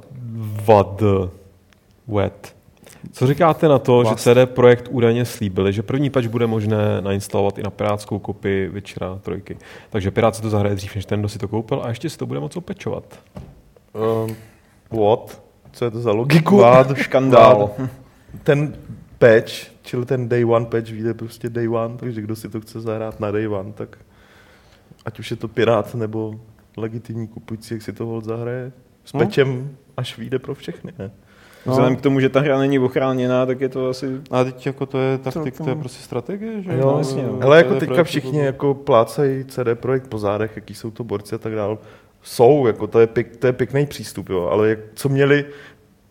[0.65, 1.03] Vad.
[2.07, 2.55] Wet.
[3.11, 4.23] Co říkáte na to, Vlast.
[4.23, 8.67] že CD Projekt údajně slíbili, že první patch bude možné nainstalovat i na pirátskou kopii
[8.67, 9.55] Witchera 3.
[9.89, 12.17] Takže Pirát si to zahraje dřív, než ten, kdo si to koupil a ještě si
[12.17, 13.19] to bude moc opečovat.
[13.93, 14.35] Um,
[15.01, 15.41] what?
[15.71, 16.57] Co je to za logiku?
[16.57, 17.69] Vád, škandál.
[18.43, 18.75] Ten
[19.19, 22.81] patch, čili ten day one patch vyjde prostě day one, takže kdo si to chce
[22.81, 23.97] zahrát na day one, tak
[25.05, 26.35] ať už je to pirát nebo
[26.77, 28.71] legitimní kupující, jak si to hold zahraje
[29.05, 29.19] s No.
[29.19, 31.11] patchem, až vyjde pro všechny, ne?
[31.65, 34.21] Vzhledem k tomu, že ta hra není ochráněná, tak je to asi...
[34.31, 36.71] A teď jako to je taktik, to je prostě strategie, že?
[36.73, 37.39] Jo, jasně, no.
[37.41, 41.35] Ale jako teďka všichni to- jako plácají CD Projekt po zádech, jaký jsou to borci
[41.35, 41.77] a tak dál.
[42.23, 45.45] Jsou, jako to je, pěk, to je pěkný přístup, jo, ale jak, co měli,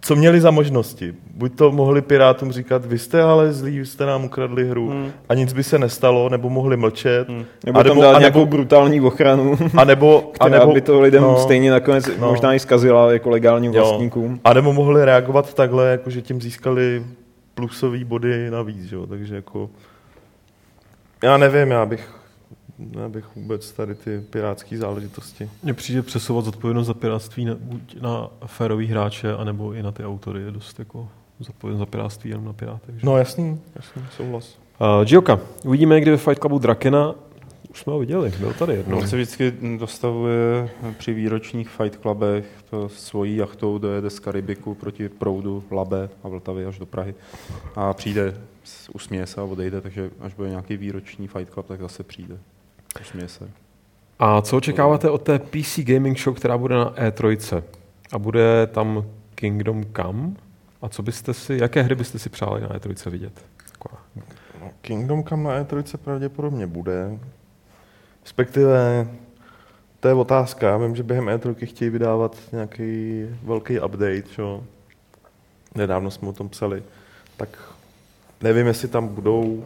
[0.02, 1.14] co měli za možnosti?
[1.34, 5.10] Buď to mohli Pirátům říkat, vy jste ale zlí, vy jste nám ukradli hru Hmm.
[5.28, 7.44] a nic by se nestalo, nebo mohli mlčet, Hmm.
[7.66, 10.72] Nebo A tam nebo- dát a nějakou nebo- brutální ochranu, a nebo, a která nebo,
[10.72, 12.28] by to lidem no, stejně nakonec no.
[12.30, 13.82] možná i zkazila jako legálním Jo.
[13.84, 14.40] vlastníkům.
[14.44, 17.02] a nebo mohli reagovat takhle, jako že tím získali
[17.54, 19.06] plusové body navíc, že jo?
[19.06, 19.70] takže jako
[21.24, 22.19] já nevím, já bych,
[23.00, 25.50] já bych vůbec tady ty pirátské záležitosti.
[25.62, 30.04] Mně přijde přesouvat zodpovědnost za piráctví na, buď na férový hráče, anebo i na ty
[30.04, 30.42] autory.
[30.42, 31.08] Je dost jako
[31.40, 32.94] zodpovědnost za piráctví jenom na pirátech.
[32.94, 33.06] že?
[33.06, 34.58] No jasný, jasný, souhlas.
[34.80, 37.14] Uh, Gioka, uvidíme někdy ve Fight Clubu Drakena.
[37.70, 38.98] Už jsme ho viděli, byl tady jednou.
[38.98, 45.08] On se vždycky dostavuje při výročních fight clubech to svojí jachtou dojede z Karibiku proti
[45.08, 47.14] proudu Labe a Vltavy až do Prahy
[47.76, 51.80] a přijde, s- usměje se a odejde, takže až bude nějaký výroční fight club, tak
[51.80, 52.38] zase přijde.
[53.26, 53.50] Se.
[54.18, 57.62] A co očekáváte od té PC Gaming Show, která bude na E3?
[58.12, 60.30] A bude tam Kingdom Come?
[60.82, 63.44] A co byste si, jaké hry byste si přáli na E3 vidět?
[63.72, 64.02] Taková.
[64.60, 67.18] No, Kingdom Come na E3 pravděpodobně bude.
[68.22, 69.08] Respektive,
[70.00, 70.68] to je otázka.
[70.68, 74.64] Já vím, že během E3 chtějí vydávat nějaký velký update, čo?
[75.74, 76.82] Nedávno jsme o tom psali.
[77.36, 77.48] Tak
[78.40, 79.64] nevím, jestli tam budou,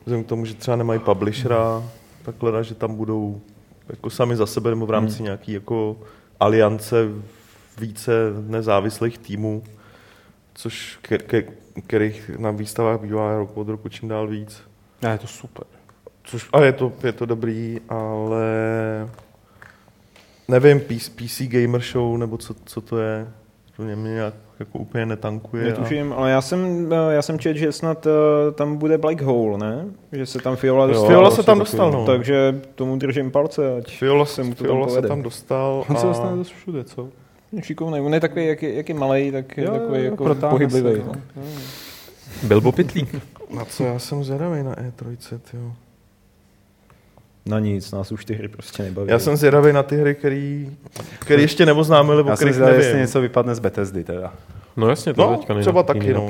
[0.00, 1.82] vzhledem k tomu, že třeba nemají publishera,
[2.24, 3.40] takhle, že tam budou
[3.88, 5.24] jako sami za sebe nebo v rámci hmm.
[5.24, 5.96] nějaký jako
[6.40, 7.08] aliance
[7.78, 8.12] více
[8.46, 9.62] nezávislých týmů,
[10.54, 11.42] což ke, ke,
[11.86, 14.62] kterých na výstavách bývá rok od roku čím dál víc.
[15.02, 15.64] Ne, je to super.
[16.24, 18.44] Což, a je to, je to dobrý, ale
[20.48, 23.28] nevím, PC, PC Gamer Show, nebo co, co to je,
[23.76, 25.64] to mě nějak jako úplně netankuje.
[25.64, 28.10] a- Netuším, ale já jsem, já jsem čet, že snad eh,
[28.52, 29.84] tam bude Black Hole, ne?
[30.12, 31.08] Že se tam Fiola Jo, dostal.
[31.08, 32.06] Fiola se tam dostal, no.
[32.06, 35.96] Takže tomu držím palce, ať Fiola, se mu to Fiola tam se tam dostal On
[35.96, 37.08] se a- dostane dost všude, co?
[37.52, 38.00] je šikovný.
[38.00, 41.00] On je takový, jak je, jak je malej, tak je takový jako protáhne pohyblivý.
[41.00, 41.12] se, no.
[41.36, 41.42] no.
[42.42, 43.14] Bilbo Pitlík.
[43.56, 45.16] Na co já jsem zvědavý na E3,
[45.50, 45.72] tyjo.
[47.46, 49.10] Na nic, nás už ty hry prostě nebaví.
[49.10, 50.70] Já jsem zvědavý na ty hry, který,
[51.18, 52.88] který ještě neoznámili, nebo Já jsem kterých zvědavý, nevím.
[52.88, 54.32] jestli něco vypadne z Bethesdy teda.
[54.76, 56.28] No jasně, to No, je teďka třeba taky, no.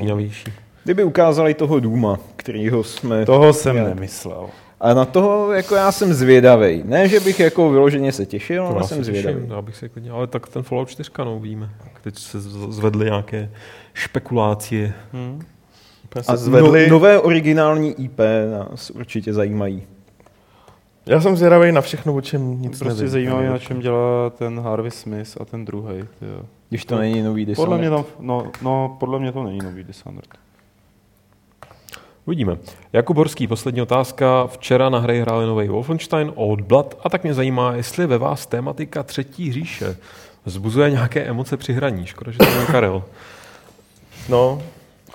[0.83, 3.25] Kdyby ukázali toho Důma, kterýho jsme...
[3.25, 3.83] Toho jsem Já.
[3.83, 4.47] nemyslel.
[4.79, 6.81] A na toho jako já jsem zvědavý.
[6.85, 9.47] Ne, že bych jako vyloženě se těšil, To ale já jsem se těším, zvědavý.
[9.55, 11.69] já bych se klidně, ale tak ten Fallout 4, no víme.
[12.01, 12.39] Teď se
[12.69, 13.49] zvedly nějaké
[13.93, 14.93] špekulácie.
[15.13, 15.41] Hmm.
[16.27, 16.87] A zvedli.
[16.87, 18.19] no, nové originální IP
[18.59, 19.83] nás určitě zajímají.
[21.05, 23.11] Já jsem zvědavý na všechno, o čem nic Prostě nevím.
[23.11, 26.03] zajímavé, na čem dělá ten Harvey Smith a ten druhý.
[26.69, 27.69] Když to není nový Dishonored.
[27.69, 30.27] Podle mě, tam, no, no, podle mě to není nový Dishonored.
[32.25, 32.57] Uvidíme.
[32.93, 34.47] Jakub Horský, poslední otázka.
[34.47, 38.45] Včera na hry hráli nový Wolfenstein Old Blood a tak mě zajímá, jestli ve vás
[38.45, 39.97] tématika třetí říše
[40.45, 42.05] vzbuzuje nějaké emoce při hraní.
[42.05, 43.03] Škoda, že to byl Karel.
[44.29, 44.61] No,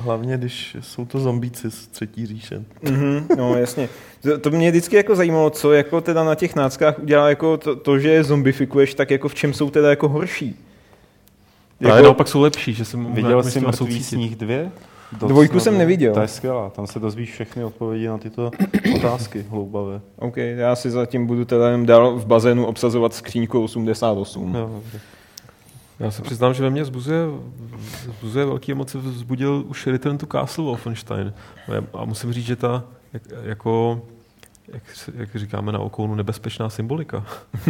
[0.01, 2.65] hlavně když jsou to zombíci z třetí říše.
[2.83, 3.89] Mhm, no jasně.
[4.23, 7.77] To, to mě vždycky jako zajímalo, co jako teda na těch náckách udělá jako to,
[7.77, 10.57] to, že je zombifikuješ, tak jako v čem jsou teda jako horší.
[11.81, 11.93] Jako...
[11.93, 14.71] Ale naopak jsou lepší, že jsem Viděl jsi Mrtvý sníh dvě?
[15.13, 16.15] Dvojku jsem neviděl.
[16.15, 18.51] To je skvělá, tam se dozvíš všechny odpovědi na tyto
[18.97, 20.01] otázky hloubavé.
[20.19, 24.55] OK, já si zatím budu teda jenom dál v bazénu obsazovat skříňku 88.
[24.55, 25.01] Jo, dobře.
[26.01, 27.27] Já se přiznám, že ve mně vzbuzuje,
[28.07, 31.33] vzbuzuje velký emoce, vzbudil už Return to Castle Wolfenstein.
[31.95, 34.03] A musím říct, že ta jak, jako
[34.73, 34.83] jak,
[35.15, 37.25] jak říkáme na okounu, nebezpečná symbolika.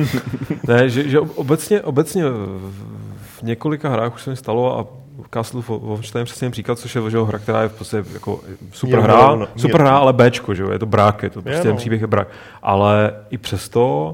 [0.69, 4.87] ne, že, že obecně, obecně v, několika hrách už se mi stalo a
[5.35, 8.41] Castle Wolfenstein přesně příklad, což je že, hra, která je v podstatě jako
[8.73, 11.43] super Je hra, rovno- super hra, ale Bčko, že jo, je to brák, je to
[11.43, 11.77] prostě Je, ten no.
[11.77, 12.29] příběh je brák.
[12.63, 14.13] Ale i přesto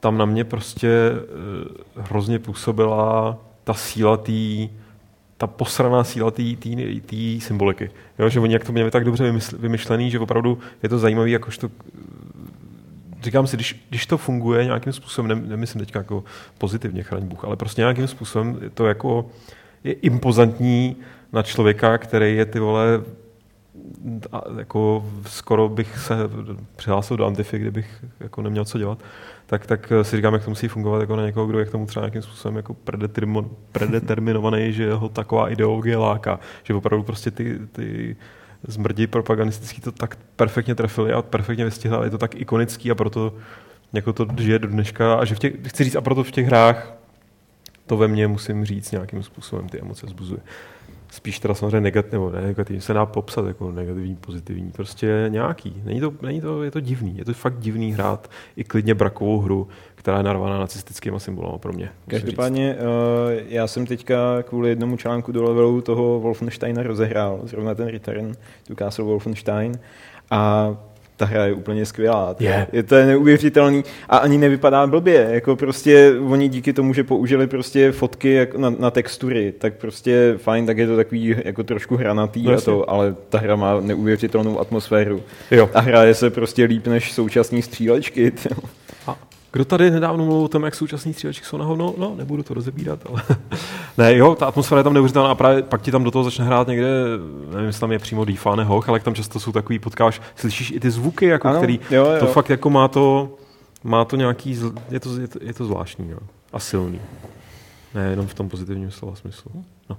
[0.00, 4.32] tam na mě prostě eh, hrozně působila ta síla té
[5.38, 7.90] ta posraná síla té symboliky.
[8.18, 11.70] Jo, že oni jak to měli tak dobře vymyšlený, že opravdu je to zajímavý, jakožto
[13.22, 16.24] říkám si, když, když to funguje nějakým způsobem, ne, nemyslím teď jako
[16.58, 19.26] pozitivně, chraň Bůh, ale prostě nějakým způsobem je to jako
[19.84, 20.96] je impozantní
[21.32, 23.02] na člověka, který je ty vole
[24.32, 26.14] a jako skoro bych se
[26.76, 28.98] přihlásil do Antify, kdybych jako neměl co dělat,
[29.46, 31.86] tak, tak si říkám, jak to musí fungovat jako na někoho, kdo je k tomu
[31.86, 32.76] třeba nějakým způsobem jako
[33.72, 38.16] predeterminovaný, že ho taková ideologie láká, že opravdu prostě ty, ty
[38.68, 43.34] zmrdi propagandistický to tak perfektně trefili a perfektně vystihli, je to tak ikonický a proto
[43.92, 46.46] jako to žije do dneška a že v těch, chci říct, a proto v těch
[46.46, 46.92] hrách
[47.86, 50.40] to ve mně musím říct nějakým způsobem ty emoce zbuzuje.
[51.16, 55.82] Spíš teda samozřejmě negativní, nebo ne negativní, se dá popsat jako negativní, pozitivní, prostě nějaký.
[55.84, 59.40] Není to, není to, je to divný, je to fakt divný hrát i klidně brakovou
[59.40, 61.90] hru, která je narvaná nacistickými symbolama pro mě.
[62.08, 67.88] Každopádně eh, já jsem teďka kvůli jednomu článku do levelu toho Wolfensteina rozehrál, zrovna ten
[67.88, 68.32] Return
[68.66, 69.78] to Castle Wolfenstein
[70.30, 70.70] a
[71.16, 72.36] ta hra je úplně skvělá.
[72.40, 72.66] Je.
[72.72, 75.28] je to je neuvěřitelný a ani nevypadá blbě.
[75.30, 80.34] Jako prostě oni díky tomu, že použili prostě fotky jako na, na textury, tak prostě
[80.36, 82.72] fajn, tak je to takový jako trošku hranatý No a jasně.
[82.72, 85.22] to, ale ta hra má neuvěřitelnou atmosféru.
[85.50, 85.70] Jo.
[85.74, 88.32] A hraje se prostě líp než současní střílečky.
[89.56, 91.94] Kdo tady nedávno mluvil o tom, jak současní střílečky jsou na hovno?
[91.98, 93.22] No, nebudu to rozebírat, ale...
[93.98, 96.44] ne, jo, ta atmosféra je tam neuvěřitelná a právě pak ti tam do toho začne
[96.44, 96.88] hrát někde,
[97.50, 100.70] nevím, jestli tam je přímo Defa Hoch, ale jak tam často jsou takový, potkáš, slyšíš
[100.70, 102.20] i ty zvuky, jako Ano, který, jo, jo.
[102.20, 103.28] to fakt jako má to,
[103.84, 106.18] má to nějaký, zl, je to, je to, je to zvláštní, jo,
[106.52, 107.00] a silný.
[107.94, 109.50] Ne, jenom v tom pozitivním slova smyslu.
[109.90, 109.96] No.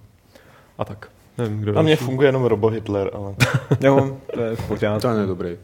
[0.78, 1.08] A tak.
[1.38, 2.06] Nevím, kdo Na mě další.
[2.06, 3.36] funguje jenom Robo Hitler, ale...
[3.82, 5.02] Jo, to je v pořádku.
[5.02, 5.58] To je nedobrý.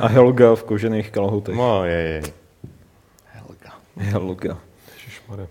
[0.00, 1.56] A Helga v kožených kalhotech.
[1.56, 2.22] No, je, je.
[4.94, 5.46] Ježišmarja.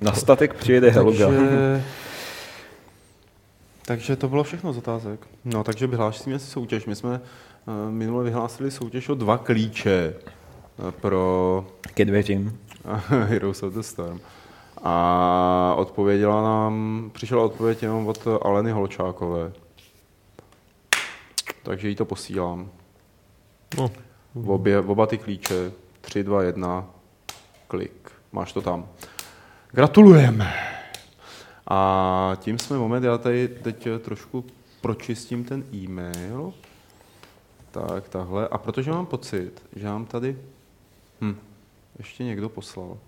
[0.00, 1.26] Na statek přijede Helga.
[1.26, 1.84] Takže,
[3.84, 5.26] takže to bylo všechno z otázek.
[5.44, 6.86] No, takže vyhlásíme si soutěž.
[6.86, 7.20] My jsme
[7.66, 12.58] uh, minule vyhlásili soutěž o dva klíče eh, pro Ke dveřím.
[13.08, 14.20] Heroes of the Storm.
[14.82, 19.52] A odpověděla nám, přišla odpověď jenom od Aleny Holčákové.
[21.62, 22.70] Takže jí to posílám.
[23.78, 23.90] No,
[24.34, 25.72] V obě, oba ty klíče.
[26.00, 26.86] 3, 2, 1,
[27.68, 28.10] klik.
[28.32, 28.88] Máš to tam.
[29.70, 30.52] Gratulujeme.
[31.70, 34.44] A tím jsme moment, já tady teď trošku
[34.80, 36.52] pročistím ten e-mail.
[37.70, 38.48] Tak, tahle.
[38.48, 40.38] A protože mám pocit, že mám tady...
[41.20, 41.36] Hm,
[41.98, 42.98] ještě někdo poslal.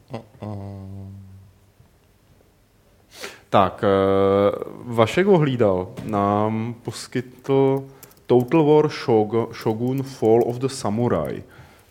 [3.51, 4.53] Tak, eh,
[4.85, 7.85] Vašek Ohlídal nám poskytl
[8.27, 11.43] Total War Shog- Shogun Fall of the Samurai,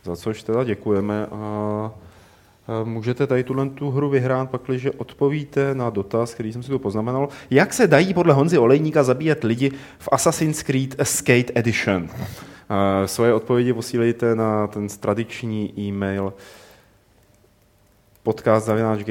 [0.04, 1.92] za což teda děkujeme a
[2.84, 7.30] můžete tady tuhle tu hru vyhrát, pakliže odpovíte na dotaz, který jsem si tu poznamenal.
[7.50, 12.10] Jak se dají podle Honzy Olejníka zabíjet lidi v Assassin's Creed Skate Edition?
[12.70, 16.34] A Svoje odpovědi posílejte na ten tradiční e-mail
[18.24, 19.04] podcast zavináč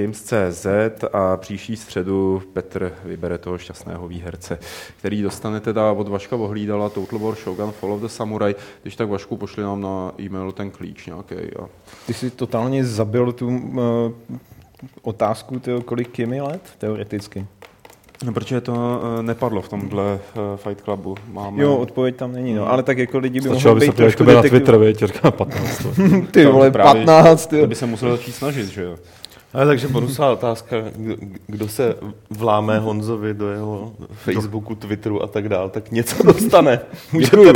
[1.13, 4.59] a příští středu Petr vybere toho šťastného výherce,
[4.99, 8.55] který dostane teda od Vaška Vohlídala Total War Shogun Fall of the Samurai.
[8.83, 11.35] Když tak Vašku pošli nám na e-mail ten klíč nějaký.
[11.35, 11.69] A...
[12.07, 13.83] Ty jsi totálně zabil tu uh,
[15.03, 17.47] otázku, tyjo, kolik Kimi let, teoreticky.
[18.25, 21.15] No, protože to uh, nepadlo v tomhle uh, Fight Clubu.
[21.33, 21.63] Máme...
[21.63, 24.03] Jo, odpověď tam není, no, ale tak jako lidi by Stačilo, mohli být se to
[24.03, 25.87] trošku na detektiv- Twitter, viď, říká 15.
[26.31, 27.61] Ty vole, právě- 15, ty.
[27.61, 28.97] To by se musel začít snažit, že jo?
[29.53, 31.17] Ale takže bonusová otázka, kdo,
[31.47, 31.97] kdo se
[32.31, 36.81] vlámé Honzovi do jeho Facebooku, Twitteru a tak dál, tak něco dostane.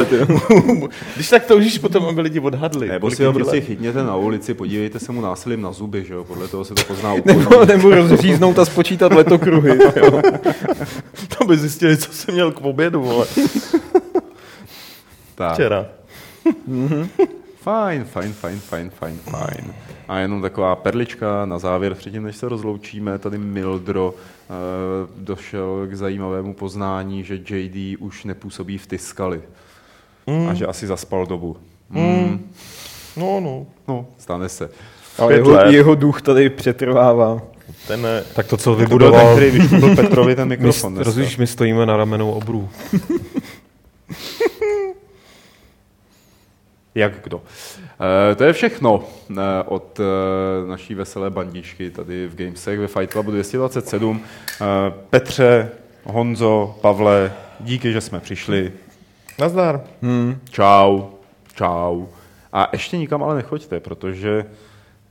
[0.09, 0.17] Ty.
[1.15, 2.89] Když tak toužíš potom, aby lidi odhadli.
[2.89, 6.25] Nebo si ho prostě chytněte na ulici, podívejte se mu násilím na zuby, že jo?
[6.25, 7.39] Podle toho se to pozná úplně.
[7.39, 9.79] Nebo, nebo rozříznout a spočítat letokruhy.
[9.97, 10.23] jo.
[11.39, 13.27] To by zjistili, co jsem měl k obědu, vole,
[15.35, 15.53] tak.
[15.53, 15.87] včera.
[17.63, 19.75] Fajn, fajn, fajn, fajn, fajn, fajn.
[20.09, 24.53] A jenom taková perlička na závěr, předtím než se rozloučíme, tady Mildro eh,
[25.17, 29.43] došel k zajímavému poznání, že JD už nepůsobí v Tiskali.
[30.27, 30.49] Mm.
[30.49, 31.57] A že asi zaspal dobu.
[31.91, 32.51] Mm.
[33.17, 33.67] No, no.
[33.89, 34.71] No, stane se.
[35.19, 35.73] Ale jeho, let.
[35.73, 37.41] jeho duch tady přetrvává.
[37.87, 40.95] Ten tak to, co To byl ten, vybudoval, který Petrovi ten my, mikrofon.
[40.95, 41.05] dneska.
[41.05, 42.69] rozumíš, my stojíme na ramenou obrů.
[46.95, 47.43] Jak kdo.
[48.33, 50.05] E, to je všechno e, od e,
[50.69, 54.21] naší veselé bandičky tady v Gamesech ve Fight Clubu 227.
[54.61, 54.65] E,
[55.11, 55.71] Petře,
[56.05, 58.73] Honzo, Pavle, díky, že jsme přišli.
[59.39, 59.81] nazdar.
[60.03, 60.39] Hmm.
[60.51, 61.03] Čau,
[61.55, 62.07] čau.
[62.53, 64.45] A ještě nikam ale nechoďte, protože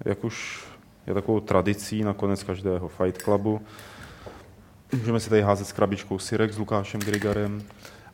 [0.06, 0.66] jak už
[1.08, 3.62] je takovou tradicí na konec každého Fight Clubu,
[4.94, 7.64] můžeme si tady házet s krabičkou Sirek s Lukášem Grigarem.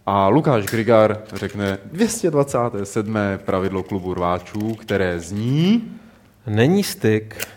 [0.09, 3.17] A Lukáš Grigar řekne 227.
[3.45, 5.83] pravidlo klubu rváčů, které zní...
[6.47, 7.47] Není styk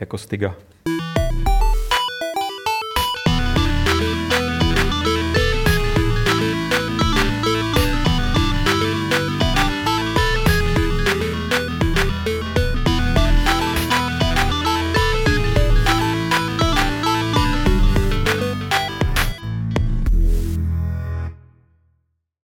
[0.00, 0.54] jako styga.